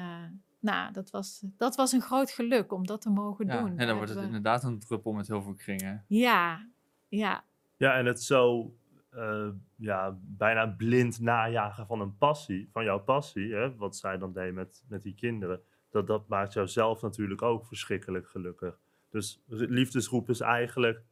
nou, 0.63 0.93
dat 0.93 1.11
was, 1.11 1.45
dat 1.57 1.77
was 1.77 1.93
een 1.93 2.01
groot 2.01 2.31
geluk 2.31 2.73
om 2.73 2.87
dat 2.87 3.01
te 3.01 3.11
mogen 3.11 3.47
Ja, 3.47 3.59
doen. 3.61 3.69
en 3.71 3.77
Daar 3.77 3.87
dan 3.87 3.97
wordt 3.97 4.11
het 4.11 4.21
we- 4.21 4.27
inderdaad 4.27 4.65
een 4.65 4.79
druppel 4.79 5.13
met 5.13 5.27
heel 5.29 5.43
veel 5.43 5.55
kringen. 5.55 6.05
Ja, 6.09 6.67
ja, 7.09 7.45
Ja, 7.77 7.95
en 7.95 8.07
het 8.07 8.23
zo 8.23 8.75
eh, 9.11 9.49
ja, 9.77 10.19
bijna 10.23 10.67
blind 10.67 11.21
najagen 11.21 11.87
van 11.87 12.01
een 12.01 12.17
passie, 12.19 12.69
van 12.73 12.85
jouw 12.85 13.01
passie, 13.01 13.55
hè, 13.55 13.77
wat 13.77 13.97
zij 13.97 14.19
dan 14.19 14.33
deed 14.33 14.55
met, 14.55 14.85
met 14.89 15.03
die 15.03 15.15
kinderen, 15.15 15.61
dat, 15.91 16.07
dat 16.07 16.29
maakt 16.29 16.53
jou 16.53 16.69
zelf 16.69 17.03
natuurlijk 17.03 17.43
ook 17.43 17.67
verschrikkelijk 17.67 18.29
gelukkig. 18.29 18.79
Dus 19.11 19.43
Liefdesgroep 19.47 20.29
is 20.29 20.41
eigenlijk 20.41 21.03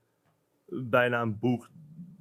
bijna 0.66 1.20
een 1.20 1.38
boek 1.38 1.68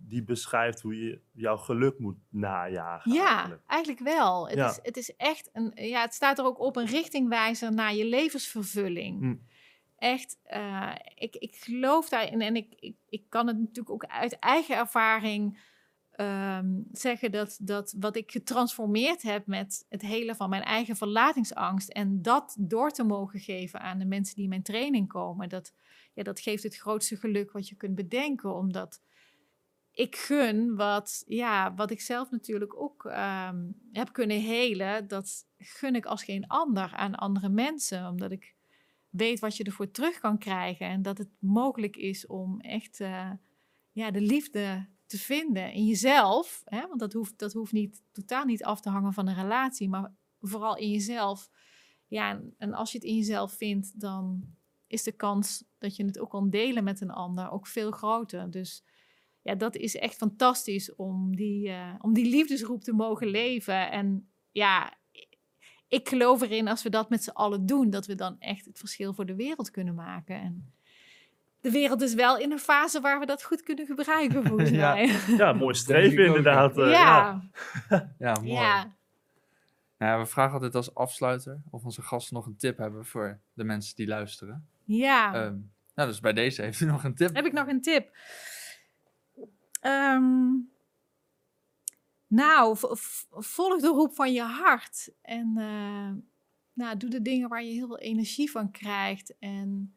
die 0.09 0.23
beschrijft 0.23 0.81
hoe 0.81 1.05
je 1.05 1.21
jouw 1.31 1.57
geluk 1.57 1.99
moet 1.99 2.17
najagen. 2.29 3.11
ja 3.13 3.35
eigenlijk. 3.35 3.61
eigenlijk 3.67 3.99
wel. 3.99 4.47
Het, 4.47 4.57
Ja. 4.57 4.69
is, 4.69 4.79
het 4.81 4.97
is 4.97 5.15
echt 5.15 5.49
een, 5.53 5.71
ja, 5.75 6.01
het 6.01 6.13
staat 6.13 6.39
er 6.39 6.45
ook 6.45 6.59
op 6.59 6.75
een 6.75 6.85
richtingwijzer 6.85 7.73
naar 7.73 7.95
je 7.95 8.05
levensvervulling. 8.05 9.19
Hm. 9.19 9.35
Echt, 9.97 10.39
eh, 10.43 10.91
ik, 11.15 11.35
ik 11.35 11.55
geloof 11.55 12.09
daarin 12.09 12.41
en 12.41 12.55
ik, 12.55 12.73
ik, 12.79 12.95
ik 13.09 13.23
kan 13.29 13.47
het 13.47 13.57
natuurlijk 13.59 13.89
ook 13.89 14.05
uit 14.05 14.39
eigen 14.39 14.75
ervaring 14.77 15.59
ehm, 16.11 16.79
zeggen 16.91 17.31
dat, 17.31 17.57
dat 17.61 17.95
wat 17.99 18.15
ik 18.15 18.31
getransformeerd 18.31 19.21
heb 19.21 19.45
met 19.47 19.85
het 19.89 20.01
hele 20.01 20.35
van 20.35 20.49
mijn 20.49 20.63
eigen 20.63 20.95
verlatingsangst 20.95 21.89
en 21.89 22.21
dat 22.21 22.55
door 22.59 22.91
te 22.91 23.03
mogen 23.03 23.39
geven 23.39 23.79
aan 23.81 23.99
de 23.99 24.05
mensen 24.05 24.35
die 24.35 24.43
in 24.43 24.49
mijn 24.49 24.63
training 24.63 25.07
komen, 25.07 25.49
dat, 25.49 25.73
ja, 26.13 26.23
dat 26.23 26.39
geeft 26.39 26.63
het 26.63 26.75
grootste 26.77 27.15
geluk 27.15 27.51
wat 27.51 27.67
je 27.67 27.75
kunt 27.75 27.95
bedenken, 27.95 28.55
omdat 28.55 29.01
ik 29.99 30.15
gun 30.15 30.75
wat, 30.75 31.23
ja, 31.27 31.73
wat 31.73 31.91
ik 31.91 32.01
zelf 32.01 32.31
natuurlijk 32.31 32.81
ook 32.81 33.05
ehm, 33.05 33.71
heb 33.91 34.13
kunnen 34.13 34.41
helen, 34.41 35.07
dat 35.07 35.47
gun 35.57 35.95
ik 35.95 36.05
als 36.05 36.23
geen 36.23 36.47
ander 36.47 36.93
aan 36.93 37.15
andere 37.15 37.49
mensen, 37.49 38.07
omdat 38.07 38.31
ik 38.31 38.55
weet 39.09 39.39
wat 39.39 39.57
je 39.57 39.63
ervoor 39.63 39.91
terug 39.91 40.19
kan 40.19 40.37
krijgen 40.37 40.87
en 40.87 41.01
dat 41.01 41.17
het 41.17 41.29
mogelijk 41.39 41.95
is 41.95 42.27
om 42.27 42.59
echt 42.59 42.99
eh, 42.99 43.31
ja, 43.91 44.11
de 44.11 44.21
liefde 44.21 44.87
te 45.05 45.17
vinden 45.17 45.73
in 45.73 45.85
jezelf. 45.85 46.61
Hè? 46.65 46.87
Want 46.87 46.99
dat 46.99 47.13
hoeft, 47.13 47.39
dat 47.39 47.53
hoeft 47.53 47.71
niet, 47.71 48.03
totaal 48.11 48.45
niet 48.45 48.63
af 48.63 48.81
te 48.81 48.89
hangen 48.89 49.13
van 49.13 49.27
een 49.27 49.35
relatie, 49.35 49.89
maar 49.89 50.13
vooral 50.41 50.77
in 50.77 50.89
jezelf. 50.89 51.49
Ja, 52.07 52.29
en, 52.29 52.53
en 52.57 52.73
als 52.73 52.91
je 52.91 52.97
het 52.97 53.07
in 53.07 53.15
jezelf 53.15 53.53
vindt, 53.53 53.99
dan 53.99 54.55
is 54.87 55.03
de 55.03 55.11
kans 55.11 55.63
dat 55.77 55.95
je 55.95 56.05
het 56.05 56.19
ook 56.19 56.29
kan 56.29 56.49
delen 56.49 56.83
met 56.83 57.01
een 57.01 57.11
ander 57.11 57.51
ook 57.51 57.67
veel 57.67 57.91
groter. 57.91 58.51
Dus 58.51 58.83
ja, 59.49 59.55
dat 59.55 59.75
is 59.75 59.95
echt 59.95 60.15
fantastisch 60.15 60.95
om 60.95 61.35
die, 61.35 61.69
eh, 61.69 61.93
om 62.01 62.13
die 62.13 62.29
liefdesroep 62.29 62.83
te 62.83 62.93
mogen 62.93 63.27
leven. 63.27 63.91
En 63.91 64.29
ja, 64.51 64.93
ik 65.87 66.09
geloof 66.09 66.41
erin 66.41 66.67
als 66.67 66.83
we 66.83 66.89
dat 66.89 67.09
met 67.09 67.23
z'n 67.23 67.29
allen 67.29 67.65
doen, 67.65 67.89
dat 67.89 68.05
we 68.05 68.15
dan 68.15 68.35
echt 68.39 68.65
het 68.65 68.77
verschil 68.79 69.13
voor 69.13 69.25
de 69.25 69.35
wereld 69.35 69.71
kunnen 69.71 69.95
maken. 69.95 70.35
En 70.41 70.73
de 71.61 71.71
wereld 71.71 72.01
is 72.01 72.13
wel 72.13 72.37
in 72.37 72.51
een 72.51 72.59
fase 72.59 73.01
waar 73.01 73.19
we 73.19 73.25
dat 73.25 73.43
goed 73.43 73.63
kunnen 73.63 73.85
gebruiken, 73.85 74.43
volgens 74.43 74.69
Ja. 74.81 74.93
mij. 74.93 75.15
Ja, 75.37 75.53
mooi 75.53 75.75
streven 75.75 76.25
inderdaad. 76.25 76.77
eh, 76.77 76.91
ja, 76.91 77.41
Ja, 78.19 78.33
mooi. 78.33 78.51
ja. 78.51 78.97
Nou 79.97 80.11
ja, 80.11 80.19
we 80.19 80.25
vragen 80.25 80.53
altijd 80.53 80.75
als 80.75 80.95
afsluiter 80.95 81.61
of 81.69 81.83
onze 81.83 82.01
gasten 82.01 82.35
nog 82.35 82.45
een 82.45 82.57
tip 82.57 82.77
hebben 82.77 83.05
voor 83.05 83.39
de 83.53 83.63
mensen 83.63 83.95
die 83.95 84.07
luisteren. 84.07 84.67
ja. 84.83 85.33
Ehm, 85.33 85.55
nou, 85.95 86.09
dus 86.11 86.19
bij 86.19 86.33
deze 86.33 86.61
heeft 86.61 86.79
u 86.79 86.85
nog 86.85 87.03
een 87.03 87.15
tip. 87.15 87.35
Heb 87.35 87.45
ik 87.45 87.53
nog 87.53 87.67
een 87.67 87.81
tip? 87.81 88.17
Ehm, 89.79 90.51
nou, 92.27 92.77
volg 93.29 93.81
de 93.81 93.87
roep 93.87 94.13
van 94.13 94.33
je 94.33 94.41
hart. 94.41 95.13
En 95.21 95.57
eh, 95.57 96.11
nou, 96.73 96.97
doe 96.97 97.09
de 97.09 97.21
dingen 97.21 97.49
waar 97.49 97.63
je 97.63 97.71
heel 97.71 97.87
veel 97.87 97.99
energie 97.99 98.51
van 98.51 98.71
krijgt. 98.71 99.37
En, 99.39 99.95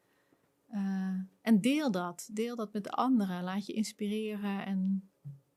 eh, 0.67 1.19
en 1.41 1.61
deel 1.61 1.91
dat. 1.91 2.29
Deel 2.33 2.57
dat 2.57 2.73
met 2.73 2.85
de 2.85 2.91
anderen. 2.91 3.43
Laat 3.43 3.67
je 3.67 3.73
inspireren 3.73 4.65
en 4.67 5.11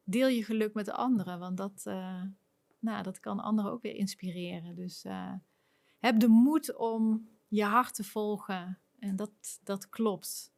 deel 0.03 0.27
je 0.27 0.43
geluk 0.43 0.73
met 0.73 0.85
de 0.85 0.93
anderen. 0.93 1.39
Want 1.39 1.57
dat, 1.57 1.83
eh, 1.85 2.21
nou, 2.79 3.03
dat 3.03 3.19
kan 3.19 3.39
anderen 3.39 3.71
ook 3.71 3.81
weer 3.81 3.95
inspireren. 3.95 4.75
Dus 4.75 5.03
eh, 5.03 5.33
heb 5.99 6.19
de 6.19 6.27
moed 6.27 6.75
om 6.75 7.29
je 7.47 7.63
hart 7.63 7.95
te 7.95 8.03
volgen. 8.03 8.79
En 8.99 9.15
dat, 9.15 9.59
dat 9.63 9.89
klopt. 9.89 10.53